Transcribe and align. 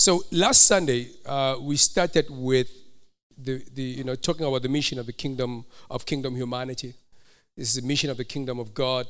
So 0.00 0.24
last 0.30 0.62
Sunday, 0.62 1.10
uh, 1.26 1.58
we 1.60 1.76
started 1.76 2.30
with 2.30 2.70
the, 3.36 3.62
the, 3.74 3.82
you 3.82 4.02
know, 4.02 4.14
talking 4.14 4.46
about 4.46 4.62
the 4.62 4.68
mission 4.70 4.98
of 4.98 5.04
the 5.04 5.12
kingdom 5.12 5.66
of 5.90 6.06
kingdom 6.06 6.34
humanity. 6.34 6.94
This 7.54 7.68
is 7.68 7.82
the 7.82 7.86
mission 7.86 8.08
of 8.08 8.16
the 8.16 8.24
kingdom 8.24 8.58
of 8.58 8.72
God. 8.72 9.06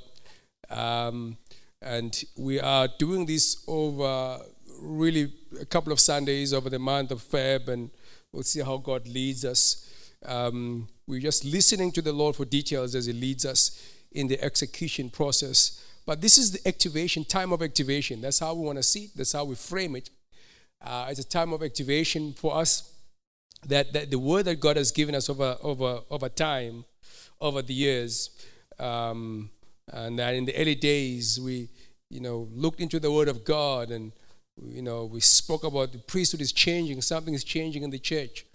Um, 0.68 1.36
and 1.80 2.20
we 2.36 2.58
are 2.58 2.88
doing 2.98 3.24
this 3.24 3.62
over 3.68 4.40
really 4.82 5.32
a 5.60 5.64
couple 5.64 5.92
of 5.92 6.00
Sundays 6.00 6.52
over 6.52 6.68
the 6.68 6.80
month 6.80 7.12
of 7.12 7.22
Feb, 7.22 7.68
and 7.68 7.88
we'll 8.32 8.42
see 8.42 8.60
how 8.60 8.76
God 8.76 9.06
leads 9.06 9.44
us. 9.44 9.88
Um, 10.26 10.88
we're 11.06 11.20
just 11.20 11.44
listening 11.44 11.92
to 11.92 12.02
the 12.02 12.12
Lord 12.12 12.34
for 12.34 12.44
details 12.44 12.96
as 12.96 13.06
He 13.06 13.12
leads 13.12 13.46
us 13.46 13.80
in 14.10 14.26
the 14.26 14.42
execution 14.42 15.08
process. 15.08 15.86
But 16.04 16.20
this 16.20 16.36
is 16.36 16.50
the 16.50 16.66
activation, 16.66 17.24
time 17.24 17.52
of 17.52 17.62
activation. 17.62 18.20
That's 18.20 18.40
how 18.40 18.54
we 18.54 18.66
want 18.66 18.78
to 18.78 18.82
see 18.82 19.04
it, 19.04 19.10
that's 19.14 19.34
how 19.34 19.44
we 19.44 19.54
frame 19.54 19.94
it. 19.94 20.10
Uh, 20.82 21.06
it's 21.10 21.20
a 21.20 21.28
time 21.28 21.52
of 21.52 21.62
activation 21.62 22.32
for 22.32 22.56
us 22.56 22.94
that, 23.66 23.92
that 23.92 24.10
the 24.10 24.18
word 24.18 24.44
that 24.46 24.60
God 24.60 24.76
has 24.76 24.90
given 24.90 25.14
us 25.14 25.28
over, 25.28 25.56
over, 25.62 26.00
over 26.10 26.28
time, 26.28 26.84
over 27.40 27.60
the 27.62 27.74
years, 27.74 28.30
um, 28.78 29.50
and 29.92 30.18
that 30.18 30.34
in 30.34 30.46
the 30.46 30.56
early 30.56 30.74
days 30.74 31.38
we, 31.38 31.68
you 32.08 32.20
know, 32.20 32.48
looked 32.52 32.80
into 32.80 32.98
the 32.98 33.10
word 33.10 33.28
of 33.28 33.44
God 33.44 33.90
and, 33.90 34.12
you 34.62 34.82
know, 34.82 35.04
we 35.04 35.20
spoke 35.20 35.64
about 35.64 35.92
the 35.92 35.98
priesthood 35.98 36.40
is 36.40 36.52
changing, 36.52 37.02
something 37.02 37.34
is 37.34 37.44
changing 37.44 37.82
in 37.82 37.90
the 37.90 37.98
church. 37.98 38.46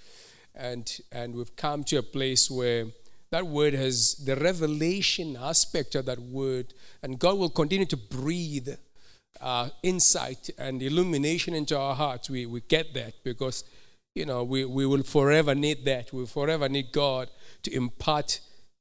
And, 0.55 0.91
and 1.11 1.35
we've 1.35 1.55
come 1.55 1.83
to 1.85 1.97
a 1.97 2.03
place 2.03 2.49
where 2.49 2.87
that 3.31 3.45
word 3.45 3.73
has 3.73 4.15
the 4.15 4.35
revelation 4.35 5.37
aspect 5.39 5.95
of 5.95 6.05
that 6.05 6.19
word, 6.19 6.73
and 7.03 7.19
God 7.19 7.37
will 7.37 7.49
continue 7.49 7.85
to 7.87 7.97
breathe 7.97 8.69
uh, 9.41 9.69
insight 9.83 10.49
and 10.57 10.81
illumination 10.81 11.53
into 11.53 11.77
our 11.77 11.95
hearts. 11.95 12.29
We, 12.29 12.45
we 12.45 12.61
get 12.61 12.93
that 12.93 13.13
because 13.23 13.63
you 14.15 14.25
know, 14.25 14.43
we, 14.45 14.63
we 14.63 14.85
will 14.85 15.03
forever 15.03 15.53
need 15.53 15.83
that. 15.85 16.13
We 16.13 16.25
forever 16.25 16.69
need 16.69 16.93
God 16.93 17.29
to 17.63 17.75
impart 17.75 18.39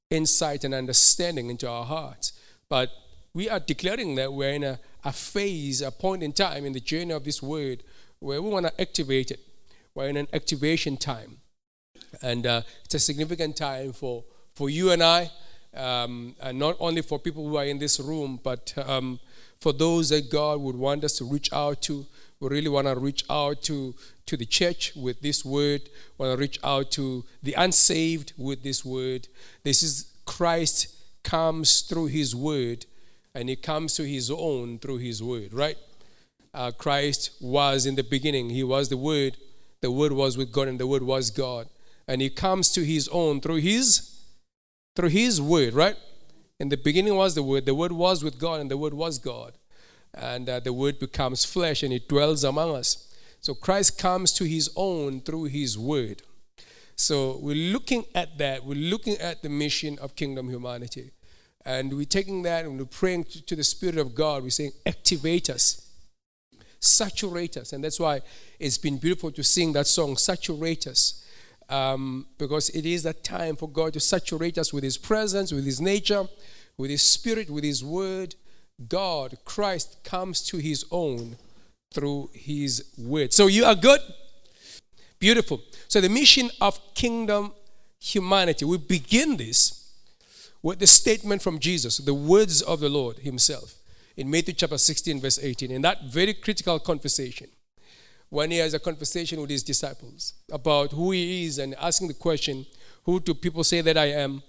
insight 0.08 0.62
and 0.62 0.72
understanding 0.72 1.50
into 1.50 1.68
our 1.68 1.84
hearts. 1.84 2.32
But 2.68 2.90
we 3.34 3.50
are 3.50 3.58
declaring 3.58 4.14
that 4.14 4.32
we're 4.32 4.52
in 4.52 4.62
a, 4.62 4.78
a 5.04 5.12
phase, 5.12 5.82
a 5.82 5.90
point 5.90 6.22
in 6.22 6.32
time 6.32 6.64
in 6.64 6.72
the 6.72 6.80
journey 6.80 7.12
of 7.12 7.24
this 7.24 7.42
word 7.42 7.82
where 8.20 8.40
we 8.40 8.48
want 8.48 8.66
to 8.66 8.80
activate 8.80 9.32
it. 9.32 9.40
We're 9.94 10.08
in 10.08 10.16
an 10.16 10.28
activation 10.32 10.96
time. 10.96 11.38
And 12.22 12.46
uh, 12.46 12.62
it's 12.84 12.94
a 12.94 13.00
significant 13.00 13.56
time 13.56 13.92
for, 13.92 14.22
for 14.54 14.70
you 14.70 14.92
and 14.92 15.02
I, 15.02 15.32
um, 15.76 16.34
and 16.40 16.58
not 16.58 16.76
only 16.80 17.02
for 17.02 17.18
people 17.18 17.48
who 17.48 17.56
are 17.56 17.64
in 17.64 17.78
this 17.78 18.00
room, 18.00 18.38
but 18.42 18.74
um, 18.86 19.18
for 19.60 19.72
those 19.72 20.08
that 20.10 20.30
God 20.30 20.60
would 20.60 20.76
want 20.76 21.04
us 21.04 21.16
to 21.18 21.24
reach 21.24 21.52
out 21.52 21.82
to. 21.82 22.06
We 22.40 22.48
really 22.48 22.68
want 22.68 22.86
to 22.86 22.96
reach 22.96 23.24
out 23.30 23.62
to 23.62 23.94
to 24.26 24.36
the 24.36 24.46
church 24.46 24.92
with 24.96 25.20
this 25.20 25.44
word. 25.44 25.82
We 26.18 26.26
want 26.26 26.36
to 26.36 26.40
reach 26.40 26.58
out 26.62 26.90
to 26.92 27.24
the 27.42 27.54
unsaved 27.54 28.32
with 28.36 28.62
this 28.62 28.84
word. 28.84 29.28
This 29.62 29.82
is 29.82 30.12
Christ 30.24 30.94
comes 31.22 31.80
through 31.80 32.06
his 32.06 32.34
word 32.34 32.86
and 33.34 33.48
he 33.48 33.56
comes 33.56 33.94
to 33.94 34.06
his 34.06 34.30
own 34.30 34.78
through 34.78 34.98
his 34.98 35.22
word, 35.22 35.52
right? 35.52 35.76
Uh, 36.52 36.70
Christ 36.70 37.32
was 37.40 37.84
in 37.84 37.96
the 37.96 38.04
beginning. 38.04 38.50
He 38.50 38.62
was 38.62 38.88
the 38.88 38.96
word. 38.96 39.36
The 39.80 39.90
word 39.90 40.12
was 40.12 40.36
with 40.36 40.52
God 40.52 40.68
and 40.68 40.78
the 40.78 40.86
word 40.86 41.02
was 41.02 41.30
God. 41.30 41.68
And 42.06 42.22
he 42.22 42.30
comes 42.30 42.70
to 42.72 42.84
his 42.84 43.08
own 43.08 43.40
through 43.40 43.56
his 43.56 44.13
through 44.94 45.10
his 45.10 45.40
word, 45.40 45.74
right? 45.74 45.96
In 46.60 46.68
the 46.68 46.76
beginning 46.76 47.14
was 47.16 47.34
the 47.34 47.42
word. 47.42 47.66
The 47.66 47.74
word 47.74 47.92
was 47.92 48.22
with 48.22 48.38
God 48.38 48.60
and 48.60 48.70
the 48.70 48.76
word 48.76 48.94
was 48.94 49.18
God. 49.18 49.54
And 50.12 50.48
uh, 50.48 50.60
the 50.60 50.72
word 50.72 50.98
becomes 50.98 51.44
flesh 51.44 51.82
and 51.82 51.92
it 51.92 52.08
dwells 52.08 52.44
among 52.44 52.76
us. 52.76 53.12
So 53.40 53.54
Christ 53.54 53.98
comes 53.98 54.32
to 54.34 54.44
his 54.44 54.70
own 54.76 55.20
through 55.20 55.44
his 55.44 55.76
word. 55.76 56.22
So 56.96 57.38
we're 57.42 57.72
looking 57.72 58.04
at 58.14 58.38
that. 58.38 58.64
We're 58.64 58.74
looking 58.74 59.16
at 59.18 59.42
the 59.42 59.48
mission 59.48 59.98
of 60.00 60.14
kingdom 60.14 60.48
humanity. 60.48 61.10
And 61.64 61.92
we're 61.92 62.04
taking 62.04 62.42
that 62.42 62.64
and 62.64 62.78
we're 62.78 62.84
praying 62.84 63.24
to 63.46 63.56
the 63.56 63.64
Spirit 63.64 63.98
of 63.98 64.14
God. 64.14 64.42
We're 64.42 64.50
saying, 64.50 64.72
activate 64.86 65.50
us, 65.50 65.90
saturate 66.78 67.56
us. 67.56 67.72
And 67.72 67.82
that's 67.82 67.98
why 67.98 68.20
it's 68.60 68.78
been 68.78 68.98
beautiful 68.98 69.32
to 69.32 69.42
sing 69.42 69.72
that 69.72 69.86
song, 69.86 70.16
Saturate 70.16 70.86
Us. 70.86 71.23
Um, 71.68 72.26
because 72.38 72.68
it 72.70 72.84
is 72.84 73.02
that 73.04 73.24
time 73.24 73.56
for 73.56 73.68
God 73.68 73.94
to 73.94 74.00
saturate 74.00 74.58
us 74.58 74.72
with 74.72 74.84
His 74.84 74.98
presence, 74.98 75.52
with 75.52 75.64
His 75.64 75.80
nature, 75.80 76.28
with 76.76 76.90
His 76.90 77.02
Spirit, 77.02 77.48
with 77.50 77.64
His 77.64 77.82
Word. 77.82 78.34
God, 78.88 79.38
Christ, 79.44 79.98
comes 80.04 80.42
to 80.42 80.58
His 80.58 80.84
own 80.90 81.36
through 81.94 82.28
his 82.34 82.92
word. 82.98 83.32
So 83.32 83.46
you 83.46 83.64
are 83.64 83.76
good? 83.76 84.00
Beautiful. 85.18 85.60
So 85.88 86.00
the 86.00 86.08
mission 86.08 86.50
of 86.60 86.78
kingdom 86.94 87.52
humanity, 88.00 88.64
we 88.64 88.76
begin 88.76 89.36
this 89.36 89.92
with 90.62 90.80
the 90.80 90.86
statement 90.86 91.40
from 91.40 91.58
Jesus, 91.58 91.98
the 91.98 92.12
words 92.12 92.60
of 92.60 92.80
the 92.80 92.88
Lord 92.88 93.18
himself 93.18 93.76
in 94.16 94.28
Matthew 94.28 94.54
chapter 94.54 94.76
16, 94.76 95.20
verse 95.20 95.38
18, 95.42 95.70
in 95.70 95.82
that 95.82 96.04
very 96.04 96.34
critical 96.34 96.78
conversation 96.78 97.48
when 98.34 98.50
he 98.50 98.58
has 98.58 98.74
a 98.74 98.80
conversation 98.80 99.40
with 99.40 99.48
his 99.48 99.62
disciples 99.62 100.34
about 100.50 100.90
who 100.90 101.12
he 101.12 101.44
is 101.44 101.60
and 101.60 101.72
asking 101.76 102.08
the 102.08 102.14
question, 102.14 102.66
Who 103.04 103.20
do 103.20 103.32
people 103.32 103.62
say 103.62 103.80
that 103.80 103.96
I 103.96 104.06
am? 104.06 104.42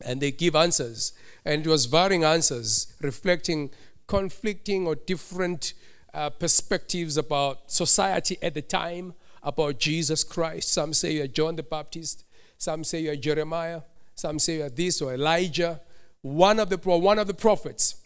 And 0.00 0.18
they 0.18 0.30
give 0.30 0.56
answers. 0.56 1.12
And 1.44 1.66
it 1.66 1.68
was 1.68 1.84
varying 1.84 2.24
answers 2.24 2.94
reflecting 3.02 3.70
conflicting 4.06 4.86
or 4.86 4.94
different 4.94 5.74
uh, 6.14 6.30
perspectives 6.30 7.18
about 7.18 7.70
society 7.70 8.38
at 8.40 8.54
the 8.54 8.62
time, 8.62 9.12
about 9.42 9.78
Jesus 9.78 10.24
Christ. 10.24 10.72
Some 10.72 10.94
say 10.94 11.12
you're 11.12 11.26
John 11.26 11.56
the 11.56 11.62
Baptist, 11.62 12.24
some 12.56 12.82
say 12.82 13.02
you're 13.02 13.16
Jeremiah, 13.16 13.82
some 14.14 14.38
say 14.38 14.56
you're 14.56 14.70
this 14.70 15.02
or 15.02 15.12
Elijah, 15.12 15.82
one 16.22 16.58
of 16.58 16.70
the, 16.70 16.78
one 16.78 17.18
of 17.18 17.26
the 17.26 17.34
prophets. 17.34 17.96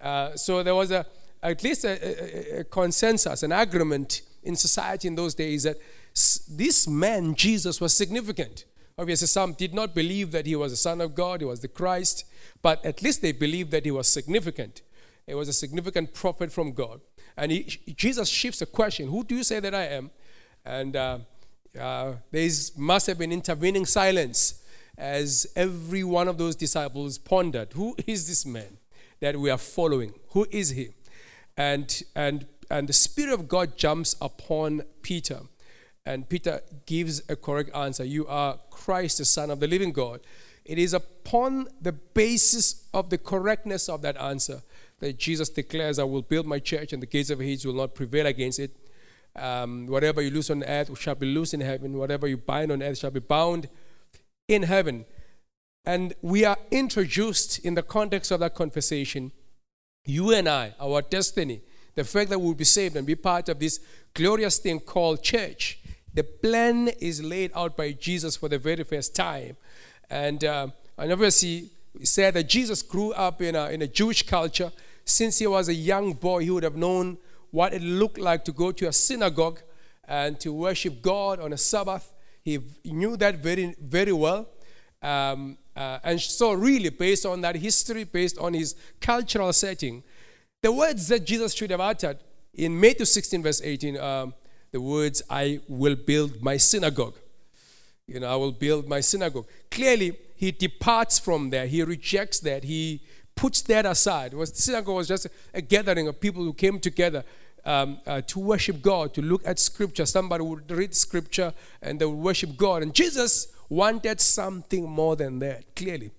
Uh, 0.00 0.34
so 0.36 0.62
there 0.62 0.74
was 0.74 0.90
a, 0.90 1.04
at 1.42 1.62
least 1.62 1.84
a, 1.84 2.56
a, 2.56 2.60
a 2.60 2.64
consensus, 2.64 3.42
an 3.42 3.52
agreement 3.52 4.22
in 4.44 4.56
society 4.56 5.08
in 5.08 5.14
those 5.14 5.34
days 5.34 5.64
that 5.64 5.76
this 6.48 6.86
man, 6.86 7.34
Jesus, 7.34 7.80
was 7.80 7.94
significant. 7.94 8.64
Obviously, 8.96 9.26
some 9.26 9.52
did 9.54 9.74
not 9.74 9.94
believe 9.94 10.30
that 10.30 10.46
he 10.46 10.54
was 10.54 10.72
the 10.72 10.76
Son 10.76 11.00
of 11.00 11.14
God, 11.14 11.40
he 11.40 11.46
was 11.46 11.60
the 11.60 11.68
Christ, 11.68 12.24
but 12.62 12.84
at 12.84 13.02
least 13.02 13.22
they 13.22 13.32
believed 13.32 13.72
that 13.72 13.84
he 13.84 13.90
was 13.90 14.06
significant. 14.06 14.82
He 15.26 15.34
was 15.34 15.48
a 15.48 15.52
significant 15.52 16.14
prophet 16.14 16.52
from 16.52 16.72
God. 16.72 17.00
And 17.36 17.50
he, 17.50 17.62
Jesus 17.96 18.28
shifts 18.28 18.60
the 18.60 18.66
question 18.66 19.08
Who 19.08 19.24
do 19.24 19.34
you 19.34 19.42
say 19.42 19.60
that 19.60 19.74
I 19.74 19.86
am? 19.86 20.10
And 20.64 20.94
uh, 20.94 21.18
uh, 21.78 22.12
there 22.30 22.48
must 22.76 23.06
have 23.08 23.18
been 23.18 23.32
intervening 23.32 23.84
silence 23.86 24.62
as 24.96 25.46
every 25.56 26.04
one 26.04 26.28
of 26.28 26.38
those 26.38 26.54
disciples 26.54 27.18
pondered 27.18 27.72
Who 27.72 27.96
is 28.06 28.28
this 28.28 28.46
man 28.46 28.78
that 29.20 29.36
we 29.36 29.50
are 29.50 29.58
following? 29.58 30.14
Who 30.30 30.46
is 30.50 30.70
he? 30.70 30.90
And, 31.56 32.02
and, 32.14 32.46
and 32.70 32.88
the 32.88 32.92
Spirit 32.92 33.32
of 33.32 33.48
God 33.48 33.76
jumps 33.76 34.16
upon 34.20 34.82
Peter. 35.02 35.40
And 36.06 36.28
Peter 36.28 36.60
gives 36.86 37.22
a 37.28 37.36
correct 37.36 37.74
answer 37.74 38.04
You 38.04 38.26
are 38.26 38.58
Christ, 38.70 39.18
the 39.18 39.24
Son 39.24 39.50
of 39.50 39.60
the 39.60 39.66
living 39.66 39.92
God. 39.92 40.20
It 40.64 40.78
is 40.78 40.94
upon 40.94 41.68
the 41.80 41.92
basis 41.92 42.86
of 42.94 43.10
the 43.10 43.18
correctness 43.18 43.88
of 43.88 44.02
that 44.02 44.16
answer 44.16 44.62
that 45.00 45.18
Jesus 45.18 45.50
declares, 45.50 45.98
I 45.98 46.04
will 46.04 46.22
build 46.22 46.46
my 46.46 46.58
church 46.58 46.92
and 46.92 47.02
the 47.02 47.06
gates 47.06 47.30
of 47.30 47.38
Hades 47.38 47.66
will 47.66 47.74
not 47.74 47.94
prevail 47.94 48.26
against 48.26 48.58
it. 48.58 48.74
Um, 49.36 49.86
whatever 49.86 50.22
you 50.22 50.30
loose 50.30 50.48
on 50.50 50.62
earth 50.64 50.98
shall 50.98 51.16
be 51.16 51.26
loose 51.26 51.52
in 51.52 51.60
heaven. 51.60 51.98
Whatever 51.98 52.26
you 52.28 52.36
bind 52.36 52.72
on 52.72 52.82
earth 52.82 52.98
shall 52.98 53.10
be 53.10 53.20
bound 53.20 53.68
in 54.48 54.62
heaven. 54.62 55.04
And 55.84 56.14
we 56.22 56.44
are 56.44 56.56
introduced 56.70 57.58
in 57.58 57.74
the 57.74 57.82
context 57.82 58.30
of 58.30 58.40
that 58.40 58.54
conversation, 58.54 59.32
you 60.06 60.32
and 60.32 60.48
I, 60.48 60.74
our 60.80 61.02
destiny, 61.02 61.60
the 61.94 62.04
fact 62.04 62.30
that 62.30 62.38
we'll 62.38 62.54
be 62.54 62.64
saved 62.64 62.96
and 62.96 63.06
be 63.06 63.14
part 63.14 63.48
of 63.48 63.58
this 63.58 63.80
glorious 64.12 64.58
thing 64.58 64.80
called 64.80 65.22
church. 65.22 65.78
The 66.12 66.22
plan 66.22 66.88
is 67.00 67.22
laid 67.22 67.50
out 67.54 67.76
by 67.76 67.92
Jesus 67.92 68.36
for 68.36 68.48
the 68.48 68.58
very 68.58 68.84
first 68.84 69.14
time. 69.14 69.56
And, 70.08 70.44
uh, 70.44 70.68
and 70.96 71.12
obviously, 71.12 71.70
we 71.98 72.04
said 72.04 72.34
that 72.34 72.48
Jesus 72.48 72.82
grew 72.82 73.12
up 73.12 73.42
in 73.42 73.54
a, 73.54 73.70
in 73.70 73.82
a 73.82 73.86
Jewish 73.86 74.24
culture. 74.24 74.70
Since 75.04 75.38
he 75.38 75.46
was 75.46 75.68
a 75.68 75.74
young 75.74 76.12
boy, 76.12 76.40
he 76.40 76.50
would 76.50 76.62
have 76.62 76.76
known 76.76 77.18
what 77.50 77.74
it 77.74 77.82
looked 77.82 78.18
like 78.18 78.44
to 78.44 78.52
go 78.52 78.72
to 78.72 78.88
a 78.88 78.92
synagogue 78.92 79.60
and 80.06 80.38
to 80.40 80.52
worship 80.52 81.02
God 81.02 81.40
on 81.40 81.52
a 81.52 81.56
Sabbath. 81.56 82.12
He 82.42 82.60
knew 82.84 83.16
that 83.16 83.36
very, 83.36 83.74
very 83.80 84.12
well. 84.12 84.48
Um, 85.02 85.58
uh, 85.76 85.98
and 86.04 86.20
so, 86.20 86.52
really, 86.52 86.88
based 86.88 87.26
on 87.26 87.40
that 87.40 87.56
history, 87.56 88.04
based 88.04 88.38
on 88.38 88.54
his 88.54 88.74
cultural 89.00 89.52
setting, 89.52 90.02
the 90.64 90.72
words 90.72 91.08
that 91.08 91.26
Jesus 91.26 91.52
should 91.52 91.70
have 91.70 91.80
uttered 91.82 92.16
in 92.54 92.80
Matthew 92.80 93.04
16, 93.04 93.42
verse 93.42 93.60
18, 93.62 93.98
um, 93.98 94.32
the 94.72 94.80
words, 94.80 95.22
I 95.28 95.60
will 95.68 95.94
build 95.94 96.42
my 96.42 96.56
synagogue. 96.56 97.18
You 98.06 98.20
know, 98.20 98.32
I 98.32 98.36
will 98.36 98.50
build 98.50 98.88
my 98.88 99.00
synagogue. 99.00 99.46
Clearly, 99.70 100.16
he 100.34 100.52
departs 100.52 101.18
from 101.18 101.50
there. 101.50 101.66
He 101.66 101.82
rejects 101.82 102.40
that. 102.40 102.64
He 102.64 103.02
puts 103.36 103.60
that 103.62 103.84
aside. 103.84 104.32
Was 104.32 104.56
synagogue 104.56 104.94
was 104.94 105.08
just 105.08 105.26
a 105.52 105.60
gathering 105.60 106.08
of 106.08 106.18
people 106.18 106.42
who 106.42 106.54
came 106.54 106.80
together 106.80 107.24
um, 107.66 107.98
uh, 108.06 108.22
to 108.22 108.38
worship 108.38 108.80
God, 108.80 109.12
to 109.14 109.20
look 109.20 109.46
at 109.46 109.58
Scripture. 109.58 110.06
Somebody 110.06 110.44
would 110.44 110.70
read 110.70 110.94
Scripture 110.94 111.52
and 111.82 112.00
they 112.00 112.06
would 112.06 112.16
worship 112.16 112.56
God. 112.56 112.82
And 112.82 112.94
Jesus 112.94 113.48
wanted 113.68 114.18
something 114.18 114.88
more 114.88 115.14
than 115.14 115.40
that, 115.40 115.76
clearly. 115.76 116.10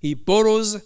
He 0.00 0.14
borrows 0.14 0.82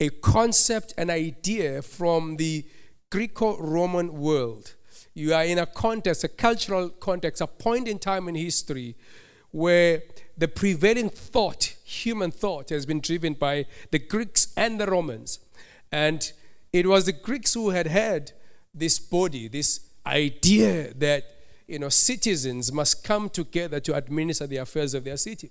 a 0.00 0.10
concept, 0.10 0.94
an 0.96 1.10
idea 1.10 1.82
from 1.82 2.36
the 2.36 2.64
Greco 3.10 3.58
Roman 3.58 4.20
world. 4.20 4.74
You 5.14 5.34
are 5.34 5.44
in 5.44 5.58
a 5.58 5.66
context, 5.66 6.22
a 6.24 6.28
cultural 6.28 6.90
context, 6.90 7.40
a 7.40 7.46
point 7.46 7.88
in 7.88 7.98
time 7.98 8.28
in 8.28 8.34
history 8.34 8.94
where 9.50 10.02
the 10.36 10.46
prevailing 10.46 11.10
thought, 11.10 11.74
human 11.84 12.30
thought, 12.30 12.68
has 12.68 12.86
been 12.86 13.00
driven 13.00 13.34
by 13.34 13.66
the 13.90 13.98
Greeks 13.98 14.52
and 14.56 14.78
the 14.78 14.86
Romans. 14.86 15.40
And 15.90 16.30
it 16.72 16.86
was 16.86 17.06
the 17.06 17.12
Greeks 17.12 17.54
who 17.54 17.70
had 17.70 17.86
had 17.86 18.32
this 18.74 18.98
body, 18.98 19.48
this 19.48 19.80
idea 20.06 20.94
that 20.94 21.24
you 21.66 21.78
know 21.78 21.88
citizens 21.88 22.72
must 22.72 23.04
come 23.04 23.28
together 23.28 23.80
to 23.80 23.94
administer 23.94 24.46
the 24.46 24.58
affairs 24.58 24.94
of 24.94 25.04
their 25.04 25.16
city. 25.16 25.50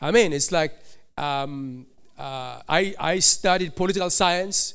I 0.00 0.10
mean, 0.10 0.32
it's 0.32 0.52
like 0.52 0.72
um, 1.16 1.86
uh, 2.18 2.60
I, 2.68 2.94
I 2.98 3.18
studied 3.20 3.76
political 3.76 4.10
science. 4.10 4.74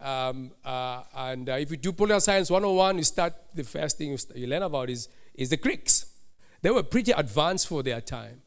Um, 0.00 0.50
uh, 0.64 1.02
and 1.14 1.48
uh, 1.48 1.52
if 1.52 1.70
you 1.70 1.76
do 1.76 1.92
political 1.92 2.20
science 2.20 2.50
101, 2.50 2.98
you 2.98 3.04
start, 3.04 3.34
the 3.54 3.64
first 3.64 3.98
thing 3.98 4.10
you, 4.10 4.18
you, 4.34 4.46
learn 4.46 4.62
about 4.62 4.90
is, 4.90 5.08
is 5.34 5.50
the 5.50 5.56
Greeks. 5.56 6.06
They 6.62 6.70
were 6.70 6.82
pretty 6.82 7.12
advanced 7.12 7.68
for 7.68 7.82
their 7.82 8.00
time. 8.00 8.42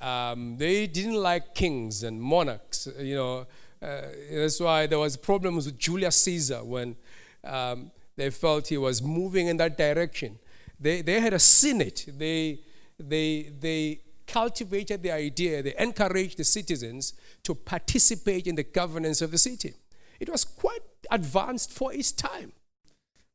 Um, 0.00 0.56
they 0.58 0.86
didn't 0.86 1.16
like 1.16 1.54
kings 1.54 2.04
and 2.04 2.22
monarchs, 2.22 2.88
you 3.00 3.16
know. 3.16 3.46
Uh, 3.82 4.02
that's 4.32 4.60
why 4.60 4.86
there 4.86 4.98
was 4.98 5.16
problems 5.16 5.66
with 5.66 5.78
Julius 5.78 6.16
Caesar 6.22 6.64
when 6.64 6.96
um, 7.44 7.90
they 8.16 8.30
felt 8.30 8.68
he 8.68 8.78
was 8.78 9.02
moving 9.02 9.48
in 9.48 9.56
that 9.56 9.76
direction. 9.76 10.38
They, 10.78 11.02
they 11.02 11.20
had 11.20 11.32
a 11.32 11.38
senate. 11.38 12.06
They, 12.08 12.60
they, 12.98 13.52
they 13.58 14.00
cultivated 14.28 15.02
the 15.02 15.10
idea, 15.10 15.62
they 15.62 15.74
encouraged 15.78 16.38
the 16.38 16.44
citizens 16.44 17.14
to 17.42 17.54
participate 17.54 18.46
in 18.46 18.54
the 18.54 18.62
governance 18.62 19.22
of 19.22 19.30
the 19.30 19.38
city. 19.38 19.74
It 20.20 20.28
was 20.28 20.44
quite 20.44 20.82
advanced 21.10 21.72
for 21.72 21.92
its 21.92 22.12
time, 22.12 22.52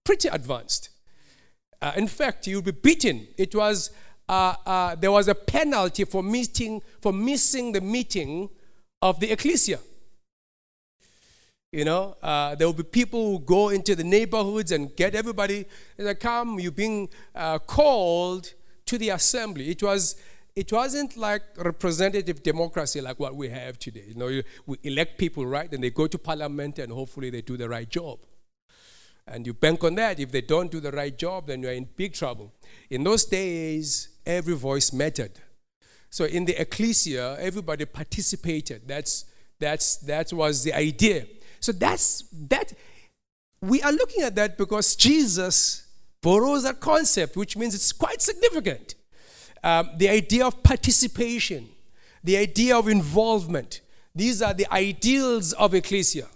pretty 0.05 0.29
advanced. 0.29 0.89
Uh, 1.81 1.91
in 1.97 2.07
fact, 2.07 2.47
you'll 2.47 2.61
be 2.61 2.71
beaten. 2.71 3.27
It 3.37 3.53
was 3.53 3.91
uh, 4.29 4.55
uh, 4.65 4.95
there 4.95 5.11
was 5.11 5.27
a 5.27 5.35
penalty 5.35 6.05
for 6.05 6.23
meeting 6.23 6.81
for 7.01 7.11
missing 7.11 7.73
the 7.73 7.81
meeting 7.81 8.49
of 9.01 9.19
the 9.19 9.31
ecclesia. 9.31 9.79
You 11.73 11.85
know, 11.85 12.15
uh, 12.21 12.55
there 12.55 12.67
will 12.67 12.73
be 12.73 12.83
people 12.83 13.31
who 13.31 13.39
go 13.39 13.69
into 13.69 13.95
the 13.95 14.03
neighborhoods 14.03 14.71
and 14.71 14.95
get 14.95 15.15
everybody. 15.15 15.65
They 15.97 16.13
come, 16.15 16.59
you're 16.59 16.71
being 16.71 17.09
uh, 17.33 17.57
called 17.59 18.53
to 18.85 18.97
the 18.97 19.09
assembly. 19.09 19.69
It 19.69 19.81
was 19.81 20.15
it 20.55 20.71
wasn't 20.71 21.17
like 21.17 21.41
representative 21.57 22.43
democracy 22.43 23.01
like 23.01 23.19
what 23.19 23.35
we 23.35 23.49
have 23.49 23.79
today. 23.79 24.05
You 24.09 24.15
know, 24.15 24.41
we 24.65 24.77
elect 24.83 25.17
people, 25.17 25.45
right? 25.45 25.71
And 25.71 25.83
they 25.83 25.89
go 25.89 26.05
to 26.07 26.17
parliament 26.17 26.77
and 26.79 26.91
hopefully 26.91 27.29
they 27.29 27.41
do 27.41 27.57
the 27.57 27.67
right 27.67 27.89
job. 27.89 28.19
And 29.25 29.47
you 29.47 29.53
bank 29.53 29.83
on 29.83 29.95
that. 29.95 30.19
If 30.19 30.31
they 30.31 30.41
don't 30.41 30.69
do 30.69 30.79
the 30.79 30.91
right 30.91 31.17
job, 31.17 31.47
then 31.47 31.63
you're 31.63 31.71
in 31.71 31.87
big 31.95 32.13
trouble. 32.13 32.53
In 32.89 33.03
those 33.03 33.25
days, 33.25 34.09
every 34.25 34.55
voice 34.55 34.93
mattered. 34.93 35.31
So 36.09 36.25
in 36.25 36.45
the 36.45 36.61
ecclesia, 36.61 37.37
everybody 37.39 37.85
participated. 37.85 38.83
That's 38.87 39.25
that's 39.59 39.95
that 39.97 40.31
was 40.33 40.63
the 40.63 40.73
idea. 40.73 41.25
So 41.61 41.71
that's 41.71 42.25
that 42.49 42.73
we 43.61 43.81
are 43.81 43.93
looking 43.93 44.23
at 44.23 44.35
that 44.35 44.57
because 44.57 44.95
Jesus 44.95 45.87
borrows 46.21 46.63
that 46.63 46.79
concept, 46.79 47.37
which 47.37 47.57
means 47.57 47.73
it's 47.73 47.93
quite 47.93 48.21
significant 48.21 48.95
um, 49.63 49.89
the 49.97 50.09
idea 50.09 50.45
of 50.45 50.61
participation, 50.63 51.69
the 52.23 52.37
idea 52.37 52.77
of 52.77 52.87
involvement. 52.87 53.81
These 54.15 54.41
are 54.41 54.53
the 54.53 54.71
ideals 54.71 55.53
of 55.53 55.73
ecclesia 55.73 56.27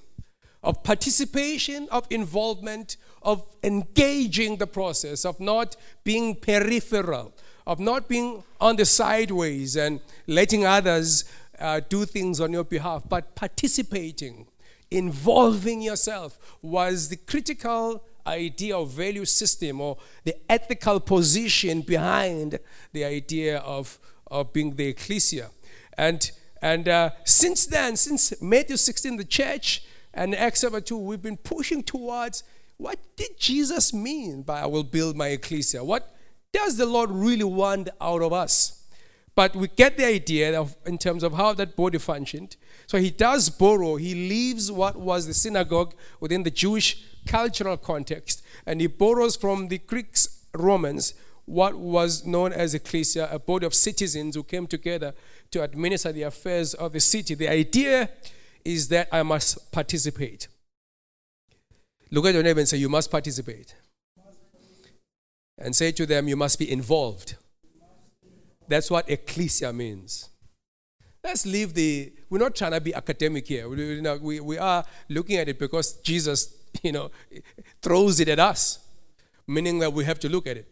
of 0.63 0.83
participation, 0.83 1.88
of 1.91 2.06
involvement, 2.09 2.97
of 3.21 3.44
engaging 3.63 4.57
the 4.57 4.68
process, 4.68 5.24
of 5.24 5.39
not 5.39 5.77
being 6.03 6.35
peripheral, 6.35 7.33
of 7.65 7.79
not 7.79 8.09
being 8.09 8.44
on 8.59 8.75
the 8.75 8.85
sideways 8.85 9.77
and 9.77 10.01
letting 10.27 10.65
others 10.65 11.23
uh, 11.59 11.80
do 11.88 12.06
things 12.06 12.41
on 12.41 12.51
your 12.51 12.65
behalf, 12.65 13.03
but 13.07 13.33
participating, 13.33 14.45
involving 14.91 15.81
yourself 15.81 16.38
was 16.62 17.09
the 17.09 17.15
critical 17.15 18.03
idea 18.27 18.77
of 18.77 18.91
value 18.91 19.25
system 19.25 19.81
or 19.81 19.97
the 20.24 20.35
ethical 20.50 21.00
position 21.00 21.81
behind 21.81 22.59
the 22.94 23.03
idea 23.03 23.59
of, 23.59 24.00
of 24.27 24.53
being 24.53 24.75
the 24.75 24.88
ecclesia. 24.88 25.50
And, 25.97 26.29
and 26.62 26.88
uh, 26.88 27.12
since 27.24 27.65
then, 27.65 27.95
since 27.95 28.39
Matthew 28.41 28.77
16, 28.77 29.18
the 29.18 29.25
church, 29.25 29.83
and 30.13 30.35
Acts 30.35 30.65
2, 30.85 30.97
we've 30.97 31.21
been 31.21 31.38
pushing 31.38 31.83
towards 31.83 32.44
what 32.77 33.00
did 33.15 33.39
Jesus 33.39 33.94
mean 33.94 34.44
by 34.44 34.62
I 34.62 34.65
will 34.68 34.83
build 34.83 35.15
my 35.15 35.27
ecclesia? 35.27 35.83
What 35.83 36.15
does 36.51 36.77
the 36.77 36.85
Lord 36.85 37.12
really 37.12 37.44
want 37.44 37.89
out 38.00 38.21
of 38.21 38.33
us? 38.33 38.83
But 39.35 39.56
we 39.56 39.68
get 39.68 39.97
the 39.97 40.06
idea 40.06 40.59
of, 40.59 40.75
in 40.85 40.97
terms 40.97 41.23
of 41.23 41.33
how 41.33 41.53
that 41.53 41.75
body 41.75 42.00
functioned. 42.00 42.56
So 42.88 42.98
he 42.98 43.12
does 43.12 43.50
borrow, 43.50 43.98
he 43.98 44.16
leaves 44.16 44.72
what 44.72 44.95
was 44.95 45.28
the 45.28 45.34
synagogue 45.34 45.94
within 46.22 46.44
the 46.44 46.51
Jewish 46.51 47.04
cultural 47.28 47.75
context, 47.75 48.42
and 48.66 48.80
he 48.80 48.88
borrows 48.88 49.36
from 49.36 49.68
the 49.68 49.78
Greeks, 49.78 50.45
Romans, 50.54 51.13
what 51.45 51.78
was 51.78 52.25
known 52.25 52.54
as 52.54 52.74
ecclesia, 52.74 53.30
a 53.31 53.39
body 53.39 53.66
of 53.66 53.74
citizens 53.74 54.36
who 54.36 54.44
came 54.44 54.68
together 54.68 55.13
to 55.51 55.62
administer 55.62 56.12
the 56.12 56.24
affairs 56.24 56.74
of 56.74 56.94
the 56.94 57.00
city. 57.00 57.36
The 57.36 57.50
idea 57.50 58.10
is 58.63 58.88
that 58.90 59.07
I 59.12 59.24
must 59.24 59.72
participate. 59.72 60.48
Look 62.12 62.25
at 62.25 62.33
your 62.33 62.44
neighbor 62.44 62.60
and 62.60 62.68
say, 62.68 62.78
You 62.78 62.90
must 62.90 63.12
participate. 63.12 63.75
And 65.57 65.75
say 65.75 65.92
to 65.94 66.06
them, 66.06 66.28
You 66.28 66.36
must 66.36 66.60
be 66.60 66.69
involved. 66.69 67.36
That's 68.68 68.92
what 68.92 69.10
ecclesia 69.10 69.72
means. 69.72 70.30
Let's 71.24 71.46
leave 71.46 71.74
the, 71.74 72.14
we're 72.30 72.38
not 72.38 72.56
trying 72.56 72.72
to 72.72 72.81
be 72.81 72.94
academic 72.94 73.48
here. 73.48 73.68
We, 73.68 74.02
we, 74.22 74.40
we 74.40 74.58
are 74.58 74.84
looking 75.10 75.38
at 75.38 75.50
it 75.50 75.60
because 75.60 75.94
Jesus 76.02 76.58
you 76.84 76.92
know, 76.92 77.12
throws 77.81 78.19
it 78.19 78.28
at 78.28 78.40
us, 78.40 78.80
meaning 79.48 79.80
that 79.80 79.94
we 79.94 80.06
have 80.06 80.19
to 80.19 80.30
look 80.30 80.48
at 80.48 80.58
it. 80.58 80.68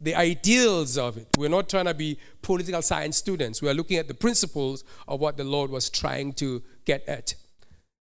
The 0.00 0.14
ideals 0.14 0.98
of 0.98 1.16
it. 1.16 1.28
We're 1.36 1.48
not 1.48 1.68
trying 1.68 1.84
to 1.86 1.94
be 1.94 2.18
political 2.42 2.82
science 2.82 3.16
students. 3.16 3.62
We 3.62 3.68
are 3.68 3.74
looking 3.74 3.96
at 3.96 4.08
the 4.08 4.14
principles 4.14 4.84
of 5.06 5.20
what 5.20 5.36
the 5.36 5.44
Lord 5.44 5.70
was 5.70 5.88
trying 5.88 6.32
to 6.34 6.62
get 6.84 7.08
at. 7.08 7.34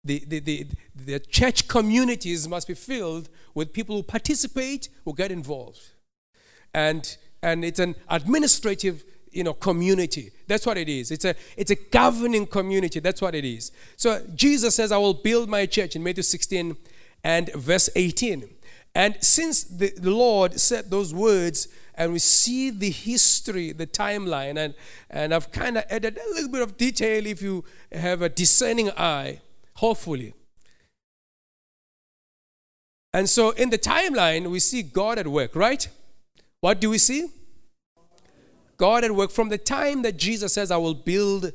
The, 0.03 0.23
the, 0.25 0.39
the, 0.39 0.67
the 0.95 1.19
church 1.19 1.67
communities 1.67 2.47
must 2.47 2.67
be 2.67 2.73
filled 2.73 3.27
with 3.53 3.73
people 3.73 3.97
who 3.97 4.03
participate, 4.03 4.89
who 5.03 5.13
get 5.13 5.31
involved. 5.31 5.81
And, 6.73 7.17
and 7.41 7.65
it's 7.65 7.79
an 7.79 7.95
administrative 8.07 9.03
you 9.31 9.43
know 9.43 9.53
community 9.53 10.31
that's 10.47 10.65
what 10.65 10.77
it 10.77 10.89
is 10.89 11.11
it's 11.11 11.25
a 11.25 11.35
it's 11.57 11.71
a 11.71 11.75
governing 11.75 12.45
community 12.45 12.99
that's 12.99 13.21
what 13.21 13.35
it 13.35 13.45
is 13.45 13.71
so 13.95 14.21
jesus 14.35 14.75
says 14.75 14.91
i 14.91 14.97
will 14.97 15.13
build 15.13 15.49
my 15.49 15.65
church 15.65 15.95
in 15.95 16.03
matthew 16.03 16.23
16 16.23 16.75
and 17.23 17.51
verse 17.53 17.89
18. 17.95 18.49
And 18.95 19.17
since 19.21 19.63
the, 19.63 19.93
Lord 20.01 20.59
said 20.59 20.89
those 20.89 21.13
words, 21.13 21.67
and 21.95 22.13
we 22.13 22.19
see 22.19 22.69
the 22.69 22.89
history, 22.89 23.71
the 23.71 23.85
timeline, 23.85 24.57
and, 24.57 24.73
and 25.09 25.33
I've 25.33 25.51
kind 25.51 25.77
of 25.77 25.83
added 25.89 26.17
a 26.17 26.33
little 26.33 26.49
bit 26.49 26.61
of 26.61 26.77
detail 26.77 27.25
if 27.25 27.41
you 27.41 27.63
have 27.91 28.21
a 28.21 28.29
discerning 28.29 28.89
eye, 28.91 29.41
hopefully. 29.75 30.33
And 33.13 33.29
so 33.29 33.51
in 33.51 33.69
the 33.69 33.77
timeline, 33.77 34.49
we 34.49 34.59
see 34.59 34.81
God 34.81 35.17
at 35.19 35.27
work, 35.27 35.55
right? 35.55 35.87
What 36.61 36.79
do 36.79 36.89
we 36.89 36.97
see? 36.97 37.27
God 38.79 39.03
at 39.03 39.13
work 39.13 39.29
from 39.29 39.49
the 39.49 39.59
time 39.59 40.01
that 40.01 40.17
Jesus 40.17 40.53
says, 40.53 40.71
I 40.71 40.77
will 40.77 40.95
build 40.95 41.51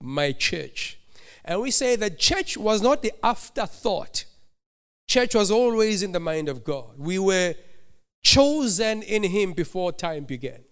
my 0.00 0.30
church. 0.30 1.00
And 1.44 1.60
we 1.60 1.72
say 1.72 1.96
that 1.96 2.20
church 2.20 2.56
was 2.56 2.80
not 2.80 3.02
the 3.02 3.12
afterthought 3.24 4.24
Church 5.06 5.34
was 5.34 5.50
always 5.50 6.02
in 6.02 6.12
the 6.12 6.20
mind 6.20 6.48
of 6.48 6.64
God. 6.64 6.98
We 6.98 7.18
were 7.18 7.54
chosen 8.24 9.02
in 9.02 9.22
Him 9.22 9.52
before 9.52 9.92
time 9.92 10.24
began. 10.24 10.64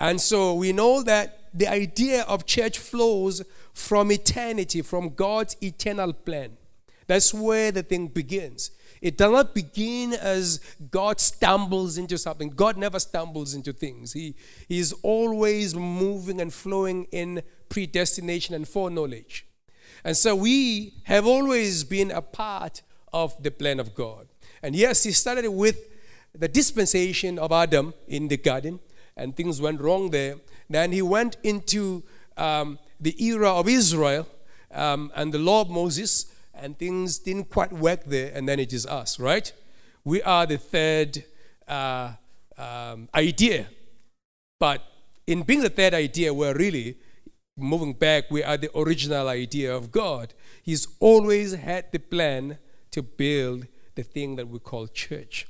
And 0.00 0.20
so 0.20 0.54
we 0.54 0.72
know 0.72 1.02
that 1.02 1.50
the 1.52 1.68
idea 1.68 2.22
of 2.22 2.46
church 2.46 2.78
flows 2.78 3.42
from 3.72 4.10
eternity, 4.10 4.82
from 4.82 5.14
God's 5.14 5.56
eternal 5.62 6.12
plan. 6.12 6.56
That's 7.06 7.32
where 7.32 7.72
the 7.72 7.82
thing 7.82 8.08
begins. 8.08 8.70
It 9.00 9.16
does 9.18 9.32
not 9.32 9.54
begin 9.54 10.14
as 10.14 10.60
God 10.90 11.20
stumbles 11.20 11.98
into 11.98 12.18
something. 12.18 12.50
God 12.50 12.76
never 12.76 12.98
stumbles 12.98 13.54
into 13.54 13.72
things. 13.72 14.12
He, 14.12 14.34
he 14.68 14.78
is 14.78 14.92
always 15.02 15.74
moving 15.74 16.40
and 16.40 16.52
flowing 16.52 17.04
in 17.12 17.42
predestination 17.68 18.54
and 18.54 18.66
foreknowledge. 18.66 19.46
And 20.04 20.16
so 20.16 20.34
we 20.34 20.94
have 21.04 21.26
always 21.26 21.84
been 21.84 22.10
a 22.10 22.22
part 22.22 22.82
of 23.12 23.42
the 23.42 23.50
plan 23.50 23.80
of 23.80 23.94
God. 23.94 24.28
And 24.62 24.74
yes, 24.76 25.02
he 25.02 25.12
started 25.12 25.48
with 25.48 25.78
the 26.32 26.48
dispensation 26.48 27.38
of 27.38 27.52
Adam 27.52 27.94
in 28.06 28.28
the 28.28 28.36
garden, 28.36 28.80
and 29.16 29.34
things 29.34 29.60
went 29.60 29.80
wrong 29.80 30.10
there. 30.10 30.36
Then 30.68 30.92
he 30.92 31.02
went 31.02 31.36
into 31.42 32.02
um, 32.36 32.78
the 33.00 33.22
era 33.24 33.50
of 33.50 33.68
Israel 33.68 34.26
um, 34.72 35.10
and 35.14 35.32
the 35.32 35.38
law 35.38 35.62
of 35.62 35.70
Moses, 35.70 36.26
and 36.60 36.78
things 36.78 37.18
didn't 37.18 37.50
quite 37.50 37.72
work 37.72 38.04
there, 38.04 38.32
and 38.34 38.48
then 38.48 38.58
it 38.58 38.72
is 38.72 38.86
us, 38.86 39.18
right? 39.18 39.52
We 40.04 40.22
are 40.22 40.46
the 40.46 40.58
third 40.58 41.24
uh, 41.68 42.12
um, 42.56 43.08
idea. 43.14 43.66
But 44.58 44.82
in 45.26 45.42
being 45.42 45.60
the 45.60 45.68
third 45.70 45.94
idea, 45.94 46.32
we're 46.32 46.54
really 46.54 46.96
moving 47.56 47.94
back, 47.94 48.30
we 48.30 48.42
are 48.42 48.56
the 48.56 48.70
original 48.78 49.28
idea 49.28 49.74
of 49.74 49.90
God. 49.90 50.34
He's 50.62 50.86
always 51.00 51.54
had 51.54 51.90
the 51.92 51.98
plan 51.98 52.58
to 52.90 53.02
build 53.02 53.66
the 53.94 54.02
thing 54.02 54.36
that 54.36 54.48
we 54.48 54.58
call 54.58 54.86
church. 54.86 55.46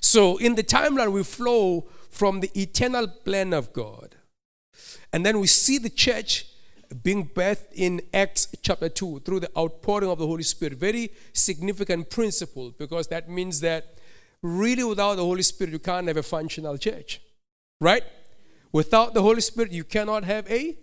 So 0.00 0.38
in 0.38 0.54
the 0.54 0.62
timeline, 0.62 1.12
we 1.12 1.22
flow 1.24 1.86
from 2.10 2.40
the 2.40 2.50
eternal 2.58 3.06
plan 3.06 3.52
of 3.52 3.72
God. 3.72 4.16
And 5.12 5.24
then 5.24 5.40
we 5.40 5.46
see 5.46 5.78
the 5.78 5.90
church 5.90 6.46
being 7.02 7.28
birthed 7.28 7.72
in 7.74 8.00
Acts 8.12 8.48
chapter 8.62 8.88
2 8.88 9.20
through 9.20 9.40
the 9.40 9.50
outpouring 9.56 10.08
of 10.08 10.18
the 10.18 10.26
Holy 10.26 10.42
Spirit. 10.42 10.74
Very 10.74 11.10
significant 11.32 12.10
principle 12.10 12.72
because 12.78 13.08
that 13.08 13.28
means 13.28 13.60
that 13.60 13.94
really 14.42 14.84
without 14.84 15.16
the 15.16 15.24
Holy 15.24 15.42
Spirit, 15.42 15.72
you 15.72 15.78
can't 15.78 16.06
have 16.06 16.16
a 16.16 16.22
functional 16.22 16.78
church. 16.78 17.20
Right? 17.80 18.04
Without 18.72 19.14
the 19.14 19.22
Holy 19.22 19.40
Spirit, 19.40 19.72
you 19.72 19.84
cannot 19.84 20.24
have 20.24 20.50
a 20.50 20.76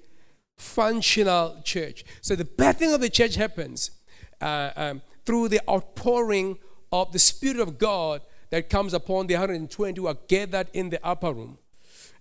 functional 0.57 1.61
church. 1.63 2.03
So 2.21 2.35
the 2.35 2.45
birthing 2.45 2.93
of 2.93 3.01
the 3.01 3.09
church 3.09 3.35
happens 3.35 3.91
uh, 4.39 4.71
um, 4.75 5.01
through 5.25 5.49
the 5.49 5.61
outpouring 5.69 6.57
of 6.91 7.11
the 7.11 7.19
Spirit 7.19 7.59
of 7.59 7.77
God 7.77 8.21
that 8.49 8.69
comes 8.69 8.93
upon 8.93 9.27
the 9.27 9.35
120 9.35 9.99
who 9.99 10.07
are 10.07 10.17
gathered 10.27 10.67
in 10.73 10.89
the 10.89 11.05
upper 11.05 11.31
room. 11.31 11.57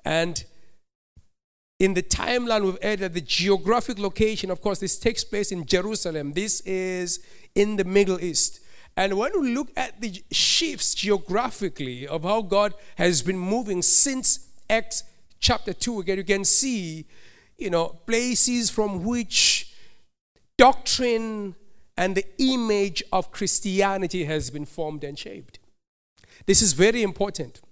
And 0.04 0.44
in 1.80 1.94
the 1.94 2.02
timeline, 2.02 2.62
we've 2.62 2.78
added 2.82 3.14
the 3.14 3.22
geographic 3.22 3.98
location. 3.98 4.50
Of 4.50 4.60
course, 4.60 4.78
this 4.78 4.98
takes 4.98 5.24
place 5.24 5.50
in 5.50 5.64
Jerusalem. 5.64 6.34
This 6.34 6.60
is 6.60 7.20
in 7.54 7.76
the 7.76 7.84
Middle 7.84 8.20
East. 8.20 8.60
And 8.98 9.16
when 9.16 9.32
we 9.40 9.54
look 9.54 9.70
at 9.78 9.98
the 9.98 10.22
shifts 10.30 10.94
geographically 10.94 12.06
of 12.06 12.24
how 12.24 12.42
God 12.42 12.74
has 12.96 13.22
been 13.22 13.38
moving 13.38 13.80
since 13.80 14.46
Acts 14.68 15.04
chapter 15.38 15.72
2, 15.72 16.00
again, 16.00 16.18
you 16.18 16.24
can 16.24 16.44
see, 16.44 17.06
you 17.56 17.70
know, 17.70 17.88
places 18.06 18.68
from 18.68 19.02
which 19.02 19.72
doctrine 20.58 21.54
and 21.96 22.14
the 22.14 22.26
image 22.36 23.02
of 23.10 23.32
Christianity 23.32 24.24
has 24.24 24.50
been 24.50 24.66
formed 24.66 25.02
and 25.02 25.18
shaped. 25.18 25.58
This 26.44 26.60
is 26.60 26.74
very 26.74 27.02
important. 27.02 27.62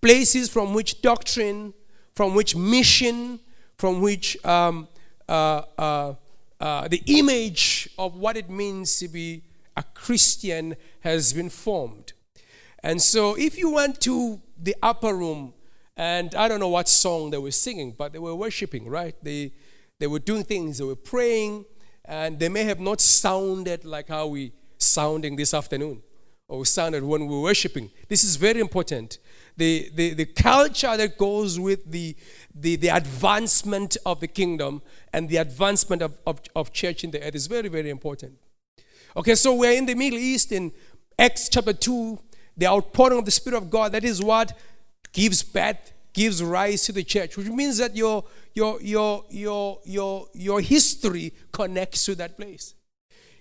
Places 0.00 0.48
from 0.48 0.72
which 0.72 1.02
doctrine, 1.02 1.74
from 2.14 2.34
which 2.34 2.54
mission, 2.54 3.40
from 3.76 4.00
which 4.00 4.42
um, 4.44 4.88
uh, 5.28 5.62
uh, 5.78 6.14
uh, 6.60 6.88
the 6.88 7.02
image 7.06 7.88
of 7.98 8.16
what 8.16 8.36
it 8.36 8.48
means 8.48 8.98
to 8.98 9.08
be 9.08 9.42
a 9.76 9.82
Christian 9.82 10.76
has 11.00 11.32
been 11.32 11.48
formed. 11.48 12.12
And 12.82 13.00
so, 13.00 13.34
if 13.36 13.56
you 13.56 13.70
went 13.72 14.00
to 14.02 14.40
the 14.60 14.76
upper 14.82 15.14
room, 15.14 15.54
and 15.96 16.34
I 16.34 16.48
don't 16.48 16.60
know 16.60 16.68
what 16.68 16.88
song 16.88 17.30
they 17.30 17.38
were 17.38 17.50
singing, 17.50 17.94
but 17.96 18.12
they 18.12 18.18
were 18.18 18.34
worshiping, 18.34 18.88
right? 18.88 19.14
They, 19.22 19.52
they 19.98 20.06
were 20.06 20.18
doing 20.18 20.44
things, 20.44 20.78
they 20.78 20.84
were 20.84 20.96
praying, 20.96 21.64
and 22.04 22.38
they 22.38 22.48
may 22.48 22.64
have 22.64 22.80
not 22.80 23.00
sounded 23.00 23.84
like 23.84 24.08
how 24.08 24.26
we 24.26 24.52
sounding 24.78 25.36
this 25.36 25.54
afternoon 25.54 26.02
or 26.48 26.66
sounded 26.66 27.02
when 27.04 27.26
we 27.26 27.34
were 27.34 27.42
worshiping. 27.42 27.90
This 28.08 28.24
is 28.24 28.36
very 28.36 28.60
important. 28.60 29.18
The, 29.56 29.90
the, 29.94 30.14
the 30.14 30.26
culture 30.26 30.96
that 30.96 31.18
goes 31.18 31.60
with 31.60 31.90
the, 31.90 32.16
the, 32.54 32.76
the 32.76 32.88
advancement 32.88 33.96
of 34.06 34.20
the 34.20 34.28
kingdom 34.28 34.82
and 35.12 35.28
the 35.28 35.36
advancement 35.36 36.02
of, 36.02 36.18
of, 36.26 36.40
of 36.56 36.72
church 36.72 37.04
in 37.04 37.10
the 37.10 37.22
earth 37.22 37.34
is 37.34 37.46
very, 37.46 37.68
very 37.68 37.90
important. 37.90 38.38
Okay, 39.16 39.34
so 39.34 39.54
we're 39.54 39.76
in 39.76 39.86
the 39.86 39.94
Middle 39.94 40.18
East 40.18 40.52
in 40.52 40.72
Acts 41.18 41.48
chapter 41.50 41.74
2, 41.74 42.18
the 42.56 42.66
outpouring 42.66 43.18
of 43.18 43.24
the 43.26 43.30
Spirit 43.30 43.58
of 43.58 43.70
God. 43.70 43.92
That 43.92 44.04
is 44.04 44.22
what 44.22 44.58
gives 45.12 45.42
birth, 45.42 45.92
gives 46.14 46.42
rise 46.42 46.84
to 46.86 46.92
the 46.92 47.04
church, 47.04 47.36
which 47.36 47.48
means 47.48 47.78
that 47.78 47.94
your, 47.94 48.24
your, 48.54 48.80
your, 48.80 49.24
your, 49.28 49.80
your, 49.84 50.28
your 50.32 50.60
history 50.60 51.34
connects 51.52 52.06
to 52.06 52.14
that 52.14 52.38
place. 52.38 52.74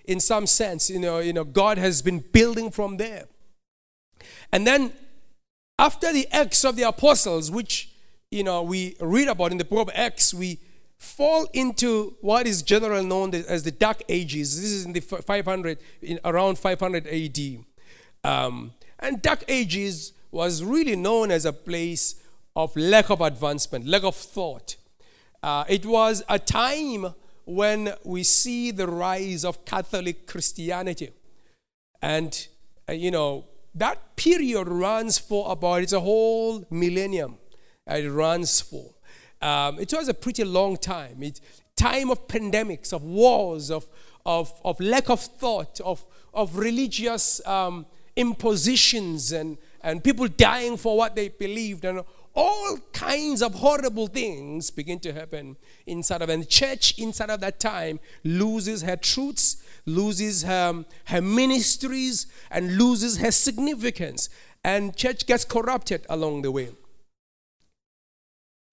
In 0.06 0.20
some 0.20 0.46
sense, 0.46 0.90
you 0.90 1.00
know, 1.00 1.20
you 1.20 1.32
know, 1.32 1.46
God 1.46 1.78
has 1.78 2.02
been 2.02 2.20
building 2.20 2.70
from 2.70 2.98
there. 2.98 3.26
And 4.52 4.68
then 4.68 4.92
after 5.82 6.14
the 6.14 6.28
Acts 6.32 6.64
of 6.64 6.76
the 6.76 6.84
Apostles, 6.84 7.50
which 7.50 7.90
you 8.30 8.44
know 8.44 8.62
we 8.62 8.96
read 9.00 9.28
about 9.28 9.52
in 9.52 9.58
the 9.58 9.66
book 9.66 9.88
of 9.88 9.94
Acts, 9.96 10.32
we 10.32 10.60
fall 11.00 11.48
into 11.54 12.16
what 12.22 12.46
is 12.46 12.62
generally 12.62 13.04
known 13.04 13.34
as 13.34 13.64
the 13.64 13.72
Dark 13.72 14.04
Ages. 14.08 14.62
This 14.62 14.70
is 14.70 14.86
in 14.86 14.94
the 14.94 15.00
500, 15.00 15.80
in 16.04 16.20
around 16.24 16.60
500 16.60 17.08
AD. 17.08 17.40
Um, 18.24 18.74
and 19.00 19.24
Dark 19.24 19.44
Ages 19.48 20.14
was 20.30 20.64
really 20.64 20.96
known 20.96 21.32
as 21.32 21.46
a 21.46 21.52
place 21.52 22.22
of 22.56 22.76
lack 22.76 23.10
of 23.10 23.20
advancement, 23.20 23.88
lack 23.88 24.04
of 24.04 24.16
thought. 24.16 24.76
Uh, 25.42 25.64
it 25.68 25.84
was 25.84 26.22
a 26.30 26.38
time 26.38 27.16
when 27.46 27.92
we 28.04 28.22
see 28.22 28.70
the 28.70 28.88
rise 28.88 29.44
of 29.44 29.66
Catholic 29.66 30.28
Christianity. 30.28 31.10
And, 32.04 32.48
uh, 32.88 32.94
you 32.94 33.10
know, 33.10 33.46
that 33.76 34.16
period 34.16 34.68
runs 34.68 35.18
for 35.18 35.52
about, 35.52 35.84
it's 35.84 35.94
a 35.94 36.00
whole 36.00 36.66
millennium. 36.70 37.38
It 37.88 38.10
runs 38.10 38.62
for. 38.62 38.94
Um, 39.42 39.80
it 39.80 39.92
was 39.94 40.08
a 40.08 40.14
pretty 40.14 40.44
long 40.44 40.78
time. 40.78 41.24
It, 41.24 41.40
time 41.76 42.12
of 42.12 42.28
pandemics, 42.28 42.94
of 42.94 43.04
wars, 43.04 43.72
of, 43.72 43.88
of, 44.26 44.54
of 44.64 44.80
lack 44.80 45.10
of 45.10 45.20
thought, 45.20 45.80
of, 45.82 46.06
of 46.34 46.58
religious 46.58 47.46
um, 47.48 47.86
impositions, 48.16 49.32
and, 49.32 49.58
and 49.82 50.04
people 50.04 50.28
dying 50.28 50.78
for 50.78 50.98
what 50.98 51.16
they 51.16 51.30
believed, 51.30 51.86
and 51.86 52.02
all 52.34 52.78
kinds 52.94 53.42
of 53.42 53.56
horrible 53.56 54.08
things 54.08 54.72
begin 54.72 55.00
to 55.00 55.12
happen 55.12 55.58
inside 55.86 56.22
of 56.22 56.30
and 56.30 56.44
the 56.44 56.48
church 56.48 56.98
inside 56.98 57.30
of 57.30 57.42
that 57.42 57.60
time 57.60 58.00
loses 58.24 58.84
her 58.84 58.96
truths 58.96 59.62
loses 59.86 60.44
her, 60.44 60.86
her 61.06 61.22
ministries 61.22 62.28
and 62.50 62.78
loses 62.78 63.18
her 63.18 63.32
significance 63.32 64.30
and 64.64 64.96
church 64.96 65.26
gets 65.26 65.44
corrupted 65.46 66.06
along 66.10 66.44
the 66.44 66.52
way 66.52 66.70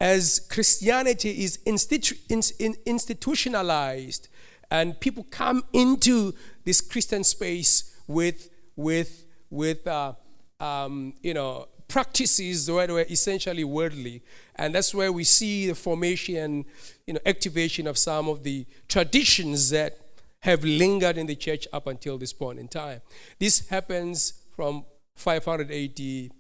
as 0.01 0.41
Christianity 0.49 1.43
is 1.43 1.59
institu- 1.67 2.19
in, 2.61 2.75
institutionalized 2.87 4.29
and 4.71 4.99
people 5.01 5.27
come 5.31 5.65
into 5.73 6.35
this 6.65 6.81
Christian 6.81 7.25
space 7.25 7.97
with, 8.07 8.51
with, 8.77 9.25
with 9.51 9.87
uh, 9.87 10.13
um, 10.61 11.15
you 11.23 11.35
know, 11.35 11.69
practices 11.89 12.67
that 12.67 12.91
were 12.91 13.07
essentially 13.09 13.65
worldly. 13.65 14.23
And 14.57 14.75
that's 14.75 14.95
where 14.95 15.11
we 15.11 15.25
see 15.25 15.69
the 15.69 15.75
formation, 15.75 16.67
you 17.07 17.15
know, 17.15 17.21
activation 17.25 17.87
of 17.87 17.97
some 17.97 18.29
of 18.29 18.43
the 18.43 18.67
traditions 18.89 19.71
that 19.71 19.99
have 20.43 20.65
lingered 20.65 21.19
in 21.19 21.27
the 21.27 21.35
church 21.35 21.67
up 21.73 21.87
until 21.87 22.19
this 22.19 22.33
point 22.33 22.59
in 22.59 22.69
time. 22.69 23.01
This 23.39 23.69
happens 23.69 24.35
from 24.55 24.85
500 25.17 25.71
AD 25.71 26.31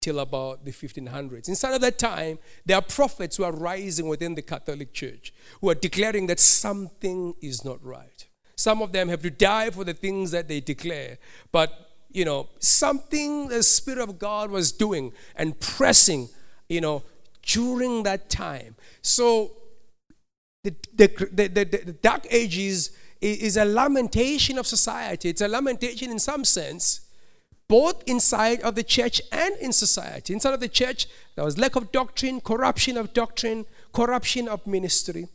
till 0.00 0.20
about 0.20 0.64
the 0.64 0.70
1500s. 0.70 1.48
Inside 1.48 1.74
of 1.74 1.80
that 1.80 1.98
time, 1.98 2.38
there 2.64 2.76
are 2.76 2.82
prophets 2.82 3.36
who 3.36 3.44
are 3.44 3.52
rising 3.52 4.06
within 4.08 4.34
the 4.34 4.42
Catholic 4.42 4.92
Church 4.92 5.32
who 5.60 5.70
are 5.70 5.74
declaring 5.74 6.26
that 6.28 6.38
something 6.38 7.34
is 7.40 7.64
not 7.64 7.82
right. 7.84 8.26
Some 8.56 8.82
of 8.82 8.92
them 8.92 9.08
have 9.08 9.22
to 9.22 9.30
die 9.30 9.70
for 9.70 9.84
the 9.84 9.94
things 9.94 10.30
that 10.30 10.48
they 10.48 10.60
declare, 10.60 11.18
but 11.50 11.90
you 12.12 12.24
know, 12.24 12.48
something 12.60 13.48
the 13.48 13.62
Spirit 13.62 14.00
of 14.00 14.18
God 14.18 14.50
was 14.50 14.72
doing 14.72 15.12
and 15.34 15.58
pressing, 15.60 16.28
you 16.68 16.80
know, 16.80 17.02
during 17.42 18.04
that 18.04 18.30
time. 18.30 18.76
So 19.02 19.52
the, 20.64 20.74
the, 20.94 21.06
the, 21.32 21.48
the, 21.48 21.64
the 21.64 21.92
Dark 21.92 22.26
Ages 22.30 22.96
is 23.20 23.56
a 23.56 23.64
lamentation 23.64 24.58
of 24.58 24.66
society. 24.66 25.30
It's 25.30 25.40
a 25.40 25.48
lamentation 25.48 26.10
in 26.10 26.18
some 26.18 26.44
sense 26.44 27.06
both 27.68 28.02
inside 28.06 28.60
of 28.60 28.74
the 28.74 28.82
church 28.82 29.20
and 29.32 29.56
in 29.56 29.72
society. 29.72 30.32
Inside 30.32 30.54
of 30.54 30.60
the 30.60 30.68
church, 30.68 31.06
there 31.34 31.44
was 31.44 31.58
lack 31.58 31.76
of 31.76 31.90
doctrine, 31.92 32.40
corruption 32.40 32.96
of 32.96 33.12
doctrine, 33.12 33.66
corruption 33.92 34.48
of 34.48 34.66
ministry. 34.66 35.28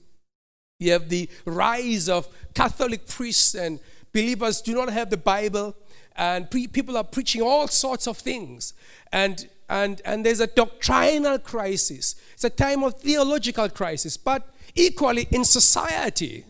You 0.80 0.94
have 0.94 1.10
the 1.10 1.30
rise 1.46 2.10
of 2.10 2.28
Catholic 2.54 3.06
priests 3.08 3.54
and 3.54 3.80
believers 4.14 4.62
do 4.62 4.74
not 4.74 4.90
have 4.90 5.10
the 5.10 5.18
Bible, 5.18 5.76
and 6.16 6.50
pre- 6.50 6.68
people 6.68 6.98
are 6.98 7.04
preaching 7.04 7.42
all 7.42 7.68
sorts 7.68 8.08
of 8.08 8.18
things. 8.18 8.74
And, 9.12 9.48
and, 9.70 10.02
and 10.06 10.26
there's 10.26 10.40
a 10.40 10.48
doctrinal 10.48 11.38
crisis. 11.40 12.16
It's 12.34 12.44
a 12.44 12.50
time 12.50 12.84
of 12.84 13.00
theological 13.00 13.70
crisis. 13.70 14.18
But 14.18 14.48
equally 14.74 15.28
in 15.32 15.46
society, 15.46 16.46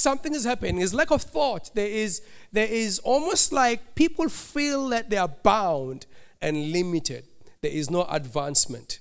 something 0.00 0.34
is 0.34 0.44
happening. 0.44 0.80
It's 0.80 0.94
lack 0.94 1.10
of 1.10 1.22
thought. 1.22 1.70
There 1.74 1.86
is, 1.86 2.22
there 2.52 2.66
is 2.66 2.98
almost 3.00 3.52
like 3.52 3.94
people 3.94 4.28
feel 4.28 4.88
that 4.88 5.10
they 5.10 5.16
are 5.16 5.28
bound 5.28 6.06
and 6.40 6.72
limited. 6.72 7.26
There 7.60 7.70
is 7.70 7.90
no 7.90 8.04
advancement 8.04 9.00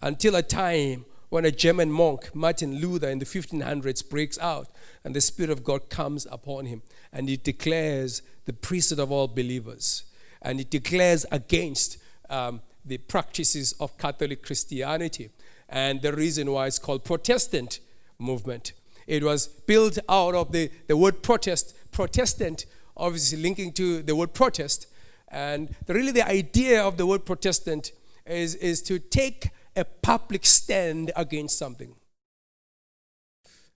until 0.00 0.34
a 0.34 0.42
time 0.42 1.04
when 1.28 1.44
a 1.44 1.50
German 1.50 1.90
monk, 1.90 2.34
Martin 2.34 2.78
Luther, 2.78 3.08
in 3.08 3.18
the 3.18 3.24
1500s 3.24 4.08
breaks 4.08 4.38
out 4.38 4.68
and 5.04 5.14
the 5.14 5.20
Spirit 5.20 5.50
of 5.50 5.64
God 5.64 5.88
comes 5.88 6.26
upon 6.30 6.66
him 6.66 6.82
and 7.12 7.28
he 7.28 7.36
declares 7.36 8.22
the 8.44 8.52
priesthood 8.52 8.98
of 8.98 9.10
all 9.10 9.28
believers 9.28 10.04
and 10.42 10.58
he 10.58 10.64
declares 10.64 11.24
against 11.30 11.98
um, 12.28 12.60
the 12.84 12.98
practices 12.98 13.72
of 13.80 13.96
Catholic 13.96 14.42
Christianity 14.42 15.30
and 15.68 16.02
the 16.02 16.12
reason 16.12 16.50
why 16.50 16.66
it's 16.66 16.78
called 16.78 17.04
Protestant 17.04 17.80
movement. 18.18 18.72
It 19.06 19.22
was 19.22 19.46
built 19.46 19.98
out 20.08 20.34
of 20.34 20.52
the, 20.52 20.70
the 20.86 20.96
word 20.96 21.22
protest, 21.22 21.74
Protestant, 21.90 22.66
obviously 22.96 23.42
linking 23.42 23.72
to 23.72 24.02
the 24.02 24.16
word 24.16 24.34
protest. 24.34 24.86
And 25.28 25.74
the, 25.86 25.94
really, 25.94 26.12
the 26.12 26.26
idea 26.28 26.82
of 26.82 26.96
the 26.96 27.06
word 27.06 27.24
Protestant 27.24 27.92
is, 28.26 28.54
is 28.56 28.82
to 28.82 28.98
take 28.98 29.50
a 29.74 29.84
public 29.84 30.44
stand 30.44 31.10
against 31.16 31.58
something. 31.58 31.94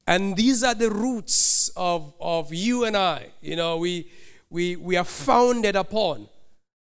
And 0.06 0.36
these 0.36 0.62
are 0.62 0.74
the 0.74 0.90
roots 0.90 1.70
of, 1.76 2.14
of 2.20 2.54
you 2.54 2.84
and 2.84 2.96
I. 2.96 3.28
You 3.40 3.56
know, 3.56 3.76
we, 3.78 4.10
we, 4.50 4.76
we 4.76 4.96
are 4.96 5.04
founded 5.04 5.74
upon 5.74 6.28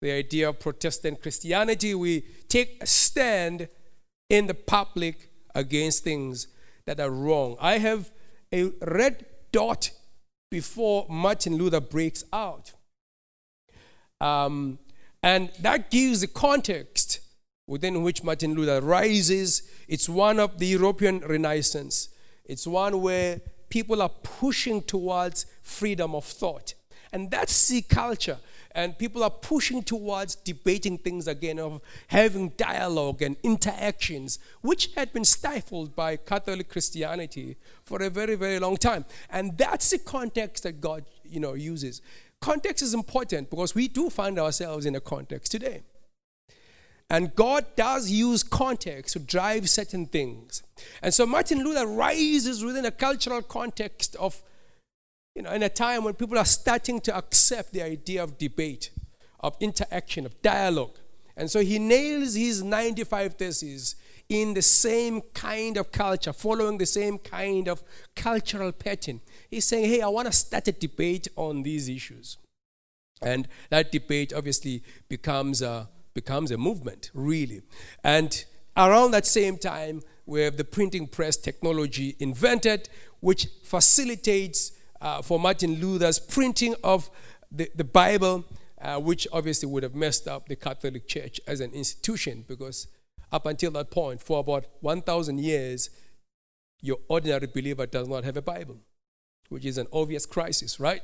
the 0.00 0.10
idea 0.10 0.48
of 0.48 0.58
Protestant 0.58 1.22
Christianity. 1.22 1.94
We 1.94 2.22
take 2.48 2.82
a 2.82 2.86
stand 2.86 3.68
in 4.28 4.48
the 4.48 4.54
public 4.54 5.30
against 5.54 6.02
things 6.02 6.48
that 6.86 6.98
are 6.98 7.10
wrong. 7.10 7.56
I 7.60 7.78
have 7.78 8.10
a 8.52 8.70
red 8.82 9.24
dot 9.50 9.90
before 10.50 11.06
Martin 11.08 11.56
Luther 11.56 11.80
breaks 11.80 12.24
out. 12.32 12.72
Um, 14.20 14.78
and 15.22 15.50
that 15.60 15.90
gives 15.90 16.20
the 16.20 16.26
context 16.26 17.20
within 17.66 18.02
which 18.02 18.22
Martin 18.22 18.54
Luther 18.54 18.80
rises. 18.80 19.62
It's 19.88 20.08
one 20.08 20.38
of 20.38 20.58
the 20.58 20.66
European 20.66 21.20
Renaissance. 21.20 22.08
It's 22.44 22.66
one 22.66 23.00
where 23.00 23.40
people 23.68 24.02
are 24.02 24.10
pushing 24.10 24.82
towards 24.82 25.46
freedom 25.62 26.14
of 26.14 26.24
thought. 26.24 26.74
And 27.12 27.30
that's 27.30 27.68
the 27.68 27.82
culture 27.82 28.38
and 28.74 28.98
people 28.98 29.22
are 29.22 29.30
pushing 29.30 29.82
towards 29.82 30.34
debating 30.34 30.98
things 30.98 31.26
again, 31.26 31.58
of 31.58 31.80
having 32.08 32.50
dialogue 32.50 33.22
and 33.22 33.36
interactions, 33.42 34.38
which 34.60 34.90
had 34.94 35.12
been 35.12 35.24
stifled 35.24 35.94
by 35.94 36.16
Catholic 36.16 36.68
Christianity 36.68 37.56
for 37.84 38.02
a 38.02 38.10
very, 38.10 38.34
very 38.34 38.58
long 38.58 38.76
time. 38.76 39.04
And 39.30 39.56
that's 39.58 39.90
the 39.90 39.98
context 39.98 40.62
that 40.64 40.80
God, 40.80 41.04
you 41.24 41.40
know, 41.40 41.54
uses. 41.54 42.00
Context 42.40 42.82
is 42.82 42.92
important 42.92 43.50
because 43.50 43.74
we 43.74 43.88
do 43.88 44.10
find 44.10 44.38
ourselves 44.38 44.86
in 44.86 44.94
a 44.94 45.00
context 45.00 45.52
today. 45.52 45.82
And 47.08 47.34
God 47.36 47.66
does 47.76 48.10
use 48.10 48.42
context 48.42 49.12
to 49.12 49.18
drive 49.18 49.68
certain 49.68 50.06
things. 50.06 50.62
And 51.02 51.12
so 51.12 51.26
Martin 51.26 51.62
Luther 51.62 51.86
rises 51.86 52.64
within 52.64 52.86
a 52.86 52.90
cultural 52.90 53.42
context 53.42 54.16
of 54.16 54.42
you 55.34 55.42
know, 55.42 55.52
in 55.52 55.62
a 55.62 55.68
time 55.68 56.04
when 56.04 56.14
people 56.14 56.38
are 56.38 56.44
starting 56.44 57.00
to 57.00 57.16
accept 57.16 57.72
the 57.72 57.82
idea 57.82 58.22
of 58.22 58.38
debate, 58.38 58.90
of 59.40 59.56
interaction, 59.60 60.26
of 60.26 60.40
dialogue. 60.42 60.98
And 61.36 61.50
so 61.50 61.60
he 61.60 61.78
nails 61.78 62.34
his 62.34 62.62
95 62.62 63.34
theses 63.34 63.96
in 64.28 64.54
the 64.54 64.62
same 64.62 65.20
kind 65.34 65.76
of 65.76 65.90
culture, 65.90 66.32
following 66.32 66.78
the 66.78 66.86
same 66.86 67.18
kind 67.18 67.68
of 67.68 67.82
cultural 68.14 68.72
pattern. 68.72 69.20
He's 69.50 69.64
saying, 69.64 69.88
hey, 69.88 70.00
I 70.02 70.08
want 70.08 70.26
to 70.26 70.32
start 70.32 70.68
a 70.68 70.72
debate 70.72 71.28
on 71.36 71.62
these 71.62 71.88
issues. 71.88 72.38
And 73.22 73.48
that 73.70 73.92
debate 73.92 74.32
obviously 74.32 74.82
becomes 75.08 75.62
a, 75.62 75.88
becomes 76.14 76.50
a 76.50 76.58
movement, 76.58 77.10
really. 77.14 77.62
And 78.04 78.44
around 78.76 79.12
that 79.12 79.26
same 79.26 79.56
time, 79.58 80.02
we 80.26 80.42
have 80.42 80.56
the 80.56 80.64
printing 80.64 81.06
press 81.06 81.36
technology 81.36 82.16
invented, 82.18 82.88
which 83.20 83.48
facilitates 83.64 84.72
uh, 85.02 85.20
for 85.20 85.38
Martin 85.38 85.80
Luther's 85.80 86.18
printing 86.18 86.74
of 86.82 87.10
the, 87.50 87.68
the 87.74 87.84
Bible, 87.84 88.44
uh, 88.80 88.98
which 88.98 89.26
obviously 89.32 89.68
would 89.68 89.82
have 89.82 89.94
messed 89.94 90.26
up 90.28 90.48
the 90.48 90.56
Catholic 90.56 91.06
Church 91.06 91.40
as 91.46 91.60
an 91.60 91.72
institution 91.72 92.44
because 92.48 92.86
up 93.32 93.44
until 93.46 93.72
that 93.72 93.90
point, 93.90 94.22
for 94.22 94.40
about 94.40 94.64
1,000 94.80 95.40
years, 95.40 95.90
your 96.80 96.98
ordinary 97.08 97.46
believer 97.46 97.86
does 97.86 98.08
not 98.08 98.24
have 98.24 98.36
a 98.36 98.42
Bible, 98.42 98.76
which 99.48 99.64
is 99.64 99.76
an 99.76 99.88
obvious 99.92 100.24
crisis, 100.24 100.78
right? 100.78 101.02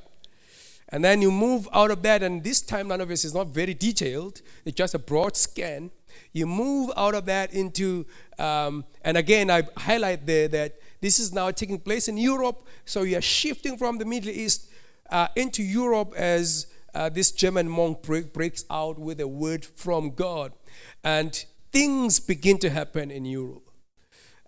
And 0.90 1.04
then 1.04 1.20
you 1.20 1.30
move 1.30 1.68
out 1.72 1.90
of 1.90 2.02
that, 2.02 2.22
and 2.22 2.42
this 2.42 2.61
time, 2.61 2.88
none 2.88 3.00
of 3.00 3.08
this 3.08 3.24
is 3.24 3.34
not 3.34 3.48
very 3.48 3.74
detailed, 3.74 4.42
it's 4.64 4.76
just 4.76 4.94
a 4.94 4.98
broad 4.98 5.37
scan. 5.37 5.90
You 6.32 6.46
move 6.46 6.90
out 6.96 7.14
of 7.14 7.26
that 7.26 7.52
into, 7.52 8.06
um, 8.38 8.84
and 9.02 9.16
again, 9.16 9.50
I 9.50 9.64
highlight 9.76 10.26
there 10.26 10.48
that 10.48 10.76
this 11.00 11.18
is 11.18 11.32
now 11.32 11.50
taking 11.50 11.78
place 11.78 12.08
in 12.08 12.16
Europe. 12.16 12.66
So 12.84 13.02
you 13.02 13.18
are 13.18 13.22
shifting 13.22 13.76
from 13.76 13.98
the 13.98 14.04
Middle 14.04 14.30
East 14.30 14.68
uh, 15.11 15.28
into 15.37 15.62
Europe 15.62 16.12
as 16.16 16.66
uh, 16.94 17.08
this 17.08 17.30
German 17.30 17.68
monk 17.68 18.02
break, 18.02 18.32
breaks 18.32 18.64
out 18.70 18.98
with 18.98 19.20
a 19.20 19.28
word 19.28 19.64
from 19.64 20.11
God. 20.11 20.52
And 21.04 21.44
things 21.70 22.18
begin 22.20 22.58
to 22.58 22.70
happen 22.70 23.11
in 23.11 23.24
Europe. 23.24 23.62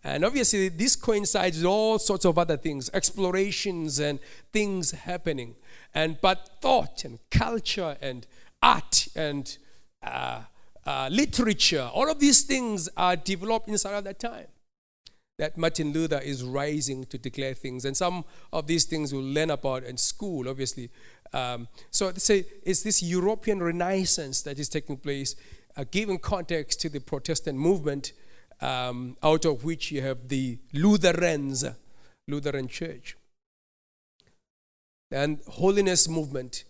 And 0.02 0.24
obviously, 0.24 0.70
this 0.70 0.96
coincides 0.96 1.58
with 1.58 1.66
all 1.66 1.98
sorts 1.98 2.24
of 2.24 2.38
other 2.38 2.56
things, 2.56 2.88
explorations 2.94 4.00
and 4.00 4.18
things 4.50 4.92
happening. 4.92 5.56
And 5.94 6.18
but 6.20 6.48
thought 6.62 7.04
and 7.04 7.18
culture 7.30 7.96
and 8.00 8.26
art 8.62 9.08
and 9.14 9.58
uh, 10.02 10.42
uh, 10.86 11.08
literature, 11.12 11.90
all 11.92 12.10
of 12.10 12.18
these 12.18 12.42
things 12.42 12.88
are 12.96 13.14
developed 13.14 13.68
inside 13.68 13.92
of 13.92 14.04
that 14.04 14.18
time 14.18 14.46
that 15.40 15.56
Martin 15.56 15.94
Luther 15.94 16.18
is 16.18 16.44
rising 16.44 17.06
to 17.06 17.16
declare 17.16 17.54
things. 17.54 17.86
And 17.86 17.96
some 17.96 18.26
of 18.52 18.66
these 18.66 18.84
things 18.84 19.10
we'll 19.10 19.22
learn 19.22 19.50
about 19.50 19.84
in 19.84 19.96
school, 19.96 20.46
obviously. 20.50 20.90
Um, 21.32 21.66
so 21.90 22.12
say 22.12 22.44
it's 22.62 22.82
this 22.82 23.02
European 23.02 23.62
Renaissance 23.62 24.42
that 24.42 24.58
is 24.58 24.68
taking 24.68 24.98
place, 24.98 25.36
uh, 25.78 25.84
giving 25.90 26.18
context 26.18 26.82
to 26.82 26.90
the 26.90 27.00
Protestant 27.00 27.56
movement, 27.56 28.12
um, 28.60 29.16
out 29.22 29.46
of 29.46 29.64
which 29.64 29.90
you 29.90 30.02
have 30.02 30.28
the 30.28 30.58
Lutherans, 30.74 31.64
Lutheran 32.28 32.68
Church. 32.68 33.16
And 35.10 35.40
holiness 35.48 36.06
movement. 36.06 36.64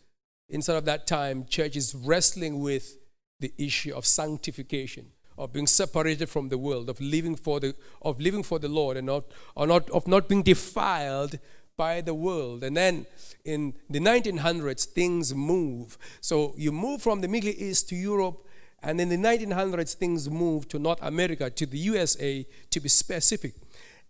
Inside 0.48 0.76
of 0.76 0.84
that 0.84 1.08
time, 1.08 1.44
church 1.46 1.74
is 1.74 1.92
wrestling 1.92 2.60
with 2.60 2.98
the 3.40 3.52
issue 3.58 3.92
of 3.94 4.06
sanctification 4.06 5.06
of 5.40 5.54
being 5.54 5.66
separated 5.66 6.28
from 6.28 6.50
the 6.50 6.58
world, 6.58 6.90
of 6.90 7.00
living 7.00 7.34
for 7.34 7.58
the, 7.58 7.74
of 8.02 8.20
living 8.20 8.42
for 8.42 8.58
the 8.58 8.68
Lord, 8.68 8.98
and 8.98 9.06
not, 9.06 9.24
or 9.54 9.66
not, 9.66 9.88
of 9.90 10.06
not 10.06 10.28
being 10.28 10.42
defiled 10.42 11.38
by 11.78 12.02
the 12.02 12.12
world. 12.12 12.62
And 12.62 12.76
then 12.76 13.06
in 13.44 13.72
the 13.88 14.00
1900s, 14.00 14.84
things 14.84 15.34
move. 15.34 15.96
So 16.20 16.52
you 16.58 16.72
move 16.72 17.00
from 17.00 17.22
the 17.22 17.28
Middle 17.28 17.48
East 17.48 17.88
to 17.88 17.96
Europe, 17.96 18.46
and 18.82 19.00
in 19.00 19.08
the 19.08 19.16
1900s, 19.16 19.94
things 19.94 20.28
move 20.28 20.68
to 20.68 20.78
North 20.78 21.00
America, 21.00 21.48
to 21.48 21.64
the 21.66 21.78
USA, 21.78 22.46
to 22.70 22.80
be 22.80 22.90
specific. 22.90 23.54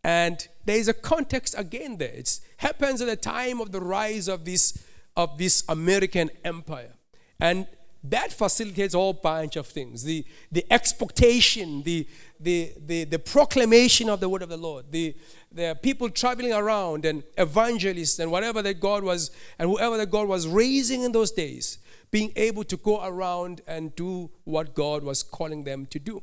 And 0.03 0.47
there 0.65 0.79
is 0.79 0.89
a 0.89 0.95
context 0.95 1.55
again 1.57 1.97
there. 1.97 2.13
It 2.13 2.41
happens 2.57 3.01
at 3.01 3.07
the 3.07 3.17
time 3.17 3.61
of 3.61 3.71
the 3.71 3.81
rise 3.81 4.27
of 4.27 4.45
this, 4.45 4.83
of 5.17 5.39
this 5.39 5.63
American 5.69 6.31
empire. 6.45 6.95
And 7.39 7.69
that 8.03 8.33
facilitates 8.33 8.95
a 8.95 8.97
whole 8.97 9.13
bunch 9.13 9.57
of 9.57 9.67
things 9.67 10.03
the, 10.03 10.25
the 10.51 10.65
expectation, 10.73 11.83
the, 11.83 12.07
the, 12.39 12.73
the, 12.87 13.05
the 13.05 13.19
proclamation 13.19 14.09
of 14.09 14.21
the 14.21 14.29
word 14.29 14.43
of 14.43 14.49
the 14.49 14.57
Lord, 14.57 14.87
the, 14.91 15.15
the 15.53 15.79
people 15.83 16.09
traveling 16.09 16.53
around 16.53 17.05
and 17.05 17.23
evangelists 17.37 18.19
and 18.19 18.31
whatever 18.31 18.63
that 18.63 18.81
God 18.81 19.03
was, 19.03 19.31
and 19.59 19.69
whoever 19.69 19.97
that 19.99 20.11
God 20.11 20.29
was 20.29 20.47
raising 20.47 21.03
in 21.03 21.13
those 21.13 21.31
days, 21.31 21.79
being 22.11 22.33
able 22.37 22.65
to 22.65 22.77
go 22.77 23.05
around 23.05 23.61
and 23.67 23.95
do 23.95 24.31
what 24.45 24.75
God 24.75 25.03
was 25.03 25.23
calling 25.23 25.65
them 25.65 25.87
to 25.87 25.99
do. 25.99 26.23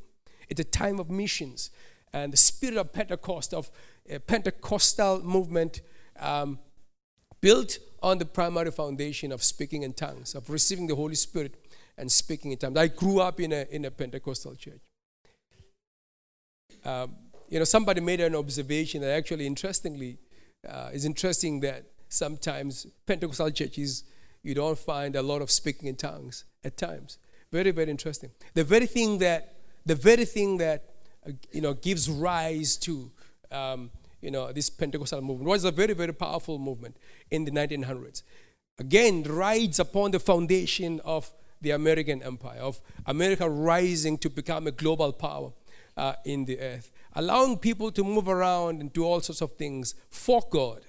It's 0.50 0.60
a 0.60 0.66
time 0.66 1.00
of 1.00 1.10
missions. 1.10 1.70
And 2.12 2.34
the 2.34 2.38
spirit 2.38 2.78
of 2.78 2.92
Pentecost, 2.92 3.54
of 3.54 3.70
a 4.10 4.20
Pentecostal 4.20 5.22
movement, 5.24 5.82
um, 6.20 6.58
built 7.42 7.78
on 8.02 8.18
the 8.18 8.26
primary 8.26 8.72
foundation 8.72 9.32
of 9.32 9.44
speaking 9.44 9.84
in 9.84 9.94
tongues, 9.94 10.36
of 10.36 10.50
receiving 10.50 10.88
the 10.88 10.96
Holy 10.96 11.16
Spirit 11.16 11.56
and 11.98 12.12
speaking 12.12 12.52
in 12.52 12.58
tongues. 12.58 12.78
I 12.78 12.88
grew 12.88 13.20
up 13.20 13.40
in 13.40 13.52
a, 13.52 13.66
in 13.72 13.86
a 13.86 13.92
Pentecostal 13.92 14.56
church. 14.56 14.82
Um, 16.86 17.16
you 17.50 17.60
know, 17.60 17.66
somebody 17.66 18.02
made 18.02 18.22
an 18.22 18.36
observation 18.36 19.02
that 19.02 19.12
actually, 19.12 19.48
interestingly, 19.48 20.18
uh, 20.68 20.90
is 20.94 21.06
interesting 21.06 21.60
that 21.62 21.86
sometimes 22.10 22.88
Pentecostal 23.06 23.52
churches, 23.52 24.04
you 24.44 24.54
don't 24.54 24.78
find 24.78 25.16
a 25.16 25.22
lot 25.22 25.42
of 25.42 25.50
speaking 25.50 25.88
in 25.88 25.96
tongues 25.96 26.46
at 26.64 26.78
times. 26.78 27.18
Very, 27.52 27.72
very 27.72 27.90
interesting. 27.90 28.32
The 28.54 28.64
very 28.64 28.86
thing 28.86 29.18
that, 29.20 29.56
the 29.86 29.96
very 29.96 30.26
thing 30.26 30.58
that, 30.58 30.84
uh, 31.26 31.32
you 31.52 31.62
know, 31.62 31.74
gives 31.74 32.10
rise 32.10 32.76
to, 32.78 33.10
um, 33.52 33.90
you 34.22 34.32
know, 34.32 34.52
this 34.52 34.70
Pentecostal 34.70 35.22
movement 35.22 35.50
was 35.50 35.64
a 35.64 35.72
very, 35.72 35.94
very 35.94 36.14
powerful 36.14 36.60
movement 36.60 36.98
in 37.32 37.46
the 37.46 37.52
1900s. 37.52 38.24
Again, 38.80 39.24
rides 39.24 39.80
upon 39.80 40.12
the 40.12 40.20
foundation 40.20 41.00
of 41.04 41.32
the 41.62 41.72
American 41.72 42.22
empire, 42.24 42.60
of 42.60 42.80
America 43.06 43.50
rising 43.50 44.18
to 44.20 44.30
become 44.30 44.68
a 44.68 44.72
global 44.72 45.12
power 45.12 45.52
uh, 45.96 46.14
in 46.26 46.46
the 46.46 46.60
earth, 46.60 46.92
allowing 47.14 47.58
people 47.58 47.92
to 47.92 48.04
move 48.04 48.28
around 48.28 48.82
and 48.82 48.94
do 48.94 49.04
all 49.04 49.20
sorts 49.22 49.42
of 49.42 49.54
things 49.54 49.96
for 50.10 50.42
God. 50.50 50.82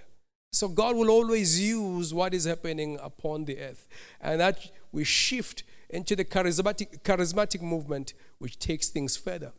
So 0.53 0.69
God 0.69 0.97
will 0.97 1.11
always 1.11 1.61
use 1.61 2.15
what 2.15 2.35
is 2.35 2.45
happening 2.45 2.99
upon 3.03 3.45
the 3.45 3.59
earth. 3.59 3.87
And 4.21 4.41
that 4.41 4.71
we 4.93 5.05
shift 5.05 5.63
into 5.91 6.17
the 6.17 6.25
charismatic, 6.25 7.03
charismatic 7.03 7.61
movement, 7.61 8.15
which 8.39 8.59
takes 8.59 8.89
things 8.89 9.17
further. 9.17 9.53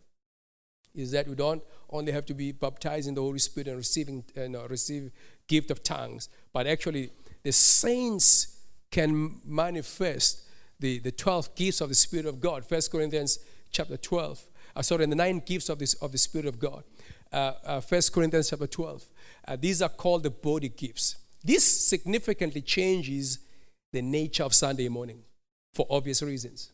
Is 0.95 1.11
that 1.11 1.27
we 1.27 1.35
don't 1.35 1.63
only 1.91 2.11
have 2.11 2.25
to 2.27 2.33
be 2.33 2.51
baptized 2.51 3.07
in 3.07 3.15
the 3.15 3.21
Holy 3.21 3.39
Spirit 3.39 3.67
and 3.67 3.77
receiving 3.77 4.23
know, 4.35 4.65
receive 4.67 5.11
gift 5.47 5.71
of 5.71 5.83
tongues, 5.83 6.29
but 6.53 6.67
actually 6.67 7.11
the 7.43 7.51
saints 7.51 8.59
can 8.91 9.39
manifest 9.45 10.43
the, 10.79 10.99
the 10.99 11.11
12 11.11 11.55
gifts 11.55 11.81
of 11.81 11.89
the 11.89 11.95
Spirit 11.95 12.25
of 12.25 12.39
God. 12.39 12.65
First 12.65 12.91
Corinthians 12.91 13.39
chapter 13.71 13.97
12. 13.97 14.47
Uh, 14.75 14.81
sorry, 14.81 15.05
the 15.05 15.15
nine 15.15 15.41
gifts 15.45 15.69
of, 15.69 15.79
this, 15.79 15.93
of 15.95 16.11
the 16.11 16.17
Spirit 16.17 16.47
of 16.47 16.59
God. 16.59 16.83
Uh, 17.31 17.53
uh, 17.65 17.79
First 17.81 18.13
Corinthians 18.13 18.49
chapter 18.49 18.67
12. 18.67 19.05
Uh, 19.47 19.55
these 19.55 19.81
are 19.81 19.89
called 19.89 20.23
the 20.23 20.29
body 20.29 20.69
gifts. 20.69 21.17
This 21.43 21.63
significantly 21.87 22.61
changes 22.61 23.39
the 23.91 24.01
nature 24.01 24.43
of 24.43 24.53
Sunday 24.53 24.87
morning 24.87 25.21
for 25.73 25.85
obvious 25.89 26.21
reasons. 26.21 26.71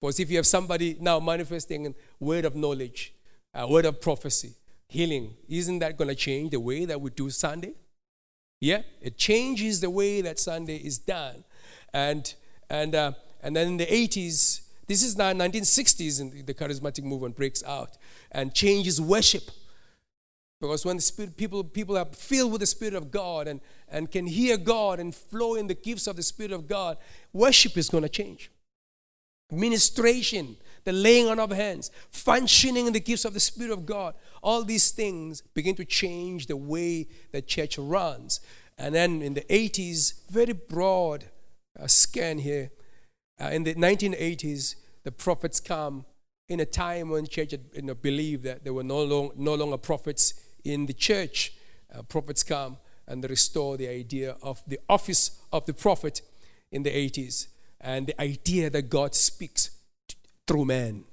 Because 0.00 0.20
if 0.20 0.30
you 0.30 0.36
have 0.36 0.46
somebody 0.46 0.96
now 1.00 1.18
manifesting 1.18 1.94
word 2.20 2.44
of 2.44 2.54
knowledge, 2.54 3.14
a 3.54 3.68
word 3.68 3.84
of 3.84 4.00
prophecy, 4.00 4.54
healing, 4.88 5.34
isn't 5.48 5.80
that 5.80 5.96
going 5.96 6.08
to 6.08 6.14
change 6.14 6.50
the 6.50 6.60
way 6.60 6.84
that 6.84 7.00
we 7.00 7.10
do 7.10 7.30
Sunday? 7.30 7.72
Yeah, 8.60 8.82
it 9.00 9.16
changes 9.16 9.80
the 9.80 9.90
way 9.90 10.20
that 10.20 10.38
Sunday 10.38 10.76
is 10.76 10.98
done. 10.98 11.44
And 11.92 12.32
and, 12.70 12.94
uh, 12.94 13.12
and 13.42 13.56
then 13.56 13.68
in 13.68 13.76
the 13.76 13.86
80s, 13.86 14.60
this 14.86 15.02
is 15.02 15.16
now 15.16 15.32
1960s, 15.32 16.20
and 16.20 16.46
the 16.46 16.54
charismatic 16.54 17.04
movement 17.04 17.36
breaks 17.36 17.62
out 17.64 17.98
and 18.32 18.54
changes 18.54 19.00
worship. 19.00 19.50
Because 20.60 20.84
when 20.84 20.96
the 20.96 21.02
spirit, 21.02 21.36
people, 21.36 21.62
people 21.62 21.96
are 21.96 22.06
filled 22.06 22.52
with 22.52 22.60
the 22.60 22.66
Spirit 22.66 22.94
of 22.94 23.10
God 23.10 23.46
and, 23.46 23.60
and 23.88 24.10
can 24.10 24.26
hear 24.26 24.56
God 24.56 24.98
and 24.98 25.14
flow 25.14 25.54
in 25.54 25.68
the 25.68 25.74
gifts 25.74 26.06
of 26.06 26.16
the 26.16 26.22
Spirit 26.22 26.52
of 26.52 26.66
God, 26.66 26.96
worship 27.32 27.76
is 27.76 27.88
going 27.88 28.02
to 28.02 28.08
change. 28.08 28.50
Ministration, 29.52 30.56
the 30.84 30.92
laying 30.92 31.28
on 31.28 31.38
of 31.38 31.50
hands, 31.50 31.90
functioning 32.10 32.86
in 32.86 32.92
the 32.92 33.00
gifts 33.00 33.24
of 33.24 33.34
the 33.34 33.40
Spirit 33.40 33.72
of 33.72 33.86
God, 33.86 34.14
all 34.42 34.64
these 34.64 34.90
things 34.90 35.42
begin 35.54 35.76
to 35.76 35.84
change 35.84 36.46
the 36.46 36.56
way 36.56 37.06
the 37.30 37.40
church 37.40 37.78
runs. 37.78 38.40
And 38.76 38.94
then 38.94 39.22
in 39.22 39.34
the 39.34 39.42
80s, 39.42 40.28
very 40.28 40.52
broad 40.52 41.26
scan 41.86 42.38
here. 42.38 42.70
Uh, 43.40 43.50
in 43.52 43.64
the 43.64 43.74
1980s, 43.74 44.74
the 45.04 45.12
prophets 45.12 45.60
come 45.60 46.04
in 46.48 46.60
a 46.60 46.64
time 46.66 47.10
when 47.10 47.26
church 47.26 47.52
had, 47.52 47.64
you 47.74 47.82
know, 47.82 47.94
believed 47.94 48.42
that 48.44 48.64
there 48.64 48.72
were 48.72 48.82
no, 48.82 49.02
long, 49.02 49.30
no 49.36 49.54
longer 49.54 49.76
prophets 49.76 50.34
in 50.64 50.86
the 50.86 50.92
church. 50.92 51.52
Uh, 51.94 52.02
prophets 52.02 52.42
come 52.42 52.78
and 53.06 53.28
restore 53.28 53.76
the 53.76 53.88
idea 53.88 54.36
of 54.42 54.62
the 54.66 54.78
office 54.88 55.40
of 55.52 55.64
the 55.66 55.74
prophet 55.74 56.22
in 56.70 56.82
the 56.82 56.90
80s 56.90 57.48
and 57.80 58.06
the 58.06 58.20
idea 58.20 58.70
that 58.70 58.90
God 58.90 59.14
speaks 59.14 59.70
t- 60.08 60.16
through 60.46 60.64
man. 60.64 61.04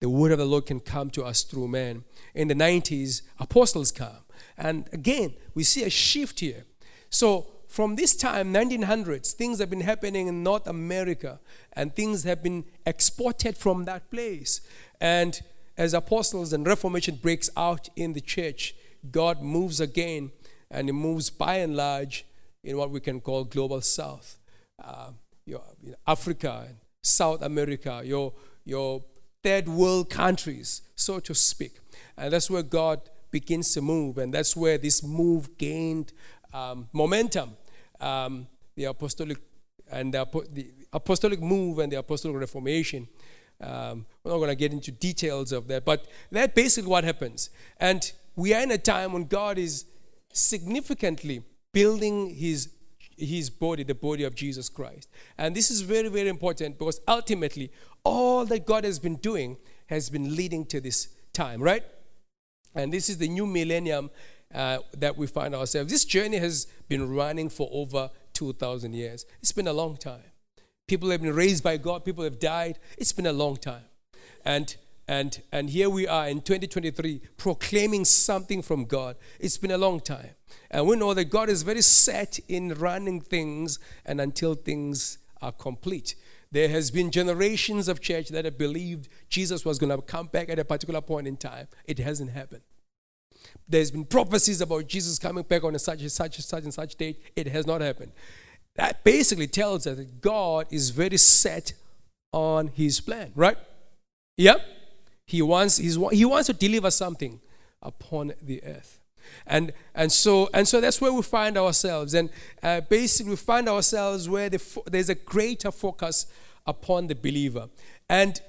The 0.00 0.08
word 0.08 0.32
of 0.32 0.38
the 0.38 0.44
Lord 0.44 0.66
can 0.66 0.80
come 0.80 1.10
to 1.10 1.24
us 1.24 1.42
through 1.44 1.68
man. 1.68 2.04
In 2.34 2.48
the 2.48 2.54
90s, 2.54 3.22
apostles 3.38 3.92
come. 3.92 4.24
And 4.58 4.88
again, 4.92 5.34
we 5.54 5.62
see 5.62 5.84
a 5.84 5.90
shift 5.90 6.40
here. 6.40 6.64
So 7.08 7.46
from 7.72 7.96
this 7.96 8.14
time, 8.14 8.52
1900s, 8.52 9.32
things 9.32 9.58
have 9.58 9.70
been 9.70 9.80
happening 9.80 10.26
in 10.26 10.42
North 10.42 10.66
America 10.66 11.40
and 11.72 11.96
things 11.96 12.22
have 12.24 12.42
been 12.42 12.66
exported 12.84 13.56
from 13.56 13.86
that 13.86 14.10
place. 14.10 14.60
And 15.00 15.40
as 15.78 15.94
apostles 15.94 16.52
and 16.52 16.66
reformation 16.66 17.14
breaks 17.14 17.48
out 17.56 17.88
in 17.96 18.12
the 18.12 18.20
church, 18.20 18.74
God 19.10 19.40
moves 19.40 19.80
again 19.80 20.32
and 20.70 20.86
He 20.86 20.92
moves 20.92 21.30
by 21.30 21.56
and 21.56 21.74
large 21.74 22.26
in 22.62 22.76
what 22.76 22.90
we 22.90 23.00
can 23.00 23.22
call 23.22 23.44
global 23.44 23.80
south. 23.80 24.38
Uh, 24.78 25.12
your, 25.46 25.62
Africa 26.06 26.66
and 26.68 26.76
South 27.02 27.40
America, 27.40 28.02
your, 28.04 28.34
your 28.66 29.02
third 29.42 29.66
world 29.66 30.10
countries, 30.10 30.82
so 30.94 31.20
to 31.20 31.34
speak. 31.34 31.78
And 32.18 32.34
that's 32.34 32.50
where 32.50 32.62
God 32.62 33.00
begins 33.30 33.72
to 33.72 33.80
move, 33.80 34.18
and 34.18 34.34
that's 34.34 34.54
where 34.54 34.76
this 34.76 35.02
move 35.02 35.56
gained 35.56 36.12
um, 36.52 36.90
momentum 36.92 37.56
um, 38.02 38.46
the 38.74 38.84
apostolic 38.84 39.38
and 39.90 40.12
the, 40.14 40.26
the, 40.52 40.70
apostolic 40.92 41.40
move 41.40 41.78
and 41.78 41.92
the 41.92 41.96
apostolic 41.96 42.36
reformation. 42.38 43.08
Um, 43.60 44.06
we're 44.24 44.32
not 44.32 44.38
going 44.38 44.48
to 44.50 44.56
get 44.56 44.72
into 44.72 44.90
details 44.90 45.52
of 45.52 45.68
that, 45.68 45.84
but 45.84 46.06
that's 46.30 46.52
basically 46.54 46.90
what 46.90 47.04
happens. 47.04 47.50
And 47.78 48.10
we 48.34 48.54
are 48.54 48.62
in 48.62 48.70
a 48.70 48.78
time 48.78 49.12
when 49.12 49.24
God 49.26 49.58
is 49.58 49.84
significantly 50.32 51.42
building 51.72 52.34
his 52.34 52.70
his 53.16 53.50
body, 53.50 53.84
the 53.84 53.94
body 53.94 54.24
of 54.24 54.34
Jesus 54.34 54.68
Christ. 54.68 55.08
And 55.38 55.54
this 55.54 55.70
is 55.70 55.82
very, 55.82 56.08
very 56.08 56.28
important 56.28 56.78
because 56.78 57.00
ultimately, 57.06 57.70
all 58.04 58.44
that 58.46 58.66
God 58.66 58.84
has 58.84 58.98
been 58.98 59.16
doing 59.16 59.58
has 59.86 60.10
been 60.10 60.34
leading 60.34 60.64
to 60.66 60.80
this 60.80 61.08
time, 61.32 61.62
right? 61.62 61.84
And 62.74 62.92
this 62.92 63.08
is 63.08 63.18
the 63.18 63.28
new 63.28 63.46
millennium 63.46 64.10
uh, 64.54 64.78
that 64.96 65.16
we 65.16 65.26
find 65.26 65.54
ourselves. 65.54 65.90
This 65.90 66.04
journey 66.04 66.38
has 66.38 66.66
been 66.88 67.14
running 67.14 67.48
for 67.48 67.68
over 67.72 68.10
2,000 68.34 68.94
years. 68.94 69.26
It's 69.40 69.52
been 69.52 69.68
a 69.68 69.72
long 69.72 69.96
time. 69.96 70.22
People 70.86 71.10
have 71.10 71.22
been 71.22 71.34
raised 71.34 71.62
by 71.62 71.76
God, 71.76 72.04
people 72.04 72.24
have 72.24 72.38
died. 72.38 72.78
It's 72.98 73.12
been 73.12 73.26
a 73.26 73.32
long 73.32 73.56
time. 73.56 73.84
And 74.44 74.76
and, 75.08 75.42
and 75.50 75.68
here 75.68 75.90
we 75.90 76.06
are 76.06 76.28
in 76.28 76.40
2023 76.40 77.20
proclaiming 77.36 78.04
something 78.04 78.62
from 78.62 78.84
God. 78.84 79.16
It's 79.40 79.58
been 79.58 79.72
a 79.72 79.78
long 79.78 80.00
time. 80.00 80.30
And 80.70 80.86
we 80.86 80.96
know 80.96 81.12
that 81.12 81.24
God 81.26 81.48
is 81.48 81.62
very 81.62 81.82
set 81.82 82.38
in 82.48 82.74
running 82.74 83.20
things 83.20 83.78
and 84.06 84.20
until 84.20 84.54
things 84.54 85.18
are 85.40 85.52
complete. 85.52 86.14
There 86.50 86.68
has 86.68 86.90
been 86.90 87.10
generations 87.10 87.88
of 87.88 88.00
church 88.00 88.28
that 88.28 88.44
have 88.44 88.58
believed 88.58 89.08
Jesus 89.28 89.64
was 89.64 89.78
going 89.78 89.94
to 89.94 90.00
come 90.02 90.26
back 90.26 90.48
at 90.48 90.58
a 90.58 90.64
particular 90.64 91.00
point 91.00 91.26
in 91.26 91.36
time. 91.36 91.66
It 91.84 91.98
hasn't 91.98 92.30
happened. 92.30 92.62
There's 93.68 93.90
been 93.90 94.04
prophecies 94.04 94.60
about 94.60 94.86
Jesus 94.86 95.18
coming 95.18 95.44
back 95.44 95.64
on 95.64 95.74
a 95.74 95.78
such 95.78 96.00
and 96.00 96.12
such 96.12 96.36
and 96.36 96.44
such 96.44 96.64
and 96.64 96.74
such 96.74 96.96
date. 96.96 97.20
It 97.34 97.46
has 97.48 97.66
not 97.66 97.80
happened. 97.80 98.12
That 98.76 99.04
basically 99.04 99.46
tells 99.46 99.86
us 99.86 99.96
that 99.96 100.20
God 100.20 100.66
is 100.70 100.90
very 100.90 101.16
set 101.18 101.74
on 102.32 102.68
his 102.68 103.00
plan, 103.00 103.32
right? 103.34 103.56
Yep. 104.36 104.60
He 105.26 105.42
wants, 105.42 105.76
he 105.76 106.24
wants 106.24 106.46
to 106.46 106.52
deliver 106.52 106.90
something 106.90 107.40
upon 107.82 108.32
the 108.42 108.62
earth. 108.64 109.00
And, 109.46 109.72
and, 109.94 110.10
so, 110.10 110.48
and 110.52 110.66
so 110.66 110.80
that's 110.80 111.00
where 111.00 111.12
we 111.12 111.22
find 111.22 111.56
ourselves. 111.56 112.14
And 112.14 112.30
uh, 112.62 112.80
basically, 112.82 113.30
we 113.30 113.36
find 113.36 113.68
ourselves 113.68 114.28
where 114.28 114.48
the 114.48 114.58
fo- 114.58 114.82
there's 114.86 115.08
a 115.08 115.14
greater 115.14 115.70
focus 115.70 116.26
upon 116.66 117.06
the 117.06 117.14
believer. 117.14 117.68
And 118.08 118.40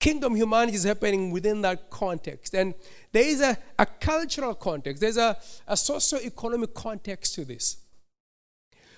kingdom 0.00 0.34
humanity 0.34 0.76
is 0.76 0.84
happening 0.84 1.30
within 1.30 1.62
that 1.62 1.90
context. 1.90 2.54
And 2.54 2.74
there 3.12 3.26
is 3.26 3.40
a, 3.40 3.56
a 3.78 3.86
cultural 3.86 4.54
context, 4.54 5.00
there's 5.00 5.16
a, 5.16 5.36
a 5.66 5.76
socio-economic 5.76 6.74
context 6.74 7.34
to 7.34 7.44
this. 7.44 7.78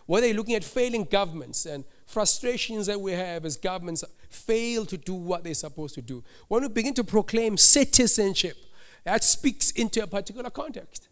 Whether 0.06 0.26
you're 0.26 0.36
looking 0.36 0.56
at 0.56 0.64
failing 0.64 1.04
governments 1.04 1.66
and 1.66 1.84
frustrations 2.06 2.86
that 2.86 3.00
we 3.00 3.12
have 3.12 3.44
as 3.44 3.56
governments 3.56 4.04
fail 4.28 4.84
to 4.86 4.96
do 4.96 5.14
what 5.14 5.44
they're 5.44 5.54
supposed 5.54 5.94
to 5.94 6.02
do. 6.02 6.24
When 6.48 6.62
we 6.62 6.68
begin 6.68 6.94
to 6.94 7.04
proclaim 7.04 7.56
citizenship, 7.56 8.56
that 9.04 9.22
speaks 9.22 9.70
into 9.70 10.02
a 10.02 10.06
particular 10.06 10.50
context. 10.50 11.08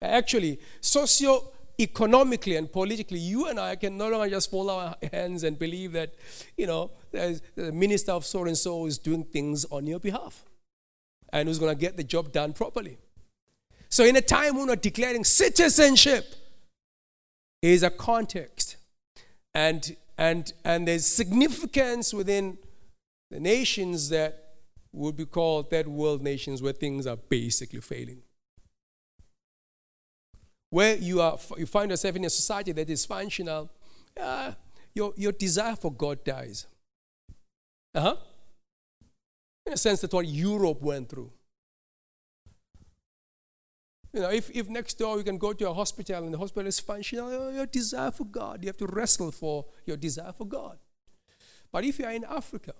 Actually, 0.00 0.60
socio 0.80 1.50
economically 1.80 2.56
and 2.56 2.70
politically, 2.70 3.18
you 3.18 3.46
and 3.46 3.58
I 3.58 3.76
can 3.76 3.96
no 3.96 4.08
longer 4.08 4.28
just 4.30 4.50
fold 4.50 4.70
our 4.70 4.96
hands 5.12 5.44
and 5.44 5.58
believe 5.58 5.92
that, 5.92 6.14
you 6.56 6.66
know, 6.66 6.90
the 7.10 7.40
minister 7.72 8.12
of 8.12 8.24
so 8.24 8.44
and 8.44 8.56
so 8.56 8.86
is 8.86 8.98
doing 8.98 9.24
things 9.24 9.64
on 9.70 9.86
your 9.86 10.00
behalf 10.00 10.44
and 11.32 11.48
who's 11.48 11.58
going 11.58 11.74
to 11.74 11.80
get 11.80 11.96
the 11.96 12.04
job 12.04 12.32
done 12.32 12.52
properly. 12.52 12.98
So, 13.90 14.04
in 14.04 14.16
a 14.16 14.20
time 14.20 14.56
when 14.56 14.66
we're 14.66 14.76
declaring 14.76 15.24
citizenship, 15.24 16.34
is 17.62 17.82
a 17.82 17.90
context, 17.90 18.76
and 19.54 19.96
and 20.16 20.52
and 20.64 20.86
there's 20.86 21.06
significance 21.06 22.14
within 22.14 22.58
the 23.30 23.40
nations 23.40 24.08
that 24.10 24.54
would 24.92 25.16
be 25.16 25.26
called 25.26 25.70
third 25.70 25.88
world 25.88 26.22
nations, 26.22 26.62
where 26.62 26.72
things 26.72 27.06
are 27.06 27.16
basically 27.16 27.80
failing. 27.80 28.22
Where 30.70 30.96
you 30.96 31.20
are, 31.20 31.38
you 31.56 31.66
find 31.66 31.90
yourself 31.90 32.16
in 32.16 32.24
a 32.24 32.30
society 32.30 32.72
that 32.72 32.90
is 32.90 33.06
functional, 33.06 33.70
uh, 34.20 34.52
your 34.94 35.14
your 35.16 35.32
desire 35.32 35.76
for 35.76 35.92
God 35.92 36.24
dies. 36.24 36.66
Uh 37.94 38.00
huh 38.00 38.16
in 39.68 39.74
a 39.74 39.76
sense, 39.76 40.00
that's 40.00 40.14
what 40.14 40.26
Europe 40.26 40.80
went 40.80 41.10
through. 41.10 41.30
You 44.14 44.20
know, 44.20 44.30
if, 44.30 44.50
if 44.50 44.68
next 44.68 44.94
door 44.98 45.18
you 45.18 45.24
can 45.24 45.36
go 45.36 45.52
to 45.52 45.68
a 45.68 45.74
hospital 45.74 46.24
and 46.24 46.32
the 46.32 46.38
hospital 46.38 46.66
is 46.66 46.80
functional, 46.80 47.52
your 47.52 47.66
desire 47.66 48.10
for 48.10 48.24
God, 48.24 48.62
you 48.62 48.68
have 48.68 48.78
to 48.78 48.86
wrestle 48.86 49.30
for 49.30 49.66
your 49.84 49.98
desire 49.98 50.32
for 50.32 50.46
God. 50.46 50.78
But 51.70 51.84
if 51.84 51.98
you 51.98 52.06
are 52.06 52.12
in 52.12 52.24
Africa, 52.24 52.72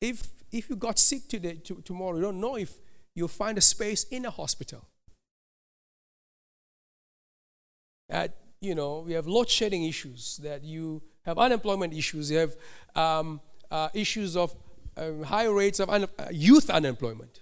if 0.00 0.28
if 0.52 0.68
you 0.68 0.76
got 0.76 0.98
sick 0.98 1.26
today, 1.26 1.54
to, 1.64 1.80
tomorrow, 1.80 2.16
you 2.16 2.22
don't 2.22 2.40
know 2.40 2.56
if 2.56 2.74
you'll 3.14 3.26
find 3.26 3.56
a 3.56 3.62
space 3.62 4.04
in 4.04 4.26
a 4.26 4.30
hospital. 4.30 4.86
At, 8.08 8.36
you 8.60 8.74
know, 8.74 9.00
we 9.00 9.12
have 9.12 9.26
load 9.26 9.48
shedding 9.48 9.84
issues, 9.84 10.38
that 10.42 10.62
you 10.64 11.02
have 11.24 11.38
unemployment 11.38 11.94
issues, 11.94 12.30
you 12.30 12.38
have 12.38 12.56
um, 12.94 13.40
uh, 13.70 13.88
issues 13.94 14.36
of 14.36 14.54
um, 14.96 15.22
high 15.22 15.46
rates 15.46 15.80
of 15.80 15.88
un- 15.90 16.06
uh, 16.18 16.26
youth 16.30 16.70
unemployment, 16.70 17.40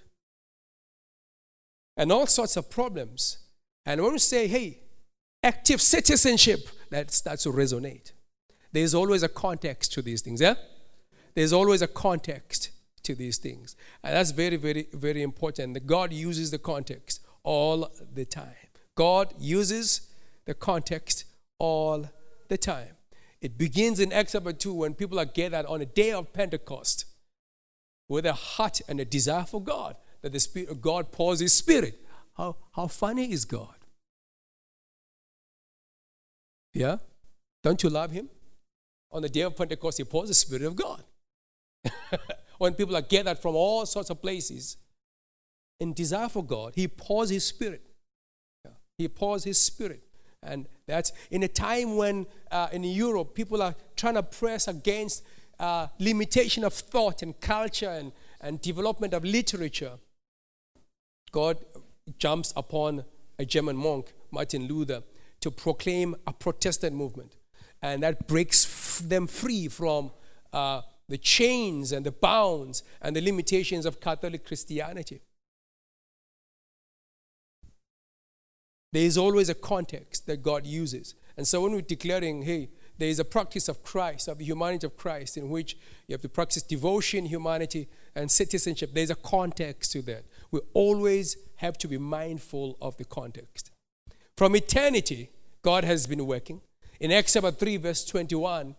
and 1.96 2.10
all 2.12 2.26
sorts 2.26 2.56
of 2.56 2.70
problems. 2.70 3.38
And 3.84 4.00
when 4.02 4.12
we 4.12 4.18
say, 4.18 4.46
hey, 4.46 4.78
active 5.42 5.80
citizenship, 5.82 6.68
that 6.90 7.10
starts 7.10 7.42
to 7.42 7.50
resonate. 7.50 8.12
There's 8.70 8.94
always 8.94 9.22
a 9.22 9.28
context 9.28 9.92
to 9.94 10.02
these 10.02 10.22
things, 10.22 10.40
yeah? 10.40 10.54
There's 11.34 11.52
always 11.52 11.82
a 11.82 11.88
context 11.88 12.70
to 13.02 13.14
these 13.14 13.38
things. 13.38 13.74
And 14.02 14.14
that's 14.14 14.30
very, 14.30 14.56
very, 14.56 14.86
very 14.92 15.22
important. 15.22 15.86
God 15.86 16.12
uses 16.12 16.50
the 16.50 16.58
context 16.58 17.20
all 17.42 17.90
the 18.14 18.24
time. 18.24 18.54
God 18.94 19.34
uses 19.38 20.11
the 20.44 20.54
context 20.54 21.24
all 21.58 22.08
the 22.48 22.58
time. 22.58 22.96
It 23.40 23.58
begins 23.58 23.98
in 23.98 24.12
Acts 24.12 24.32
chapter 24.32 24.52
2 24.52 24.72
when 24.72 24.94
people 24.94 25.18
are 25.18 25.24
gathered 25.24 25.66
on 25.66 25.80
a 25.80 25.86
day 25.86 26.12
of 26.12 26.32
Pentecost 26.32 27.06
with 28.08 28.26
a 28.26 28.32
heart 28.32 28.80
and 28.88 29.00
a 29.00 29.04
desire 29.04 29.44
for 29.44 29.60
God, 29.60 29.96
that 30.20 30.32
the 30.32 30.40
Spirit 30.40 30.68
of 30.68 30.80
God 30.80 31.10
pours 31.10 31.40
His 31.40 31.52
Spirit. 31.52 31.98
How, 32.36 32.56
how 32.72 32.86
funny 32.86 33.32
is 33.32 33.44
God? 33.44 33.74
Yeah? 36.72 36.98
Don't 37.62 37.82
you 37.82 37.90
love 37.90 38.10
Him? 38.10 38.28
On 39.10 39.22
the 39.22 39.28
day 39.28 39.42
of 39.42 39.56
Pentecost, 39.56 39.98
He 39.98 40.04
pours 40.04 40.28
the 40.28 40.34
Spirit 40.34 40.64
of 40.64 40.76
God. 40.76 41.02
when 42.58 42.74
people 42.74 42.96
are 42.96 43.02
gathered 43.02 43.38
from 43.38 43.56
all 43.56 43.84
sorts 43.86 44.10
of 44.10 44.22
places 44.22 44.76
in 45.80 45.92
desire 45.92 46.28
for 46.28 46.44
God, 46.44 46.74
He 46.76 46.86
pours 46.86 47.30
His 47.30 47.44
Spirit. 47.44 47.82
He 48.98 49.08
pours 49.08 49.44
His 49.44 49.58
Spirit. 49.58 50.02
And 50.42 50.66
that's 50.86 51.12
in 51.30 51.42
a 51.42 51.48
time 51.48 51.96
when 51.96 52.26
uh, 52.50 52.68
in 52.72 52.84
Europe 52.84 53.34
people 53.34 53.62
are 53.62 53.74
trying 53.96 54.14
to 54.14 54.22
press 54.22 54.66
against 54.66 55.22
uh, 55.60 55.86
limitation 55.98 56.64
of 56.64 56.72
thought 56.72 57.22
and 57.22 57.40
culture 57.40 57.90
and, 57.90 58.12
and 58.40 58.60
development 58.60 59.14
of 59.14 59.24
literature. 59.24 59.92
God 61.30 61.58
jumps 62.18 62.52
upon 62.56 63.04
a 63.38 63.44
German 63.44 63.76
monk, 63.76 64.12
Martin 64.30 64.66
Luther, 64.66 65.02
to 65.40 65.50
proclaim 65.50 66.16
a 66.26 66.32
Protestant 66.32 66.94
movement. 66.94 67.36
And 67.80 68.02
that 68.02 68.26
breaks 68.26 68.64
f- 68.64 69.08
them 69.08 69.26
free 69.26 69.68
from 69.68 70.10
uh, 70.52 70.82
the 71.08 71.18
chains 71.18 71.92
and 71.92 72.06
the 72.06 72.12
bounds 72.12 72.82
and 73.00 73.14
the 73.14 73.20
limitations 73.20 73.86
of 73.86 74.00
Catholic 74.00 74.44
Christianity. 74.44 75.20
There 78.92 79.04
is 79.04 79.16
always 79.16 79.48
a 79.48 79.54
context 79.54 80.26
that 80.26 80.42
God 80.42 80.66
uses. 80.66 81.14
And 81.36 81.48
so 81.48 81.62
when 81.62 81.72
we're 81.72 81.80
declaring, 81.80 82.42
hey, 82.42 82.68
there 82.98 83.08
is 83.08 83.18
a 83.18 83.24
practice 83.24 83.68
of 83.68 83.82
Christ, 83.82 84.28
of 84.28 84.38
the 84.38 84.44
humanity 84.44 84.86
of 84.86 84.96
Christ, 84.96 85.36
in 85.36 85.48
which 85.48 85.76
you 86.06 86.12
have 86.12 86.20
to 86.22 86.28
practice 86.28 86.62
devotion, 86.62 87.26
humanity, 87.26 87.88
and 88.14 88.30
citizenship, 88.30 88.90
there's 88.92 89.10
a 89.10 89.14
context 89.14 89.92
to 89.92 90.02
that. 90.02 90.24
We 90.50 90.60
always 90.74 91.36
have 91.56 91.78
to 91.78 91.88
be 91.88 91.96
mindful 91.98 92.76
of 92.82 92.96
the 92.98 93.04
context. 93.04 93.70
From 94.36 94.54
eternity, 94.54 95.30
God 95.62 95.84
has 95.84 96.06
been 96.06 96.26
working. 96.26 96.60
In 97.00 97.10
Acts 97.10 97.32
chapter 97.32 97.50
3, 97.50 97.78
verse 97.78 98.04
21, 98.04 98.76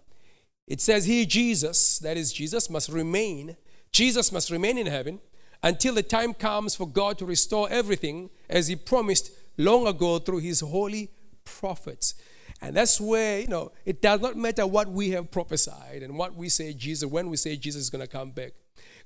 it 0.68 0.80
says 0.80 1.06
here, 1.06 1.26
Jesus, 1.26 2.00
that 2.00 2.16
is, 2.16 2.32
Jesus 2.32 2.70
must 2.70 2.90
remain, 2.90 3.58
Jesus 3.92 4.32
must 4.32 4.50
remain 4.50 4.78
in 4.78 4.88
heaven 4.88 5.20
until 5.62 5.96
the 5.96 6.04
time 6.04 6.34
comes 6.34 6.76
for 6.76 6.88
God 6.88 7.18
to 7.18 7.26
restore 7.26 7.68
everything 7.70 8.30
as 8.50 8.68
He 8.68 8.76
promised 8.76 9.32
long 9.58 9.88
ago 9.88 10.20
through 10.20 10.40
His 10.40 10.60
holy 10.62 11.10
prophets. 11.46 12.16
And 12.62 12.78
that's 12.78 13.00
where, 13.00 13.42
you 13.42 13.48
know, 13.48 13.72
it 13.86 14.02
does 14.02 14.22
not 14.22 14.38
matter 14.38 14.66
what 14.66 14.88
we 14.88 15.10
have 15.12 15.32
prophesied 15.32 16.02
and 16.02 16.18
what 16.18 16.36
we 16.36 16.50
say 16.50 16.74
Jesus, 16.74 17.10
when 17.10 17.30
we 17.30 17.38
say 17.38 17.58
Jesus 17.58 17.84
is 17.84 17.90
going 17.90 18.04
to 18.04 18.08
come 18.08 18.32
back. 18.32 18.54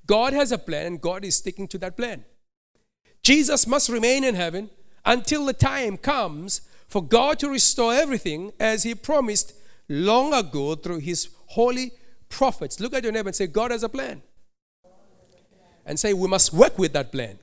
God 0.05 0.33
has 0.33 0.51
a 0.51 0.57
plan 0.57 0.85
and 0.85 1.01
God 1.01 1.25
is 1.25 1.35
sticking 1.35 1.67
to 1.69 1.77
that 1.79 1.97
plan. 1.97 2.23
Jesus 3.23 3.67
must 3.67 3.89
remain 3.89 4.23
in 4.23 4.35
heaven 4.35 4.69
until 5.05 5.45
the 5.45 5.53
time 5.53 5.97
comes 5.97 6.61
for 6.87 7.03
God 7.03 7.39
to 7.39 7.49
restore 7.49 7.93
everything 7.93 8.53
as 8.59 8.83
He 8.83 8.95
promised 8.95 9.53
long 9.89 10.33
ago 10.33 10.75
through 10.75 10.99
His 10.99 11.29
holy 11.47 11.91
prophets. 12.29 12.79
Look 12.79 12.93
at 12.93 13.03
your 13.03 13.11
neighbor 13.11 13.29
and 13.29 13.35
say, 13.35 13.47
God 13.47 13.71
has 13.71 13.83
a 13.83 13.89
plan. 13.89 14.21
And 15.85 15.99
say, 15.99 16.13
we 16.13 16.27
must 16.27 16.53
work 16.53 16.77
with 16.77 16.93
that 16.93 17.11
plan. 17.11 17.39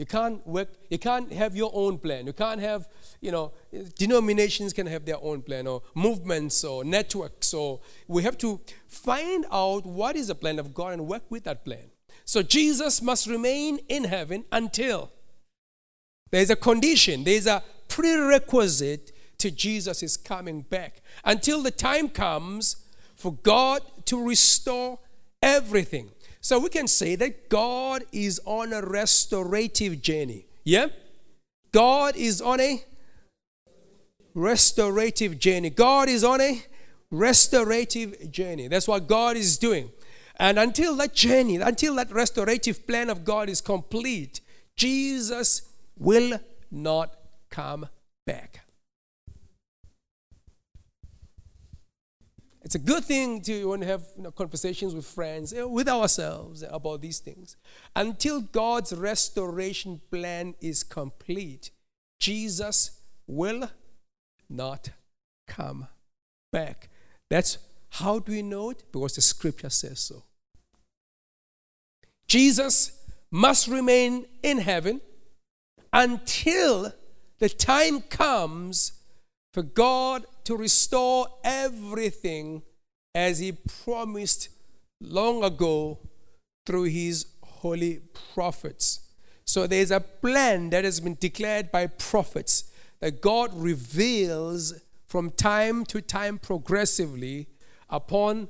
You 0.00 0.06
can't 0.06 0.44
work, 0.46 0.70
you 0.88 0.98
can't 0.98 1.30
have 1.30 1.54
your 1.54 1.70
own 1.74 1.98
plan. 1.98 2.26
You 2.26 2.32
can't 2.32 2.58
have, 2.58 2.88
you 3.20 3.30
know, 3.30 3.52
denominations 3.98 4.72
can 4.72 4.86
have 4.86 5.04
their 5.04 5.22
own 5.22 5.42
plan 5.42 5.66
or 5.66 5.82
movements 5.94 6.64
or 6.64 6.84
networks. 6.84 7.52
Or 7.52 7.80
we 8.08 8.22
have 8.22 8.38
to 8.38 8.62
find 8.88 9.44
out 9.52 9.84
what 9.84 10.16
is 10.16 10.28
the 10.28 10.34
plan 10.34 10.58
of 10.58 10.72
God 10.72 10.94
and 10.94 11.06
work 11.06 11.24
with 11.28 11.44
that 11.44 11.66
plan. 11.66 11.90
So 12.24 12.42
Jesus 12.42 13.02
must 13.02 13.26
remain 13.26 13.78
in 13.90 14.04
heaven 14.04 14.46
until 14.50 15.12
there's 16.30 16.48
a 16.48 16.56
condition, 16.56 17.24
there's 17.24 17.46
a 17.46 17.62
prerequisite 17.88 19.12
to 19.36 19.50
Jesus 19.50 20.16
coming 20.16 20.62
back. 20.62 21.02
Until 21.26 21.62
the 21.62 21.70
time 21.70 22.08
comes 22.08 22.76
for 23.16 23.34
God 23.34 23.82
to 24.06 24.26
restore 24.26 24.98
everything. 25.42 26.10
So 26.40 26.58
we 26.58 26.70
can 26.70 26.88
say 26.88 27.16
that 27.16 27.48
God 27.48 28.04
is 28.12 28.40
on 28.44 28.72
a 28.72 28.80
restorative 28.80 30.00
journey. 30.00 30.46
Yeah? 30.64 30.86
God 31.72 32.16
is 32.16 32.40
on 32.40 32.60
a 32.60 32.82
restorative 34.34 35.38
journey. 35.38 35.70
God 35.70 36.08
is 36.08 36.24
on 36.24 36.40
a 36.40 36.62
restorative 37.10 38.30
journey. 38.30 38.68
That's 38.68 38.88
what 38.88 39.06
God 39.06 39.36
is 39.36 39.58
doing. 39.58 39.90
And 40.36 40.58
until 40.58 40.96
that 40.96 41.14
journey, 41.14 41.56
until 41.56 41.94
that 41.96 42.10
restorative 42.10 42.86
plan 42.86 43.10
of 43.10 43.24
God 43.24 43.50
is 43.50 43.60
complete, 43.60 44.40
Jesus 44.76 45.62
will 45.98 46.40
not 46.70 47.14
come 47.50 47.86
back. 48.26 48.59
It's 52.70 52.76
a 52.76 52.78
good 52.78 53.04
thing 53.04 53.40
to 53.42 53.64
want 53.66 53.82
to 53.82 53.88
have 53.88 54.04
you 54.16 54.22
know, 54.22 54.30
conversations 54.30 54.94
with 54.94 55.04
friends, 55.04 55.52
know, 55.52 55.66
with 55.66 55.88
ourselves 55.88 56.62
eh, 56.62 56.68
about 56.70 57.00
these 57.00 57.18
things. 57.18 57.56
Until 57.96 58.40
God's 58.40 58.92
restoration 58.92 60.00
plan 60.08 60.54
is 60.60 60.84
complete, 60.84 61.72
Jesus 62.20 63.00
will 63.26 63.68
not 64.48 64.90
come 65.48 65.88
back. 66.52 66.90
That's 67.28 67.58
how 67.88 68.20
do 68.20 68.30
we 68.30 68.42
know 68.42 68.70
it? 68.70 68.84
Because 68.92 69.16
the 69.16 69.20
scripture 69.20 69.70
says 69.70 69.98
so. 69.98 70.22
Jesus 72.28 73.04
must 73.32 73.66
remain 73.66 74.26
in 74.44 74.58
heaven 74.58 75.00
until 75.92 76.92
the 77.40 77.48
time 77.48 78.00
comes 78.02 78.92
for 79.52 79.64
God 79.64 80.24
to 80.50 80.56
restore 80.56 81.28
everything 81.44 82.60
as 83.14 83.38
He 83.38 83.52
promised 83.52 84.48
long 85.00 85.44
ago 85.44 85.98
through 86.66 86.84
His 86.84 87.26
holy 87.42 88.00
prophets. 88.34 89.00
So 89.44 89.68
there's 89.68 89.92
a 89.92 90.00
plan 90.00 90.70
that 90.70 90.82
has 90.84 90.98
been 90.98 91.16
declared 91.20 91.70
by 91.70 91.86
prophets 91.86 92.64
that 92.98 93.20
God 93.20 93.52
reveals 93.54 94.74
from 95.06 95.30
time 95.30 95.84
to 95.86 96.00
time 96.00 96.36
progressively 96.36 97.46
upon 97.88 98.48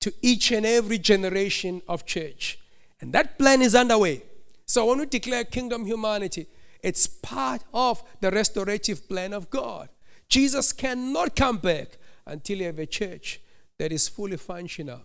to 0.00 0.12
each 0.22 0.50
and 0.50 0.66
every 0.66 0.98
generation 0.98 1.82
of 1.86 2.04
church. 2.04 2.58
And 3.00 3.12
that 3.12 3.38
plan 3.38 3.62
is 3.62 3.76
underway. 3.76 4.24
So 4.66 4.86
when 4.86 4.98
we 4.98 5.06
declare 5.06 5.44
kingdom 5.44 5.86
humanity, 5.86 6.48
it's 6.82 7.06
part 7.06 7.62
of 7.72 8.02
the 8.20 8.32
restorative 8.32 9.08
plan 9.08 9.32
of 9.32 9.50
God. 9.50 9.88
Jesus 10.32 10.72
cannot 10.72 11.36
come 11.36 11.58
back 11.58 11.98
until 12.26 12.56
you 12.56 12.64
have 12.64 12.78
a 12.78 12.86
church 12.86 13.38
that 13.78 13.92
is 13.92 14.08
fully 14.08 14.38
functional 14.38 15.02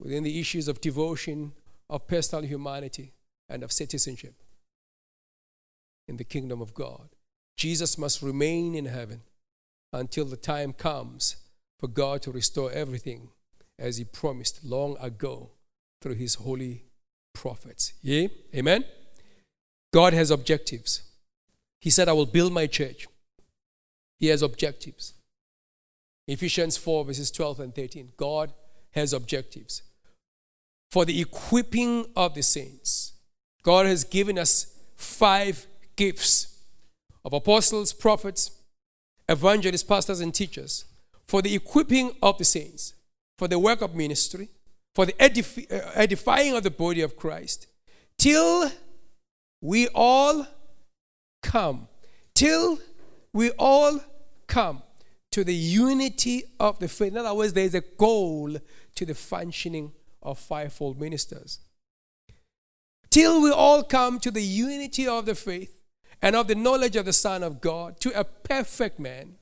within 0.00 0.22
the 0.22 0.40
issues 0.40 0.68
of 0.68 0.80
devotion, 0.80 1.52
of 1.90 2.08
personal 2.08 2.46
humanity, 2.46 3.12
and 3.46 3.62
of 3.62 3.70
citizenship 3.70 4.32
in 6.08 6.16
the 6.16 6.24
kingdom 6.24 6.62
of 6.62 6.72
God. 6.72 7.10
Jesus 7.58 7.98
must 7.98 8.22
remain 8.22 8.74
in 8.74 8.86
heaven 8.86 9.20
until 9.92 10.24
the 10.24 10.38
time 10.38 10.72
comes 10.72 11.36
for 11.78 11.86
God 11.86 12.22
to 12.22 12.32
restore 12.32 12.72
everything 12.72 13.28
as 13.78 13.98
He 13.98 14.04
promised 14.04 14.64
long 14.64 14.96
ago 14.98 15.50
through 16.00 16.14
His 16.14 16.36
holy 16.36 16.84
prophets. 17.34 17.92
Yeah? 18.00 18.28
Amen? 18.54 18.86
God 19.92 20.14
has 20.14 20.30
objectives. 20.30 21.02
He 21.82 21.90
said, 21.90 22.08
I 22.08 22.14
will 22.14 22.24
build 22.24 22.54
my 22.54 22.66
church. 22.66 23.06
He 24.18 24.28
has 24.28 24.42
objectives. 24.42 25.14
Ephesians 26.26 26.76
4, 26.76 27.04
verses 27.04 27.30
12 27.30 27.60
and 27.60 27.74
13. 27.74 28.12
God 28.16 28.52
has 28.92 29.12
objectives. 29.12 29.82
For 30.90 31.04
the 31.04 31.20
equipping 31.20 32.06
of 32.16 32.34
the 32.34 32.42
saints, 32.42 33.12
God 33.62 33.86
has 33.86 34.04
given 34.04 34.38
us 34.38 34.78
five 34.96 35.66
gifts 35.96 36.58
of 37.24 37.32
apostles, 37.32 37.92
prophets, 37.92 38.50
evangelists, 39.28 39.82
pastors, 39.82 40.20
and 40.20 40.32
teachers 40.32 40.84
for 41.26 41.42
the 41.42 41.54
equipping 41.54 42.14
of 42.22 42.38
the 42.38 42.44
saints, 42.44 42.94
for 43.38 43.48
the 43.48 43.58
work 43.58 43.80
of 43.80 43.94
ministry, 43.94 44.48
for 44.94 45.06
the 45.06 45.14
uh, 45.20 45.90
edifying 45.94 46.54
of 46.54 46.62
the 46.62 46.70
body 46.70 47.00
of 47.00 47.16
Christ, 47.16 47.66
till 48.18 48.70
we 49.60 49.88
all 49.88 50.46
come, 51.42 51.88
till 52.34 52.78
we 53.34 53.50
all 53.58 54.00
come 54.46 54.82
to 55.32 55.44
the 55.44 55.54
unity 55.54 56.44
of 56.60 56.78
the 56.78 56.88
faith. 56.88 57.12
In 57.12 57.18
other 57.18 57.34
words, 57.34 57.52
there 57.52 57.64
is 57.64 57.74
a 57.74 57.80
goal 57.80 58.56
to 58.94 59.04
the 59.04 59.14
functioning 59.14 59.92
of 60.22 60.38
fivefold 60.38 61.00
ministers. 61.00 61.58
Till 63.10 63.42
we 63.42 63.50
all 63.50 63.82
come 63.82 64.20
to 64.20 64.30
the 64.30 64.42
unity 64.42 65.06
of 65.06 65.26
the 65.26 65.34
faith 65.34 65.76
and 66.22 66.34
of 66.36 66.46
the 66.46 66.54
knowledge 66.54 66.96
of 66.96 67.04
the 67.04 67.12
Son 67.12 67.42
of 67.42 67.60
God, 67.60 68.00
to 68.00 68.18
a 68.18 68.24
perfect 68.24 68.98
man, 68.98 69.34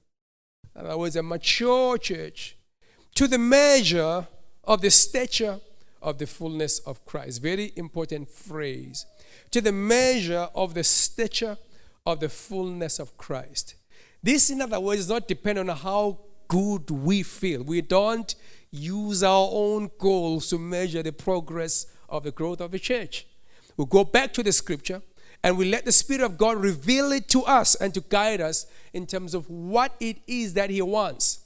in 0.74 0.86
other 0.86 0.98
words, 0.98 1.14
a 1.14 1.22
mature 1.22 1.98
church, 1.98 2.56
to 3.14 3.28
the 3.28 3.38
measure 3.38 4.26
of 4.64 4.80
the 4.80 4.90
stature 4.90 5.60
of 6.00 6.18
the 6.18 6.26
fullness 6.26 6.78
of 6.80 7.04
Christ. 7.04 7.42
Very 7.42 7.72
important 7.76 8.30
phrase. 8.30 9.04
To 9.50 9.60
the 9.60 9.72
measure 9.72 10.48
of 10.54 10.72
the 10.72 10.82
stature 10.82 11.58
of 12.06 12.20
the 12.20 12.30
fullness 12.30 12.98
of 12.98 13.16
Christ. 13.18 13.74
This, 14.22 14.50
in 14.50 14.62
other 14.62 14.78
words, 14.78 15.00
does 15.00 15.08
not 15.08 15.26
depend 15.28 15.58
on 15.58 15.68
how 15.68 16.18
good 16.48 16.90
we 16.90 17.22
feel. 17.22 17.62
We 17.62 17.80
don't 17.80 18.34
use 18.70 19.22
our 19.22 19.48
own 19.50 19.90
goals 19.98 20.48
to 20.50 20.58
measure 20.58 21.02
the 21.02 21.12
progress 21.12 21.86
of 22.08 22.24
the 22.24 22.30
growth 22.30 22.60
of 22.60 22.70
the 22.70 22.78
church. 22.78 23.26
We 23.76 23.86
go 23.86 24.04
back 24.04 24.32
to 24.34 24.42
the 24.42 24.52
scripture 24.52 25.02
and 25.42 25.58
we 25.58 25.64
let 25.64 25.84
the 25.84 25.92
Spirit 25.92 26.22
of 26.22 26.38
God 26.38 26.58
reveal 26.58 27.10
it 27.12 27.28
to 27.30 27.42
us 27.42 27.74
and 27.74 27.92
to 27.94 28.00
guide 28.00 28.40
us 28.40 28.66
in 28.92 29.06
terms 29.06 29.34
of 29.34 29.48
what 29.50 29.94
it 29.98 30.18
is 30.26 30.54
that 30.54 30.70
He 30.70 30.80
wants. 30.82 31.40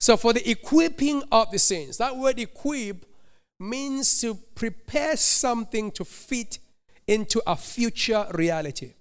So, 0.00 0.16
for 0.16 0.32
the 0.32 0.48
equipping 0.48 1.22
of 1.30 1.50
the 1.50 1.58
saints, 1.58 1.98
that 1.98 2.16
word 2.16 2.38
equip 2.38 3.04
means 3.58 4.20
to 4.20 4.36
prepare 4.54 5.16
something 5.16 5.90
to 5.92 6.04
fit 6.04 6.60
into 7.06 7.42
a 7.46 7.56
future 7.56 8.26
reality. 8.32 8.94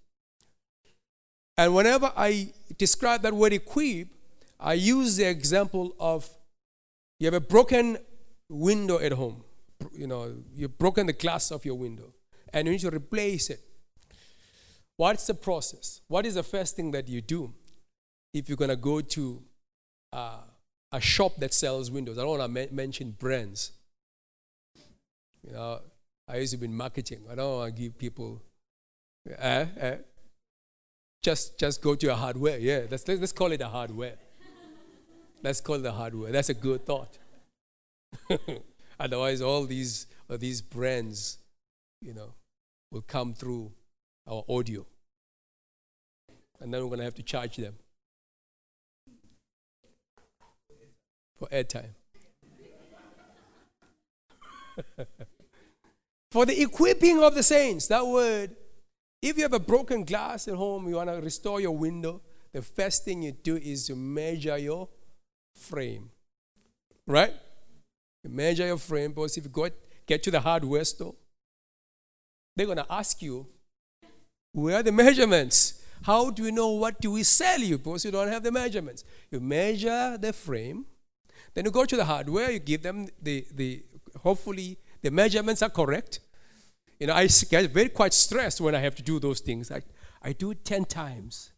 And 1.58 1.74
whenever 1.74 2.12
I 2.16 2.50
describe 2.78 3.24
that 3.24 3.34
word 3.34 3.54
equip, 3.54 4.08
I 4.60 4.74
use 4.74 5.18
the 5.18 5.28
example 5.28 5.96
of 6.00 6.30
you 7.20 7.26
have 7.26 7.34
a 7.34 7.40
broken 7.40 7.98
window 8.50 9.00
at 9.00 9.12
home. 9.12 9.44
You 9.92 10.08
know, 10.08 10.34
you've 10.56 10.78
broken 10.78 11.08
the 11.08 11.14
glass 11.14 11.52
of 11.52 11.66
your 11.66 11.76
window 11.76 12.14
and 12.54 12.68
you 12.68 12.74
need 12.74 12.82
to 12.82 12.92
replace 12.92 13.50
it. 13.50 13.60
What's 14.98 15.28
the 15.28 15.34
process? 15.34 16.02
What 16.08 16.26
is 16.26 16.36
the 16.36 16.44
first 16.44 16.76
thing 16.76 16.92
that 16.92 17.08
you 17.08 17.22
do 17.22 17.54
if 18.34 18.50
you're 18.50 18.58
going 18.58 18.70
to 18.70 18.76
go 18.76 19.02
to 19.02 19.42
uh, 20.14 20.40
a 20.92 21.00
shop 21.02 21.36
that 21.38 21.54
sells 21.54 21.92
windows? 21.92 22.18
I 22.18 22.22
don't 22.22 22.40
want 22.40 22.54
to 22.54 22.74
mention 22.74 23.12
brands. 23.12 23.72
You 25.46 25.54
know, 25.54 25.80
I 26.28 26.38
used 26.38 26.52
to 26.54 26.58
be 26.58 26.66
in 26.66 26.76
marketing. 26.76 27.22
I 27.32 27.36
don't 27.36 27.58
want 27.58 27.76
to 27.76 27.82
give 27.82 27.98
people. 27.98 28.42
Eh, 29.38 29.66
eh, 29.80 29.96
just, 31.28 31.60
just 31.60 31.82
go 31.82 31.94
to 31.94 32.08
a 32.08 32.16
hardware. 32.16 32.58
Yeah, 32.58 32.84
let's, 32.90 33.06
let's 33.06 33.34
call 33.34 33.52
it 33.52 33.60
a 33.60 33.68
hardware. 33.68 34.14
Let's 35.44 35.60
call 35.60 35.76
it 35.76 35.86
a 35.86 35.92
hardware. 35.92 36.32
That's 36.32 36.48
a 36.48 36.54
good 36.54 36.86
thought. 36.86 37.18
Otherwise, 39.00 39.42
all 39.42 39.66
these, 39.66 40.08
all 40.30 40.38
these 40.38 40.62
brands, 40.62 41.40
you 42.02 42.14
know, 42.14 42.34
will 42.94 43.02
come 43.02 43.34
through 43.34 43.74
our 44.26 44.46
audio. 44.48 44.86
And 46.62 46.74
then 46.74 46.82
we're 46.82 46.88
going 46.88 47.00
to 47.00 47.04
have 47.04 47.16
to 47.16 47.24
charge 47.24 47.58
them 47.58 47.76
for 51.38 51.50
airtime. 51.50 51.90
for 56.32 56.46
the 56.46 56.62
equipping 56.62 57.22
of 57.22 57.36
the 57.36 57.44
saints, 57.44 57.88
that 57.88 58.08
word 58.08 58.56
if 59.22 59.38
you 59.38 59.44
have 59.44 59.54
a 59.54 59.60
broken 59.60 60.04
glass 60.04 60.48
at 60.48 60.56
home, 60.56 60.88
you 60.88 60.96
want 60.96 61.10
to 61.10 61.16
restore 61.16 61.60
your 61.60 61.76
window, 61.76 62.22
the 62.54 62.62
first 62.62 63.06
thing 63.06 63.24
you 63.24 63.32
do 63.32 63.58
is 63.58 63.90
you 63.90 63.96
measure 63.96 64.58
your 64.58 64.88
frame. 65.54 66.10
Right? 67.06 67.34
You 68.24 68.30
measure 68.30 68.68
your 68.68 68.78
frame 68.78 69.12
because 69.12 69.38
if 69.38 69.46
you 69.46 69.50
go, 69.50 69.70
get 70.06 70.24
to 70.24 70.32
the 70.32 70.40
hardware 70.40 70.84
store, 70.84 71.16
they're 72.56 72.66
going 72.66 72.78
to 72.78 72.86
ask 72.90 73.22
you, 73.22 73.48
where 74.54 74.78
are 74.78 74.84
the 74.84 74.92
measurements? 74.92 75.84
How 76.04 76.30
do 76.30 76.44
we 76.44 76.52
know 76.52 76.70
what 76.70 77.00
do 77.02 77.12
we 77.12 77.24
sell 77.24 77.60
you? 77.60 77.78
Because 77.78 78.06
you 78.06 78.12
don't 78.12 78.28
have 78.30 78.44
the 78.44 78.52
measurements. 78.52 79.04
You 79.32 79.40
measure 79.40 80.18
the 80.18 80.34
frame, 80.34 80.86
then 81.54 81.66
you 81.66 81.72
go 81.72 81.86
to 81.86 81.96
the 81.96 82.06
hardware, 82.06 82.52
you 82.52 82.60
give 82.60 82.84
them 82.84 83.08
the, 83.22 83.46
the 83.54 83.84
hopefully 84.22 84.78
the 85.02 85.12
measurements 85.12 85.62
are 85.62 85.70
correct. 85.70 86.20
You 87.00 87.08
know, 87.08 87.14
I 87.14 87.28
get 87.50 87.72
very 87.72 87.90
quite 87.90 88.14
stressed 88.14 88.60
when 88.60 88.74
I 88.74 88.80
have 88.80 88.96
to 88.96 89.04
do 89.04 89.20
those 89.20 89.40
things. 89.40 89.72
I, 89.72 89.82
I 90.22 90.34
do 90.34 90.52
it 90.52 90.66
10 90.66 90.86
times. 90.86 91.52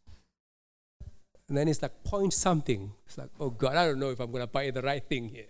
And 1.47 1.57
then 1.57 1.67
it's 1.67 1.81
like 1.81 2.03
point 2.03 2.33
something. 2.33 2.91
It's 3.05 3.17
like, 3.17 3.29
oh 3.39 3.49
God, 3.49 3.75
I 3.75 3.85
don't 3.85 3.99
know 3.99 4.11
if 4.11 4.19
I'm 4.19 4.31
going 4.31 4.43
to 4.43 4.47
buy 4.47 4.69
the 4.69 4.81
right 4.81 5.03
thing 5.03 5.29
here. 5.29 5.47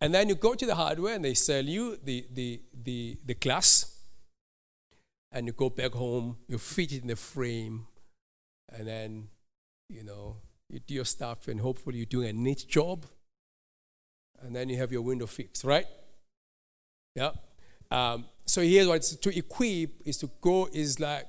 And 0.00 0.14
then 0.14 0.28
you 0.28 0.34
go 0.34 0.54
to 0.54 0.64
the 0.64 0.74
hardware 0.74 1.14
and 1.14 1.24
they 1.24 1.34
sell 1.34 1.64
you 1.64 1.98
the, 2.02 2.26
the, 2.32 2.62
the, 2.84 3.18
the 3.24 3.34
glass. 3.34 3.96
And 5.32 5.46
you 5.46 5.52
go 5.52 5.70
back 5.70 5.92
home, 5.92 6.36
you 6.48 6.58
fit 6.58 6.92
it 6.92 7.02
in 7.02 7.08
the 7.08 7.16
frame. 7.16 7.86
And 8.72 8.86
then, 8.86 9.28
you 9.88 10.04
know, 10.04 10.36
you 10.68 10.80
do 10.80 10.94
your 10.94 11.04
stuff 11.04 11.48
and 11.48 11.60
hopefully 11.60 11.96
you're 11.96 12.06
doing 12.06 12.28
a 12.28 12.32
neat 12.32 12.66
job. 12.68 13.06
And 14.40 14.54
then 14.54 14.68
you 14.68 14.76
have 14.78 14.92
your 14.92 15.02
window 15.02 15.26
fixed, 15.26 15.64
right? 15.64 15.86
Yeah. 17.14 17.32
Um, 17.90 18.26
so 18.50 18.62
here's 18.62 18.88
what 18.88 18.96
it's 18.96 19.14
to 19.14 19.38
equip 19.38 19.90
is 20.04 20.16
to 20.18 20.30
go 20.40 20.68
is 20.72 20.98
like 20.98 21.28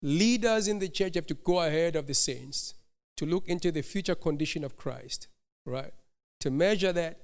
leaders 0.00 0.68
in 0.68 0.78
the 0.78 0.88
church 0.88 1.16
have 1.16 1.26
to 1.26 1.34
go 1.34 1.60
ahead 1.60 1.96
of 1.96 2.06
the 2.06 2.14
saints 2.14 2.74
to 3.16 3.26
look 3.26 3.48
into 3.48 3.72
the 3.72 3.82
future 3.82 4.14
condition 4.14 4.62
of 4.62 4.76
Christ, 4.76 5.26
right? 5.64 5.92
To 6.40 6.50
measure 6.50 6.92
that, 6.92 7.18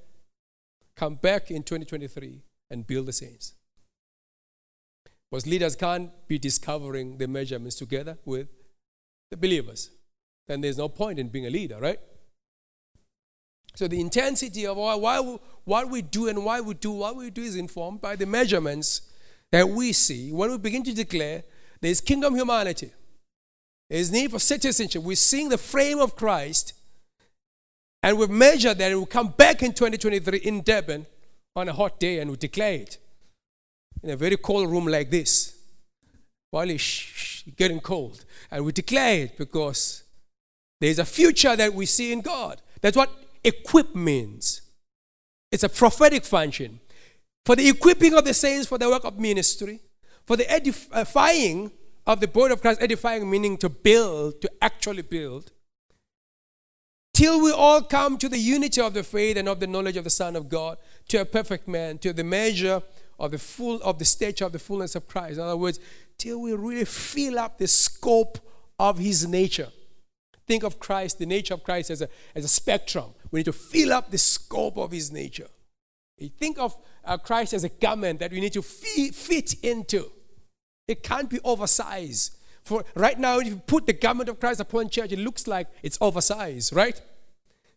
come 0.96 1.14
back 1.14 1.50
in 1.50 1.62
2023 1.62 2.42
and 2.70 2.84
build 2.84 3.06
the 3.06 3.12
saints. 3.12 3.54
Because 5.30 5.46
leaders 5.46 5.76
can't 5.76 6.10
be 6.26 6.38
discovering 6.38 7.18
the 7.18 7.28
measurements 7.28 7.76
together 7.76 8.18
with 8.24 8.48
the 9.30 9.36
believers. 9.36 9.90
Then 10.48 10.62
there's 10.62 10.78
no 10.78 10.88
point 10.88 11.20
in 11.20 11.28
being 11.28 11.46
a 11.46 11.50
leader, 11.50 11.78
right? 11.78 12.00
So 13.74 13.86
the 13.86 14.00
intensity 14.00 14.66
of 14.66 14.76
why, 14.76 14.96
why, 14.96 15.38
what 15.64 15.88
we 15.88 16.02
do 16.02 16.28
and 16.28 16.44
why 16.44 16.60
we 16.60 16.74
do 16.74 16.90
what 16.90 17.16
we 17.16 17.30
do 17.30 17.42
is 17.42 17.54
informed 17.54 18.00
by 18.00 18.16
the 18.16 18.26
measurements 18.26 19.11
that 19.52 19.68
we 19.68 19.92
see 19.92 20.32
when 20.32 20.50
we 20.50 20.58
begin 20.58 20.82
to 20.82 20.94
declare 20.94 21.44
there's 21.80 22.00
kingdom 22.00 22.34
humanity, 22.34 22.90
there's 23.88 24.10
need 24.10 24.30
for 24.30 24.38
citizenship. 24.38 25.02
We're 25.02 25.16
seeing 25.16 25.48
the 25.48 25.58
frame 25.58 26.00
of 26.00 26.16
Christ, 26.16 26.72
and 28.02 28.18
we've 28.18 28.30
measured 28.30 28.78
that, 28.78 28.90
and 28.90 29.00
we 29.00 29.06
come 29.06 29.28
back 29.28 29.62
in 29.62 29.72
2023 29.72 30.38
in 30.38 30.62
Durban 30.62 31.06
on 31.54 31.68
a 31.68 31.72
hot 31.72 32.00
day 32.00 32.18
and 32.18 32.30
we 32.30 32.36
declare 32.36 32.74
it 32.74 32.98
in 34.02 34.10
a 34.10 34.16
very 34.16 34.36
cold 34.36 34.70
room 34.70 34.86
like 34.86 35.10
this 35.10 35.56
while 36.50 36.68
it's 36.68 37.44
getting 37.56 37.80
cold. 37.80 38.24
And 38.50 38.64
we 38.64 38.72
declare 38.72 39.24
it 39.24 39.38
because 39.38 40.04
there's 40.80 40.98
a 40.98 41.04
future 41.04 41.54
that 41.56 41.74
we 41.74 41.86
see 41.86 42.12
in 42.12 42.20
God. 42.20 42.60
That's 42.80 42.96
what 42.96 43.10
equip 43.44 43.94
means. 43.94 44.62
It's 45.50 45.62
a 45.62 45.68
prophetic 45.68 46.24
function 46.24 46.80
for 47.44 47.56
the 47.56 47.68
equipping 47.68 48.14
of 48.14 48.24
the 48.24 48.34
saints 48.34 48.66
for 48.66 48.78
the 48.78 48.88
work 48.88 49.04
of 49.04 49.18
ministry, 49.18 49.80
for 50.24 50.36
the 50.36 50.50
edifying 50.50 51.66
uh, 51.66 52.12
of 52.12 52.20
the 52.20 52.28
body 52.28 52.52
of 52.52 52.60
Christ, 52.60 52.82
edifying 52.82 53.28
meaning 53.28 53.56
to 53.58 53.68
build, 53.68 54.40
to 54.42 54.50
actually 54.60 55.02
build, 55.02 55.52
till 57.12 57.40
we 57.40 57.52
all 57.52 57.82
come 57.82 58.18
to 58.18 58.28
the 58.28 58.38
unity 58.38 58.80
of 58.80 58.94
the 58.94 59.02
faith 59.02 59.36
and 59.36 59.48
of 59.48 59.60
the 59.60 59.66
knowledge 59.66 59.96
of 59.96 60.04
the 60.04 60.10
Son 60.10 60.34
of 60.34 60.48
God, 60.48 60.78
to 61.08 61.20
a 61.20 61.24
perfect 61.24 61.68
man, 61.68 61.98
to 61.98 62.12
the 62.12 62.24
measure 62.24 62.82
of 63.18 63.30
the 63.30 63.38
full 63.38 63.80
of 63.82 63.98
the 63.98 64.04
stature 64.04 64.44
of 64.44 64.52
the 64.52 64.58
fullness 64.58 64.94
of 64.94 65.06
Christ. 65.06 65.34
In 65.34 65.44
other 65.44 65.56
words, 65.56 65.78
till 66.18 66.40
we 66.40 66.52
really 66.52 66.84
fill 66.84 67.38
up 67.38 67.58
the 67.58 67.68
scope 67.68 68.38
of 68.78 68.98
his 68.98 69.26
nature. 69.26 69.68
Think 70.46 70.64
of 70.64 70.80
Christ, 70.80 71.18
the 71.18 71.26
nature 71.26 71.54
of 71.54 71.62
Christ 71.62 71.90
as 71.90 72.02
a, 72.02 72.08
as 72.34 72.44
a 72.44 72.48
spectrum. 72.48 73.14
We 73.30 73.40
need 73.40 73.44
to 73.44 73.52
fill 73.52 73.92
up 73.92 74.10
the 74.10 74.18
scope 74.18 74.76
of 74.76 74.90
his 74.90 75.12
nature. 75.12 75.46
You 76.18 76.28
think 76.28 76.58
of 76.58 76.76
uh, 77.04 77.18
Christ 77.18 77.52
as 77.52 77.64
a 77.64 77.68
garment 77.68 78.20
that 78.20 78.30
we 78.30 78.40
need 78.40 78.52
to 78.52 78.62
fit 78.62 79.54
into. 79.62 80.10
It 80.86 81.02
can't 81.02 81.28
be 81.28 81.40
oversized. 81.44 82.36
For 82.62 82.84
right 82.94 83.18
now, 83.18 83.38
if 83.38 83.46
you 83.46 83.56
put 83.56 83.86
the 83.86 83.92
garment 83.92 84.28
of 84.28 84.38
Christ 84.38 84.60
upon 84.60 84.88
church, 84.88 85.12
it 85.12 85.18
looks 85.18 85.46
like 85.46 85.68
it's 85.82 85.98
oversized, 86.00 86.74
right? 86.74 87.00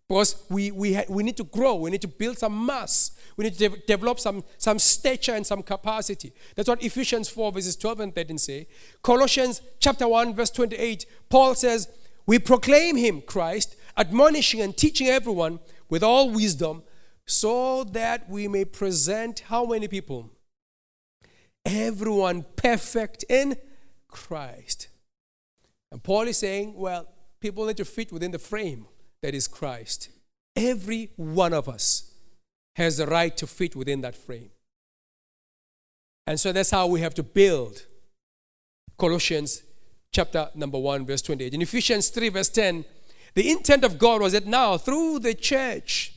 Because 0.07 0.43
we, 0.49 0.69
we, 0.69 0.93
ha- 0.93 1.05
we 1.09 1.23
need 1.23 1.37
to 1.37 1.43
grow, 1.43 1.75
we 1.75 1.89
need 1.89 2.01
to 2.01 2.07
build 2.07 2.37
some 2.37 2.65
mass, 2.65 3.11
we 3.37 3.45
need 3.45 3.57
to 3.57 3.69
de- 3.69 3.77
develop 3.87 4.19
some, 4.19 4.43
some 4.57 4.77
stature 4.77 5.33
and 5.33 5.45
some 5.45 5.63
capacity. 5.63 6.31
That's 6.55 6.69
what 6.69 6.83
Ephesians 6.83 7.27
4, 7.29 7.51
verses 7.51 7.75
12 7.75 7.99
and 8.01 8.13
13 8.15 8.37
say. 8.37 8.67
Colossians 9.01 9.61
chapter 9.79 10.07
1, 10.07 10.35
verse 10.35 10.51
28, 10.51 11.07
Paul 11.29 11.55
says, 11.55 11.87
We 12.27 12.37
proclaim 12.37 12.97
him, 12.97 13.21
Christ, 13.21 13.75
admonishing 13.97 14.61
and 14.61 14.77
teaching 14.77 15.07
everyone 15.07 15.59
with 15.89 16.03
all 16.03 16.29
wisdom, 16.29 16.83
so 17.27 17.83
that 17.85 18.29
we 18.29 18.47
may 18.47 18.65
present 18.65 19.41
how 19.41 19.65
many 19.65 19.87
people? 19.87 20.31
Everyone 21.65 22.45
perfect 22.55 23.25
in 23.27 23.57
Christ. 24.07 24.87
And 25.91 26.01
Paul 26.03 26.27
is 26.27 26.37
saying, 26.37 26.73
well, 26.75 27.07
people 27.39 27.65
need 27.65 27.77
to 27.77 27.85
fit 27.85 28.11
within 28.11 28.31
the 28.31 28.39
frame 28.39 28.85
that 29.21 29.33
is 29.33 29.47
Christ. 29.47 30.09
Every 30.55 31.11
one 31.15 31.53
of 31.53 31.67
us 31.67 32.11
has 32.75 32.97
the 32.97 33.07
right 33.07 33.35
to 33.37 33.47
fit 33.47 33.75
within 33.75 34.01
that 34.01 34.15
frame. 34.15 34.51
And 36.27 36.39
so 36.39 36.51
that's 36.51 36.71
how 36.71 36.87
we 36.87 37.01
have 37.01 37.13
to 37.15 37.23
build 37.23 37.85
Colossians 38.97 39.63
chapter 40.11 40.49
number 40.55 40.79
1, 40.79 41.05
verse 41.05 41.21
28. 41.21 41.53
In 41.53 41.61
Ephesians 41.61 42.09
3, 42.09 42.29
verse 42.29 42.49
10, 42.49 42.85
the 43.33 43.51
intent 43.51 43.83
of 43.83 43.97
God 43.97 44.21
was 44.21 44.33
that 44.33 44.45
now, 44.45 44.77
through 44.77 45.19
the 45.19 45.33
church, 45.33 46.14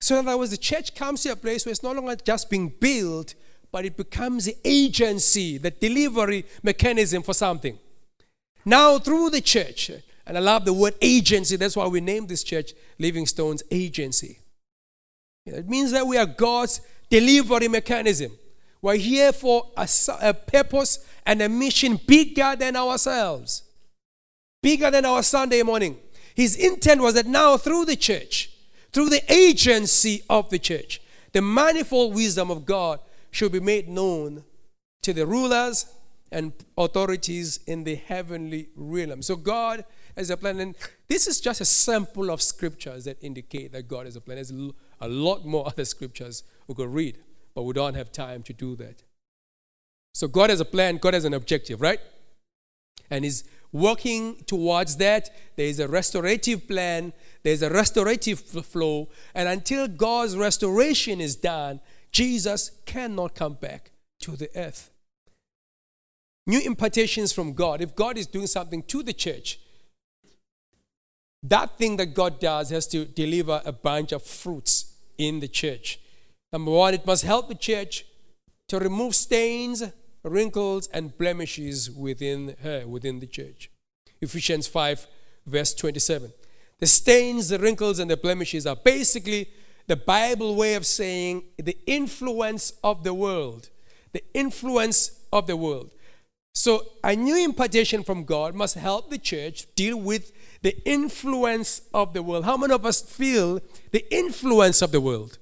so 0.00 0.18
in 0.18 0.28
other 0.28 0.38
words, 0.38 0.50
the 0.50 0.56
church 0.56 0.94
comes 0.94 1.22
to 1.22 1.32
a 1.32 1.36
place 1.36 1.64
where 1.64 1.70
it's 1.70 1.82
no 1.82 1.92
longer 1.92 2.16
just 2.16 2.50
being 2.50 2.68
built, 2.68 3.34
but 3.72 3.84
it 3.84 3.96
becomes 3.96 4.44
the 4.44 4.56
agency, 4.64 5.58
the 5.58 5.70
delivery 5.70 6.44
mechanism 6.62 7.22
for 7.22 7.34
something. 7.34 7.78
Now, 8.64 8.98
through 8.98 9.30
the 9.30 9.40
church, 9.40 9.90
and 10.26 10.36
I 10.36 10.40
love 10.40 10.64
the 10.64 10.72
word 10.72 10.94
agency, 11.00 11.56
that's 11.56 11.76
why 11.76 11.86
we 11.86 12.00
named 12.00 12.28
this 12.28 12.42
church 12.42 12.72
Living 12.98 13.26
Stones 13.26 13.62
Agency. 13.70 14.40
It 15.46 15.68
means 15.68 15.92
that 15.92 16.06
we 16.06 16.18
are 16.18 16.26
God's 16.26 16.80
delivery 17.08 17.68
mechanism. 17.68 18.32
We're 18.82 18.96
here 18.96 19.32
for 19.32 19.70
a, 19.76 19.88
a 20.20 20.34
purpose 20.34 21.04
and 21.24 21.40
a 21.40 21.48
mission 21.48 21.98
bigger 22.06 22.56
than 22.56 22.76
ourselves, 22.76 23.62
bigger 24.62 24.90
than 24.90 25.04
our 25.04 25.22
Sunday 25.22 25.62
morning. 25.62 25.98
His 26.34 26.56
intent 26.56 27.00
was 27.00 27.14
that 27.14 27.26
now, 27.26 27.56
through 27.56 27.86
the 27.86 27.96
church, 27.96 28.50
through 28.96 29.10
the 29.10 29.30
agency 29.30 30.22
of 30.30 30.48
the 30.48 30.58
church, 30.58 31.02
the 31.32 31.42
manifold 31.42 32.14
wisdom 32.14 32.50
of 32.50 32.64
God 32.64 32.98
should 33.30 33.52
be 33.52 33.60
made 33.60 33.90
known 33.90 34.42
to 35.02 35.12
the 35.12 35.26
rulers 35.26 35.84
and 36.32 36.54
authorities 36.78 37.60
in 37.66 37.84
the 37.84 37.96
heavenly 37.96 38.70
realm. 38.74 39.20
So 39.20 39.36
God 39.36 39.84
has 40.16 40.30
a 40.30 40.36
plan, 40.38 40.60
and 40.60 40.74
this 41.08 41.26
is 41.26 41.42
just 41.42 41.60
a 41.60 41.66
sample 41.66 42.30
of 42.30 42.40
scriptures 42.40 43.04
that 43.04 43.18
indicate 43.20 43.70
that 43.72 43.86
God 43.86 44.06
has 44.06 44.16
a 44.16 44.20
plan. 44.22 44.36
There's 44.36 44.50
a 45.02 45.08
lot 45.08 45.44
more 45.44 45.66
other 45.66 45.84
scriptures 45.84 46.42
we 46.66 46.74
could 46.74 46.88
read, 46.88 47.18
but 47.54 47.64
we 47.64 47.74
don't 47.74 47.96
have 47.96 48.10
time 48.10 48.42
to 48.44 48.54
do 48.54 48.76
that. 48.76 49.02
So 50.14 50.26
God 50.26 50.48
has 50.48 50.60
a 50.60 50.64
plan, 50.64 50.96
God 50.96 51.12
has 51.12 51.26
an 51.26 51.34
objective, 51.34 51.82
right? 51.82 52.00
And 53.10 53.24
He's 53.24 53.44
working 53.72 54.36
towards 54.46 54.96
that. 54.96 55.28
There 55.56 55.66
is 55.66 55.80
a 55.80 55.86
restorative 55.86 56.66
plan, 56.66 57.12
there's 57.46 57.62
a 57.62 57.70
restorative 57.70 58.40
flow, 58.40 59.08
and 59.32 59.48
until 59.48 59.86
God's 59.86 60.36
restoration 60.36 61.20
is 61.20 61.36
done, 61.36 61.78
Jesus 62.10 62.72
cannot 62.86 63.36
come 63.36 63.54
back 63.54 63.92
to 64.18 64.32
the 64.32 64.50
earth. 64.56 64.90
New 66.48 66.58
impartations 66.58 67.32
from 67.32 67.52
God. 67.52 67.80
If 67.80 67.94
God 67.94 68.18
is 68.18 68.26
doing 68.26 68.48
something 68.48 68.82
to 68.88 69.00
the 69.00 69.12
church, 69.12 69.60
that 71.40 71.78
thing 71.78 71.98
that 71.98 72.14
God 72.14 72.40
does 72.40 72.70
has 72.70 72.88
to 72.88 73.04
deliver 73.04 73.62
a 73.64 73.70
bunch 73.70 74.10
of 74.10 74.24
fruits 74.24 74.96
in 75.16 75.38
the 75.38 75.46
church. 75.46 76.00
Number 76.52 76.72
one, 76.72 76.94
it 76.94 77.06
must 77.06 77.22
help 77.22 77.46
the 77.46 77.54
church 77.54 78.06
to 78.66 78.80
remove 78.80 79.14
stains, 79.14 79.84
wrinkles, 80.24 80.88
and 80.88 81.16
blemishes 81.16 81.92
within 81.92 82.56
her, 82.64 82.88
within 82.88 83.20
the 83.20 83.28
church. 83.28 83.70
Ephesians 84.20 84.66
5, 84.66 85.06
verse 85.46 85.74
27. 85.74 86.32
The 86.78 86.86
stains, 86.86 87.48
the 87.48 87.58
wrinkles, 87.58 87.98
and 87.98 88.10
the 88.10 88.16
blemishes 88.16 88.66
are 88.66 88.76
basically 88.76 89.48
the 89.86 89.96
Bible 89.96 90.54
way 90.54 90.74
of 90.74 90.84
saying 90.84 91.44
the 91.56 91.76
influence 91.86 92.72
of 92.84 93.04
the 93.04 93.14
world. 93.14 93.70
The 94.12 94.22
influence 94.34 95.20
of 95.32 95.46
the 95.46 95.56
world. 95.56 95.92
So, 96.54 96.86
a 97.04 97.14
new 97.14 97.36
impartation 97.36 98.02
from 98.02 98.24
God 98.24 98.54
must 98.54 98.76
help 98.76 99.10
the 99.10 99.18
church 99.18 99.66
deal 99.74 99.98
with 99.98 100.32
the 100.62 100.76
influence 100.88 101.82
of 101.92 102.14
the 102.14 102.22
world. 102.22 102.44
How 102.46 102.56
many 102.56 102.72
of 102.72 102.86
us 102.86 103.02
feel 103.02 103.60
the 103.92 104.04
influence 104.14 104.80
of 104.80 104.90
the 104.90 105.00
world? 105.00 105.38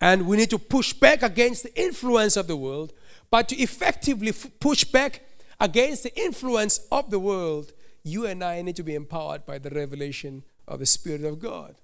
And 0.00 0.26
we 0.26 0.36
need 0.36 0.50
to 0.50 0.58
push 0.58 0.92
back 0.92 1.22
against 1.22 1.64
the 1.64 1.80
influence 1.80 2.36
of 2.36 2.46
the 2.46 2.56
world, 2.56 2.92
but 3.30 3.48
to 3.50 3.56
effectively 3.56 4.30
f- 4.30 4.50
push 4.58 4.84
back 4.84 5.22
against 5.60 6.02
the 6.02 6.18
influence 6.18 6.80
of 6.90 7.10
the 7.10 7.18
world, 7.18 7.72
you 8.06 8.24
and 8.24 8.42
I 8.44 8.62
need 8.62 8.76
to 8.76 8.84
be 8.84 8.94
empowered 8.94 9.44
by 9.44 9.58
the 9.58 9.70
revelation 9.70 10.44
of 10.68 10.78
the 10.78 10.86
Spirit 10.86 11.24
of 11.24 11.40
God. 11.40 11.74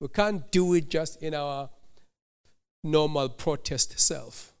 We 0.00 0.08
can't 0.08 0.50
do 0.50 0.74
it 0.74 0.90
just 0.90 1.22
in 1.22 1.34
our 1.34 1.70
normal 2.82 3.28
protest 3.28 3.98
self. 4.00 4.54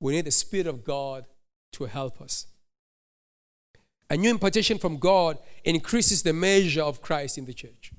We 0.00 0.14
need 0.14 0.24
the 0.24 0.30
Spirit 0.30 0.66
of 0.66 0.82
God 0.82 1.26
to 1.72 1.84
help 1.84 2.22
us. 2.22 2.46
A 4.08 4.16
new 4.16 4.30
impartation 4.30 4.78
from 4.78 4.96
God 4.96 5.38
increases 5.62 6.22
the 6.22 6.32
measure 6.32 6.82
of 6.82 7.02
Christ 7.02 7.36
in 7.36 7.44
the 7.44 7.52
church. 7.52 7.92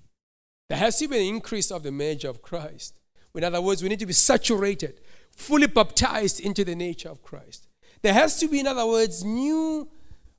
There 0.67 0.79
has 0.79 0.97
to 0.97 1.07
be 1.07 1.17
an 1.17 1.35
increase 1.35 1.69
of 1.69 1.83
the 1.83 1.91
measure 1.91 2.29
of 2.29 2.41
Christ. 2.41 2.95
In 3.35 3.43
other 3.43 3.61
words, 3.61 3.83
we 3.83 3.89
need 3.89 3.99
to 3.99 4.05
be 4.07 4.13
saturated, 4.13 4.99
fully 5.29 5.67
baptized 5.67 6.39
into 6.39 6.65
the 6.65 6.75
nature 6.75 7.09
of 7.09 7.21
Christ. 7.21 7.67
There 8.01 8.13
has 8.13 8.39
to 8.39 8.47
be, 8.47 8.61
in 8.61 8.67
other 8.67 8.87
words, 8.87 9.23
new 9.23 9.87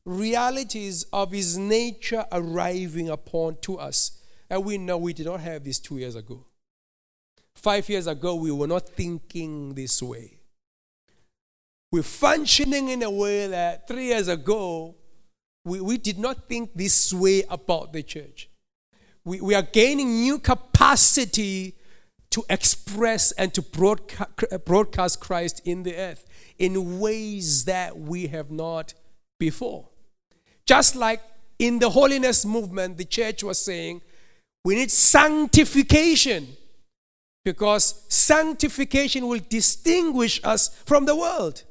realities 0.08 1.04
of 1.12 1.32
his 1.32 1.58
nature 1.58 2.24
arriving 2.32 3.10
upon 3.10 3.56
to 3.60 3.78
us. 3.78 4.22
And 4.48 4.64
we 4.64 4.78
know 4.78 4.96
we 4.96 5.12
did 5.12 5.26
not 5.26 5.40
have 5.40 5.64
this 5.64 5.78
two 5.78 5.98
years 5.98 6.16
ago. 6.16 6.46
Five 7.54 7.88
years 7.88 8.06
ago, 8.06 8.34
we 8.34 8.50
were 8.50 8.66
not 8.66 8.88
thinking 8.88 9.74
this 9.74 10.02
way. 10.02 10.38
We're 11.92 12.02
functioning 12.02 12.88
in 12.88 13.02
a 13.02 13.10
way 13.10 13.48
that 13.48 13.86
three 13.86 14.06
years 14.06 14.28
ago, 14.28 14.94
we, 15.64 15.80
we 15.80 15.98
did 15.98 16.18
not 16.18 16.48
think 16.48 16.70
this 16.74 17.12
way 17.12 17.44
about 17.50 17.92
the 17.92 18.02
church. 18.02 18.48
We, 19.24 19.40
we 19.40 19.54
are 19.54 19.62
gaining 19.62 20.22
new 20.22 20.38
capacity 20.38 21.76
to 22.30 22.44
express 22.48 23.32
and 23.32 23.52
to 23.54 23.62
broadcast, 23.62 24.30
broadcast 24.64 25.20
Christ 25.20 25.60
in 25.64 25.82
the 25.82 25.96
earth 25.96 26.26
in 26.58 26.98
ways 26.98 27.64
that 27.66 27.98
we 27.98 28.28
have 28.28 28.50
not 28.50 28.94
before. 29.38 29.87
Just 30.68 30.96
like 30.96 31.22
in 31.58 31.78
the 31.78 31.88
holiness 31.88 32.44
movement, 32.44 32.98
the 32.98 33.04
church 33.06 33.42
was 33.42 33.58
saying, 33.58 34.02
we 34.66 34.74
need 34.74 34.90
sanctification 34.90 36.46
because 37.42 38.04
sanctification 38.08 39.26
will 39.26 39.40
distinguish 39.48 40.38
us 40.44 40.68
from 40.84 41.06
the 41.06 41.16
world 41.16 41.62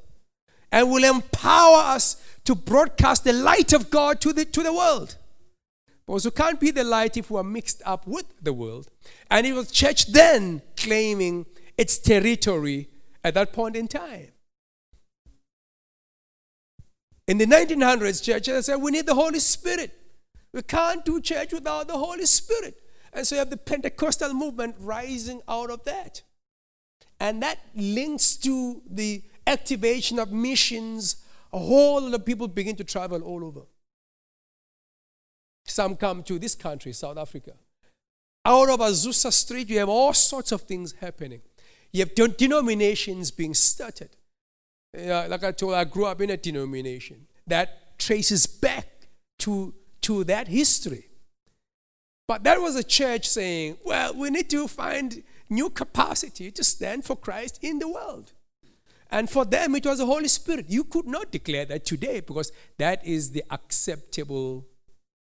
and 0.72 0.90
will 0.90 1.04
empower 1.04 1.94
us 1.94 2.20
to 2.44 2.56
broadcast 2.56 3.22
the 3.22 3.32
light 3.32 3.72
of 3.72 3.88
God 3.88 4.20
to 4.20 4.32
the, 4.32 4.44
to 4.44 4.64
the 4.64 4.72
world. 4.72 5.14
Because 6.04 6.24
we 6.24 6.32
can't 6.32 6.58
be 6.58 6.72
the 6.72 6.82
light 6.82 7.16
if 7.16 7.30
we 7.30 7.38
are 7.38 7.44
mixed 7.44 7.80
up 7.86 8.04
with 8.04 8.26
the 8.42 8.52
world. 8.52 8.88
And 9.30 9.46
it 9.46 9.52
was 9.52 9.70
church 9.70 10.06
then 10.06 10.60
claiming 10.76 11.46
its 11.76 11.98
territory 11.98 12.88
at 13.22 13.34
that 13.34 13.52
point 13.52 13.76
in 13.76 13.86
time. 13.86 14.32
In 17.28 17.36
the 17.36 17.44
1900s, 17.44 18.22
churches 18.24 18.66
said 18.66 18.76
we 18.76 18.90
need 18.90 19.04
the 19.06 19.14
Holy 19.14 19.38
Spirit. 19.38 19.92
We 20.52 20.62
can't 20.62 21.04
do 21.04 21.20
church 21.20 21.52
without 21.52 21.86
the 21.86 21.96
Holy 21.96 22.24
Spirit. 22.24 22.74
And 23.12 23.26
so 23.26 23.34
you 23.34 23.40
have 23.40 23.50
the 23.50 23.58
Pentecostal 23.58 24.32
movement 24.32 24.76
rising 24.80 25.42
out 25.46 25.70
of 25.70 25.84
that. 25.84 26.22
And 27.20 27.42
that 27.42 27.58
links 27.74 28.36
to 28.38 28.80
the 28.88 29.22
activation 29.46 30.18
of 30.18 30.32
missions. 30.32 31.16
A 31.52 31.58
whole 31.58 32.00
lot 32.00 32.14
of 32.14 32.24
people 32.24 32.48
begin 32.48 32.76
to 32.76 32.84
travel 32.84 33.20
all 33.22 33.44
over. 33.44 33.62
Some 35.66 35.96
come 35.96 36.22
to 36.22 36.38
this 36.38 36.54
country, 36.54 36.94
South 36.94 37.18
Africa. 37.18 37.52
Out 38.46 38.70
of 38.70 38.80
Azusa 38.80 39.30
Street, 39.30 39.68
you 39.68 39.78
have 39.80 39.90
all 39.90 40.14
sorts 40.14 40.50
of 40.50 40.62
things 40.62 40.92
happening. 40.92 41.42
You 41.92 42.06
have 42.06 42.36
denominations 42.38 43.30
being 43.30 43.52
started. 43.52 44.16
Like 44.94 45.44
I 45.44 45.52
told, 45.52 45.74
I 45.74 45.84
grew 45.84 46.06
up 46.06 46.20
in 46.20 46.30
a 46.30 46.36
denomination 46.36 47.26
that 47.46 47.98
traces 47.98 48.46
back 48.46 48.86
to, 49.40 49.74
to 50.02 50.24
that 50.24 50.48
history. 50.48 51.08
But 52.26 52.44
that 52.44 52.60
was 52.60 52.76
a 52.76 52.84
church 52.84 53.28
saying, 53.28 53.78
well, 53.84 54.14
we 54.14 54.30
need 54.30 54.50
to 54.50 54.68
find 54.68 55.22
new 55.48 55.70
capacity 55.70 56.50
to 56.50 56.62
stand 56.62 57.04
for 57.04 57.16
Christ 57.16 57.58
in 57.62 57.78
the 57.78 57.88
world. 57.88 58.32
And 59.10 59.30
for 59.30 59.46
them, 59.46 59.74
it 59.74 59.86
was 59.86 59.98
the 59.98 60.06
Holy 60.06 60.28
Spirit. 60.28 60.66
You 60.68 60.84
could 60.84 61.06
not 61.06 61.32
declare 61.32 61.64
that 61.64 61.86
today 61.86 62.20
because 62.20 62.52
that 62.76 63.04
is 63.06 63.30
the 63.30 63.42
acceptable 63.50 64.66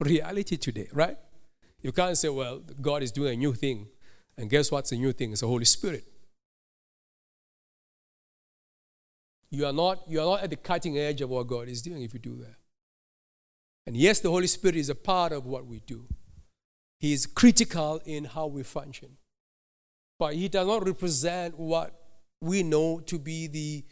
reality 0.00 0.56
today, 0.56 0.88
right? 0.92 1.16
You 1.80 1.92
can't 1.92 2.18
say, 2.18 2.28
well, 2.28 2.62
God 2.80 3.04
is 3.04 3.12
doing 3.12 3.34
a 3.34 3.36
new 3.36 3.54
thing. 3.54 3.86
And 4.36 4.50
guess 4.50 4.72
what's 4.72 4.90
the 4.90 4.96
new 4.96 5.12
thing? 5.12 5.30
It's 5.32 5.42
the 5.42 5.46
Holy 5.46 5.64
Spirit. 5.64 6.09
You 9.50 9.66
are 9.66 9.72
not, 9.72 10.02
you 10.08 10.20
are 10.20 10.26
not 10.26 10.42
at 10.42 10.50
the 10.50 10.56
cutting 10.56 10.98
edge 10.98 11.20
of 11.20 11.30
what 11.30 11.46
God 11.46 11.68
is 11.68 11.82
doing 11.82 12.02
if 12.02 12.14
you 12.14 12.20
do 12.20 12.36
that. 12.36 12.54
And 13.86 13.96
yes, 13.96 14.20
the 14.20 14.30
Holy 14.30 14.46
Spirit 14.46 14.76
is 14.76 14.88
a 14.88 14.94
part 14.94 15.32
of 15.32 15.46
what 15.46 15.66
we 15.66 15.80
do. 15.80 16.06
He 17.00 17.12
is 17.12 17.26
critical 17.26 18.00
in 18.04 18.24
how 18.24 18.46
we 18.46 18.62
function. 18.62 19.16
But 20.18 20.34
he 20.34 20.48
does 20.48 20.66
not 20.66 20.86
represent 20.86 21.58
what 21.58 21.98
we 22.40 22.62
know 22.62 23.00
to 23.00 23.18
be 23.18 23.46
the, 23.46 23.84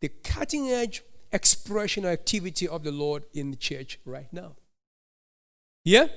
the 0.00 0.08
cutting 0.08 0.68
edge 0.68 1.02
expression 1.32 2.04
or 2.04 2.10
activity 2.10 2.66
of 2.66 2.82
the 2.82 2.92
Lord 2.92 3.24
in 3.32 3.50
the 3.50 3.56
church 3.56 3.98
right 4.04 4.30
now. 4.32 4.56
Yeah? 5.84 6.08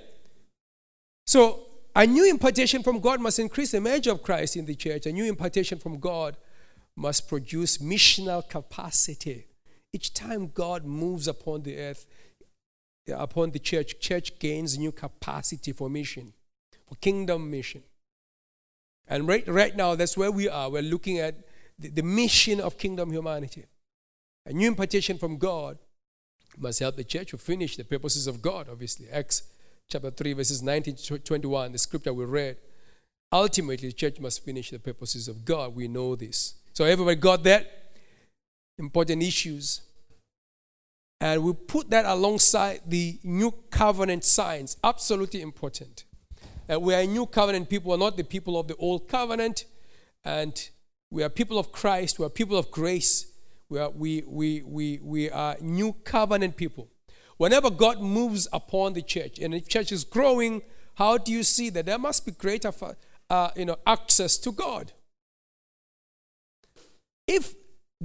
So, 1.25 1.67
a 1.95 2.07
new 2.07 2.29
impartation 2.29 2.83
from 2.83 2.99
God 2.99 3.19
must 3.21 3.37
increase 3.39 3.71
the 3.71 3.77
image 3.77 4.07
of 4.07 4.23
Christ 4.23 4.55
in 4.55 4.65
the 4.65 4.75
church. 4.75 5.05
A 5.05 5.11
new 5.11 5.25
impartation 5.25 5.77
from 5.77 5.99
God 5.99 6.37
must 6.95 7.27
produce 7.27 7.77
missional 7.77 8.47
capacity. 8.47 9.47
Each 9.93 10.13
time 10.13 10.51
God 10.53 10.85
moves 10.85 11.27
upon 11.27 11.63
the 11.63 11.77
earth, 11.77 12.05
uh, 13.09 13.15
upon 13.15 13.51
the 13.51 13.59
church, 13.59 13.99
church 13.99 14.39
gains 14.39 14.77
new 14.77 14.91
capacity 14.91 15.71
for 15.71 15.89
mission, 15.89 16.33
for 16.87 16.95
kingdom 16.95 17.49
mission. 17.49 17.83
And 19.07 19.27
right, 19.27 19.47
right 19.47 19.75
now, 19.75 19.95
that's 19.95 20.15
where 20.15 20.31
we 20.31 20.47
are. 20.47 20.69
We're 20.69 20.81
looking 20.81 21.19
at 21.19 21.35
the, 21.77 21.89
the 21.89 22.03
mission 22.03 22.61
of 22.61 22.77
kingdom 22.77 23.11
humanity. 23.11 23.65
A 24.45 24.53
new 24.53 24.69
impartation 24.69 25.17
from 25.17 25.37
God 25.37 25.77
must 26.57 26.79
help 26.79 26.95
the 26.95 27.03
church 27.03 27.31
to 27.31 27.37
finish 27.37 27.75
the 27.75 27.83
purposes 27.83 28.27
of 28.27 28.41
God, 28.41 28.67
obviously. 28.69 29.09
Acts 29.09 29.43
chapter 29.89 30.11
3, 30.11 30.33
verses 30.33 30.63
19 30.63 30.95
to 30.95 31.19
21, 31.19 31.71
the 31.71 31.77
scripture 31.77 32.13
we 32.13 32.25
read. 32.25 32.57
Ultimately, 33.31 33.89
the 33.89 33.93
church 33.93 34.19
must 34.19 34.43
finish 34.43 34.71
the 34.71 34.79
purposes 34.79 35.27
of 35.27 35.45
God. 35.45 35.75
We 35.75 35.87
know 35.87 36.15
this. 36.15 36.55
So, 36.73 36.85
everybody 36.85 37.15
got 37.15 37.43
that? 37.43 37.93
Important 38.77 39.23
issues. 39.23 39.81
And 41.19 41.43
we 41.43 41.53
put 41.53 41.89
that 41.91 42.05
alongside 42.05 42.81
the 42.87 43.19
new 43.23 43.51
covenant 43.69 44.23
signs. 44.23 44.77
Absolutely 44.83 45.41
important. 45.41 46.05
We 46.67 46.95
are 46.95 47.05
new 47.05 47.25
covenant 47.25 47.69
people, 47.69 47.91
we're 47.91 47.97
not 47.97 48.17
the 48.17 48.23
people 48.23 48.57
of 48.59 48.67
the 48.67 48.75
old 48.77 49.07
covenant. 49.07 49.65
And 50.23 50.69
we 51.11 51.23
are 51.23 51.29
people 51.29 51.59
of 51.59 51.71
Christ, 51.71 52.17
we 52.17 52.25
are 52.25 52.29
people 52.29 52.57
of 52.57 52.71
grace. 52.71 53.27
We 53.69 53.79
are, 53.79 53.89
we, 53.89 54.23
we, 54.27 54.63
we, 54.63 54.99
we 55.01 55.29
are 55.29 55.55
new 55.61 55.93
covenant 56.03 56.57
people. 56.57 56.89
Whenever 57.37 57.69
God 57.69 58.01
moves 58.01 58.47
upon 58.51 58.93
the 58.93 59.01
church 59.01 59.39
and 59.39 59.53
the 59.53 59.61
church 59.61 59.93
is 59.93 60.03
growing, 60.03 60.61
how 60.95 61.17
do 61.17 61.31
you 61.31 61.43
see 61.43 61.69
that? 61.69 61.85
There 61.85 61.97
must 61.97 62.25
be 62.25 62.33
greater 62.33 62.73
uh, 63.29 63.49
you 63.55 63.65
know, 63.65 63.77
access 63.87 64.37
to 64.39 64.51
God. 64.51 64.91
If 67.31 67.55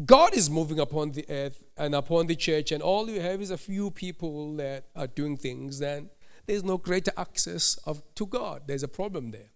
God 0.05 0.37
is 0.37 0.49
moving 0.49 0.79
upon 0.79 1.11
the 1.11 1.27
earth 1.29 1.65
and 1.77 1.97
upon 1.97 2.29
the 2.29 2.37
church, 2.37 2.71
and 2.71 2.81
all 2.81 3.11
you 3.11 3.21
have 3.21 3.43
is 3.43 3.51
a 3.51 3.59
few 3.59 3.91
people 3.91 4.55
that 4.55 4.85
are 4.95 5.09
doing 5.09 5.37
things, 5.37 5.81
then 5.81 6.11
there's 6.47 6.63
no 6.63 6.79
greater 6.79 7.11
access 7.17 7.77
of, 7.85 8.03
to 8.15 8.25
God. 8.25 8.63
There's 8.69 8.85
a 8.85 8.89
problem 8.89 9.33
there. 9.33 9.51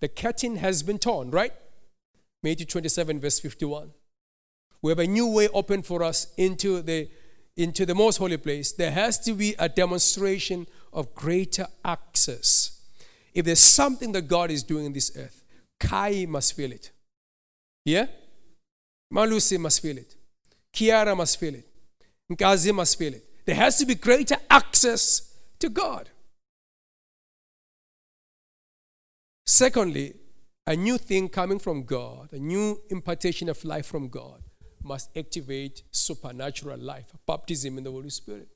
The 0.00 0.08
curtain 0.08 0.56
has 0.56 0.82
been 0.82 0.98
torn, 0.98 1.30
right? 1.30 1.54
Matthew 2.42 2.66
27, 2.66 3.18
verse 3.18 3.40
51. 3.40 3.92
We 4.82 4.90
have 4.90 4.98
a 4.98 5.06
new 5.06 5.26
way 5.26 5.48
open 5.48 5.80
for 5.80 6.02
us 6.02 6.26
into 6.36 6.82
the, 6.82 7.08
into 7.56 7.86
the 7.86 7.94
most 7.94 8.18
holy 8.18 8.36
place. 8.36 8.72
There 8.72 8.90
has 8.90 9.18
to 9.20 9.32
be 9.32 9.54
a 9.58 9.70
demonstration 9.70 10.66
of 10.92 11.14
greater 11.14 11.66
access. 11.82 12.78
If 13.32 13.46
there's 13.46 13.60
something 13.60 14.12
that 14.12 14.28
God 14.28 14.50
is 14.50 14.62
doing 14.62 14.84
in 14.84 14.92
this 14.92 15.12
earth, 15.16 15.44
Kai 15.78 16.26
must 16.28 16.54
feel 16.54 16.72
it. 16.72 16.90
Yeah? 17.86 18.06
Malusi 19.12 19.58
must 19.58 19.82
feel 19.82 19.98
it. 19.98 20.14
Kiara 20.72 21.16
must 21.16 21.38
feel 21.38 21.54
it. 21.54 21.66
Nkazi 22.30 22.74
must 22.74 22.98
feel 22.98 23.14
it. 23.14 23.24
There 23.44 23.56
has 23.56 23.78
to 23.78 23.86
be 23.86 23.94
greater 23.96 24.36
access 24.48 25.34
to 25.58 25.68
God. 25.68 26.08
Secondly, 29.44 30.14
a 30.66 30.76
new 30.76 30.96
thing 30.96 31.28
coming 31.28 31.58
from 31.58 31.82
God, 31.82 32.32
a 32.32 32.38
new 32.38 32.80
impartation 32.88 33.48
of 33.48 33.64
life 33.64 33.86
from 33.86 34.08
God, 34.08 34.42
must 34.82 35.10
activate 35.16 35.82
supernatural 35.90 36.78
life, 36.78 37.12
baptism 37.26 37.76
in 37.76 37.84
the 37.84 37.90
Holy 37.90 38.10
Spirit. 38.10 38.48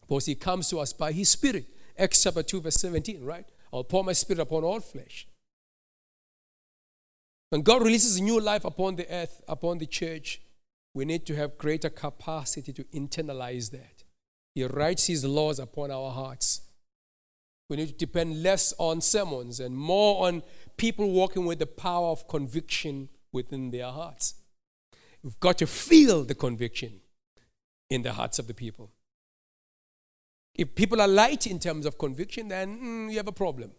Because 0.00 0.24
He 0.24 0.34
comes 0.34 0.70
to 0.70 0.80
us 0.80 0.92
by 0.94 1.12
His 1.12 1.28
Spirit. 1.28 1.66
Acts 1.98 2.22
chapter 2.22 2.42
2, 2.42 2.62
verse 2.62 2.76
17, 2.76 3.22
right? 3.22 3.44
I'll 3.72 3.84
pour 3.84 4.02
my 4.02 4.14
Spirit 4.14 4.40
upon 4.40 4.64
all 4.64 4.80
flesh. 4.80 5.27
When 7.50 7.62
God 7.62 7.82
releases 7.82 8.20
new 8.20 8.40
life 8.40 8.64
upon 8.64 8.96
the 8.96 9.10
earth, 9.10 9.40
upon 9.48 9.78
the 9.78 9.86
church, 9.86 10.42
we 10.94 11.04
need 11.04 11.24
to 11.26 11.36
have 11.36 11.58
greater 11.58 11.88
capacity 11.88 12.72
to 12.72 12.84
internalize 12.84 13.70
that. 13.70 14.04
He 14.54 14.64
writes 14.64 15.06
His 15.06 15.24
laws 15.24 15.58
upon 15.58 15.90
our 15.90 16.10
hearts. 16.10 16.62
We 17.70 17.76
need 17.76 17.88
to 17.88 17.94
depend 17.94 18.42
less 18.42 18.74
on 18.78 19.00
sermons 19.00 19.60
and 19.60 19.76
more 19.76 20.26
on 20.26 20.42
people 20.76 21.10
walking 21.10 21.44
with 21.44 21.58
the 21.58 21.66
power 21.66 22.08
of 22.08 22.26
conviction 22.26 23.08
within 23.32 23.70
their 23.70 23.90
hearts. 23.90 24.34
We've 25.22 25.38
got 25.40 25.58
to 25.58 25.66
feel 25.66 26.24
the 26.24 26.34
conviction 26.34 27.00
in 27.90 28.02
the 28.02 28.12
hearts 28.12 28.38
of 28.38 28.46
the 28.46 28.54
people. 28.54 28.90
If 30.54 30.74
people 30.74 31.00
are 31.00 31.08
light 31.08 31.46
in 31.46 31.58
terms 31.58 31.86
of 31.86 31.98
conviction, 31.98 32.48
then 32.48 32.80
mm, 32.80 33.10
you 33.10 33.16
have 33.18 33.28
a 33.28 33.32
problem. 33.32 33.72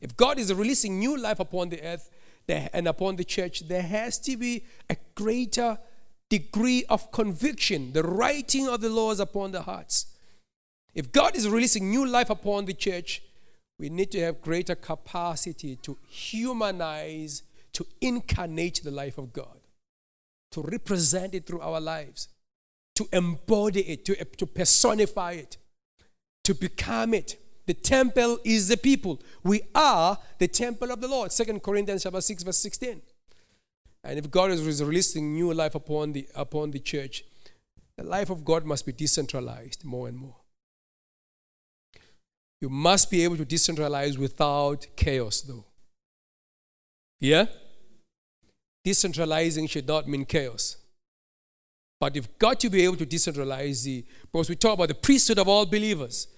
If 0.00 0.16
God 0.16 0.38
is 0.38 0.52
releasing 0.52 0.98
new 0.98 1.16
life 1.16 1.40
upon 1.40 1.68
the 1.68 1.82
earth, 1.82 2.10
and 2.48 2.86
upon 2.86 3.16
the 3.16 3.24
church, 3.24 3.66
there 3.68 3.82
has 3.82 4.18
to 4.20 4.36
be 4.36 4.64
a 4.88 4.96
greater 5.14 5.78
degree 6.28 6.84
of 6.88 7.10
conviction, 7.12 7.92
the 7.92 8.02
writing 8.02 8.68
of 8.68 8.80
the 8.80 8.88
laws 8.88 9.20
upon 9.20 9.52
the 9.52 9.62
hearts. 9.62 10.06
If 10.94 11.12
God 11.12 11.36
is 11.36 11.48
releasing 11.48 11.90
new 11.90 12.06
life 12.06 12.30
upon 12.30 12.64
the 12.64 12.72
church, 12.72 13.22
we 13.78 13.90
need 13.90 14.10
to 14.12 14.20
have 14.20 14.40
greater 14.40 14.74
capacity 14.74 15.76
to 15.76 15.98
humanize, 16.08 17.42
to 17.74 17.86
incarnate 18.00 18.80
the 18.82 18.90
life 18.90 19.18
of 19.18 19.32
God, 19.32 19.60
to 20.52 20.62
represent 20.62 21.34
it 21.34 21.46
through 21.46 21.60
our 21.60 21.80
lives, 21.80 22.28
to 22.94 23.06
embody 23.12 23.82
it, 23.82 24.04
to, 24.06 24.24
to 24.24 24.46
personify 24.46 25.32
it, 25.32 25.58
to 26.44 26.54
become 26.54 27.12
it. 27.12 27.36
The 27.66 27.74
temple 27.74 28.38
is 28.44 28.68
the 28.68 28.76
people. 28.76 29.20
We 29.42 29.62
are 29.74 30.18
the 30.38 30.48
temple 30.48 30.92
of 30.92 31.00
the 31.00 31.08
Lord. 31.08 31.32
Second 31.32 31.62
Corinthians 31.62 32.04
chapter 32.04 32.20
6, 32.20 32.44
verse 32.44 32.58
16. 32.58 33.02
And 34.04 34.18
if 34.18 34.30
God 34.30 34.52
is 34.52 34.82
releasing 34.82 35.34
new 35.34 35.52
life 35.52 35.74
upon 35.74 36.12
the, 36.12 36.28
upon 36.34 36.70
the 36.70 36.78
church, 36.78 37.24
the 37.96 38.04
life 38.04 38.30
of 38.30 38.44
God 38.44 38.64
must 38.64 38.86
be 38.86 38.92
decentralized 38.92 39.84
more 39.84 40.06
and 40.06 40.16
more. 40.16 40.36
You 42.60 42.68
must 42.68 43.10
be 43.10 43.24
able 43.24 43.36
to 43.36 43.44
decentralize 43.44 44.16
without 44.16 44.86
chaos, 44.96 45.40
though. 45.40 45.64
Yeah? 47.20 47.46
Decentralizing 48.86 49.68
should 49.68 49.88
not 49.88 50.06
mean 50.06 50.24
chaos. 50.24 50.76
But 52.00 52.14
you've 52.14 52.38
got 52.38 52.60
to 52.60 52.70
be 52.70 52.82
able 52.84 52.96
to 52.96 53.06
decentralize 53.06 53.84
the, 53.84 54.04
because 54.30 54.48
we 54.48 54.56
talk 54.56 54.74
about 54.74 54.88
the 54.88 54.94
priesthood 54.94 55.38
of 55.38 55.48
all 55.48 55.66
believers. 55.66 56.28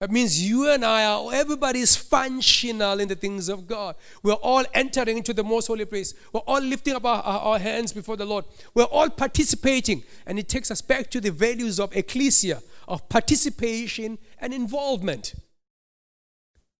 That 0.00 0.12
means 0.12 0.40
you 0.40 0.70
and 0.70 0.84
I 0.84 1.04
are, 1.04 1.34
everybody 1.34 1.80
is 1.80 1.96
functional 1.96 3.00
in 3.00 3.08
the 3.08 3.16
things 3.16 3.48
of 3.48 3.66
God. 3.66 3.96
We're 4.22 4.34
all 4.34 4.64
entering 4.72 5.16
into 5.16 5.34
the 5.34 5.42
most 5.42 5.66
holy 5.66 5.86
place. 5.86 6.14
We're 6.32 6.40
all 6.40 6.60
lifting 6.60 6.94
up 6.94 7.04
our, 7.04 7.20
our, 7.20 7.58
hands 7.58 7.92
before 7.92 8.16
the 8.16 8.24
Lord. 8.24 8.44
We're 8.74 8.84
all 8.84 9.10
participating. 9.10 10.04
And 10.24 10.38
it 10.38 10.48
takes 10.48 10.70
us 10.70 10.80
back 10.80 11.10
to 11.10 11.20
the 11.20 11.32
values 11.32 11.80
of 11.80 11.96
ecclesia, 11.96 12.62
of 12.86 13.08
participation 13.08 14.18
and 14.38 14.54
involvement. 14.54 15.34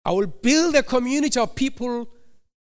I 0.04 0.12
will 0.12 0.28
build 0.28 0.76
a 0.76 0.84
community 0.84 1.40
of 1.40 1.56
people 1.56 2.08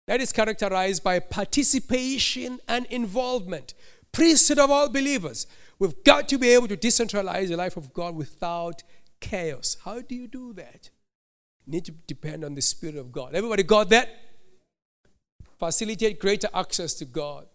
that 0.08 0.22
is 0.22 0.32
characterized 0.32 1.04
by 1.04 1.20
participation 1.20 2.60
and 2.70 2.86
involvement. 2.86 3.74
Priesthood 4.14 4.60
of 4.60 4.72
all 4.72 4.88
believers. 4.88 5.48
We've 5.80 6.02
got 6.06 6.30
to 6.30 6.38
be 6.38 6.50
able 6.50 6.70
to 6.70 6.78
decentralize 6.78 7.50
the 7.50 7.58
life 7.58 7.76
of 7.76 7.94
God 7.94 8.16
without 8.16 8.84
chaos. 9.20 9.78
How 9.84 10.02
do 10.02 10.16
you 10.16 10.28
do 10.28 10.54
that? 10.54 10.90
You 11.66 11.74
need 11.74 11.86
to 11.86 11.92
depend 11.92 12.44
on 12.44 12.56
the 12.56 12.62
Spirit 12.62 12.96
of 12.96 13.12
God. 13.12 13.36
Everybody 13.36 13.64
got 13.64 13.90
that? 13.90 14.10
Facilitate 15.58 16.20
greater 16.20 16.50
access 16.54 16.94
to 16.96 17.06
God. 17.06 17.48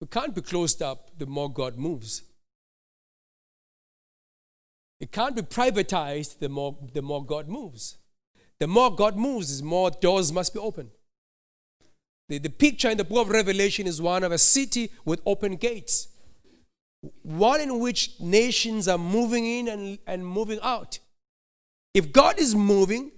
We 0.00 0.06
can't 0.08 0.34
be 0.34 0.40
closed 0.40 0.82
up 0.82 1.10
the 1.18 1.26
more 1.26 1.52
God 1.52 1.78
moves. 1.78 2.22
It 4.98 5.12
can't 5.12 5.34
be 5.34 5.42
privatized 5.42 6.38
the 6.38 6.48
more, 6.48 6.76
the 6.92 7.02
more 7.02 7.24
God 7.24 7.48
moves. 7.48 7.98
The 8.58 8.68
more 8.68 8.94
God 8.94 9.16
moves, 9.16 9.58
the 9.58 9.64
more 9.64 9.90
doors 9.90 10.32
must 10.32 10.54
be 10.54 10.60
open. 10.60 10.90
The, 12.28 12.38
the 12.38 12.48
picture 12.48 12.88
in 12.88 12.96
the 12.96 13.04
book 13.04 13.26
of 13.26 13.32
Revelation 13.32 13.86
is 13.86 14.00
one 14.00 14.22
of 14.22 14.30
a 14.32 14.38
city 14.38 14.90
with 15.04 15.20
open 15.26 15.56
gates, 15.56 16.08
one 17.22 17.60
in 17.60 17.80
which 17.80 18.20
nations 18.20 18.88
are 18.88 18.98
moving 18.98 19.44
in 19.44 19.68
and, 19.68 19.98
and 20.06 20.26
moving 20.26 20.58
out. 20.62 20.98
If 21.94 22.12
God 22.12 22.38
is 22.38 22.54
moving, 22.54 23.12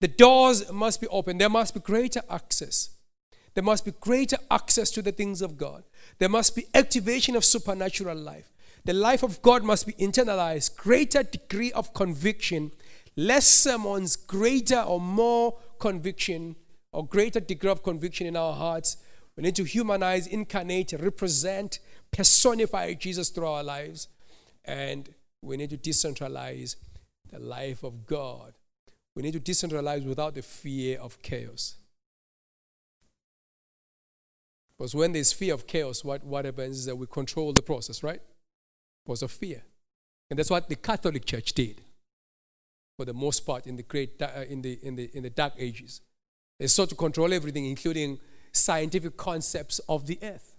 the 0.00 0.08
doors 0.08 0.70
must 0.72 1.00
be 1.00 1.06
open. 1.08 1.38
There 1.38 1.48
must 1.48 1.74
be 1.74 1.80
greater 1.80 2.22
access. 2.28 2.90
There 3.54 3.64
must 3.64 3.84
be 3.84 3.92
greater 4.00 4.38
access 4.50 4.90
to 4.92 5.02
the 5.02 5.12
things 5.12 5.42
of 5.42 5.56
God. 5.56 5.84
There 6.18 6.28
must 6.28 6.54
be 6.54 6.66
activation 6.74 7.36
of 7.36 7.44
supernatural 7.44 8.16
life. 8.16 8.52
The 8.84 8.92
life 8.94 9.22
of 9.22 9.42
God 9.42 9.62
must 9.62 9.86
be 9.86 9.92
internalized, 9.94 10.76
greater 10.76 11.22
degree 11.22 11.70
of 11.72 11.92
conviction, 11.92 12.72
less 13.16 13.46
sermons, 13.46 14.16
greater 14.16 14.80
or 14.80 15.00
more 15.00 15.58
conviction, 15.78 16.56
or 16.92 17.06
greater 17.06 17.40
degree 17.40 17.70
of 17.70 17.82
conviction 17.82 18.26
in 18.26 18.36
our 18.36 18.54
hearts. 18.54 18.96
We 19.40 19.46
need 19.46 19.56
to 19.56 19.64
humanize, 19.64 20.26
incarnate, 20.26 20.92
represent, 21.00 21.78
personify 22.10 22.92
Jesus 22.92 23.30
through 23.30 23.46
our 23.46 23.62
lives. 23.62 24.06
And 24.66 25.08
we 25.40 25.56
need 25.56 25.70
to 25.70 25.78
decentralize 25.78 26.76
the 27.32 27.38
life 27.38 27.82
of 27.82 28.04
God. 28.04 28.52
We 29.16 29.22
need 29.22 29.32
to 29.32 29.40
decentralize 29.40 30.04
without 30.04 30.34
the 30.34 30.42
fear 30.42 30.98
of 30.98 31.22
chaos. 31.22 31.76
Because 34.76 34.94
when 34.94 35.12
there's 35.12 35.32
fear 35.32 35.54
of 35.54 35.66
chaos, 35.66 36.04
what, 36.04 36.22
what 36.22 36.44
happens 36.44 36.80
is 36.80 36.84
that 36.84 36.96
we 36.96 37.06
control 37.06 37.54
the 37.54 37.62
process, 37.62 38.02
right? 38.02 38.20
Because 39.06 39.22
of 39.22 39.30
fear. 39.30 39.62
And 40.28 40.38
that's 40.38 40.50
what 40.50 40.68
the 40.68 40.76
Catholic 40.76 41.24
Church 41.24 41.54
did 41.54 41.80
for 42.98 43.06
the 43.06 43.14
most 43.14 43.46
part 43.46 43.66
in 43.66 43.76
the 43.76 43.84
great 43.84 44.20
uh, 44.20 44.44
in 44.46 44.60
the 44.60 44.78
in 44.82 44.96
the 44.96 45.10
in 45.14 45.22
the 45.22 45.30
dark 45.30 45.54
ages. 45.58 46.02
They 46.58 46.66
sought 46.66 46.90
to 46.90 46.94
control 46.94 47.32
everything, 47.32 47.64
including 47.64 48.18
scientific 48.52 49.16
concepts 49.16 49.78
of 49.88 50.06
the 50.06 50.18
earth. 50.22 50.58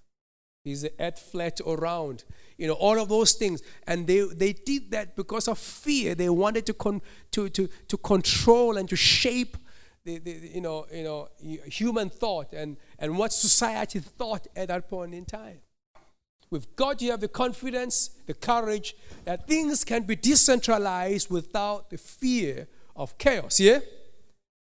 Is 0.64 0.84
the 0.84 0.94
earth 1.00 1.20
flat 1.20 1.60
or 1.66 1.78
round? 1.78 2.24
You 2.58 2.68
know, 2.68 2.74
all 2.74 3.00
of 3.00 3.10
those 3.10 3.34
things. 3.34 3.64
And 3.88 4.06
they, 4.06 4.22
they 4.22 4.54
did 4.54 4.92
that 4.92 5.16
because 5.16 5.48
of 5.48 5.58
fear. 5.58 6.14
They 6.14 6.30
wanted 6.30 6.68
to, 6.68 6.74
con, 6.74 7.02
to, 7.32 7.50
to, 7.50 7.68
to 7.88 7.98
control 7.98 8.78
and 8.78 8.88
to 8.90 8.96
shape 8.96 9.58
the, 10.04 10.20
the, 10.20 10.52
you, 10.54 10.62
know, 10.62 10.86
you 10.92 11.04
know, 11.04 11.30
human 11.66 12.10
thought 12.10 12.54
and, 12.54 12.78
and 13.00 13.18
what 13.18 13.34
society 13.34 14.00
thought 14.00 14.48
at 14.56 14.68
that 14.68 14.90
point 14.90 15.14
in 15.14 15.26
time. 15.26 15.60
We've 16.52 16.76
got 16.76 17.00
to 17.00 17.06
have 17.08 17.22
the 17.22 17.28
confidence, 17.28 18.10
the 18.26 18.34
courage 18.34 18.96
that 19.24 19.48
things 19.48 19.84
can 19.84 20.04
be 20.04 20.16
decentralized 20.16 21.30
without 21.32 21.90
the 21.90 21.98
fear 21.98 22.68
of 22.96 23.18
chaos. 23.18 23.60
Yeah? 23.60 23.80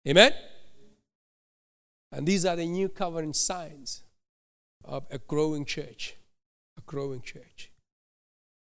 Amen? 0.07 0.33
And 2.11 2.27
these 2.27 2.45
are 2.45 2.55
the 2.55 2.65
new 2.65 2.89
covenant 2.89 3.35
signs 3.35 4.03
of 4.83 5.05
a 5.11 5.17
growing 5.17 5.65
church. 5.65 6.15
A 6.77 6.81
growing 6.81 7.21
church. 7.21 7.71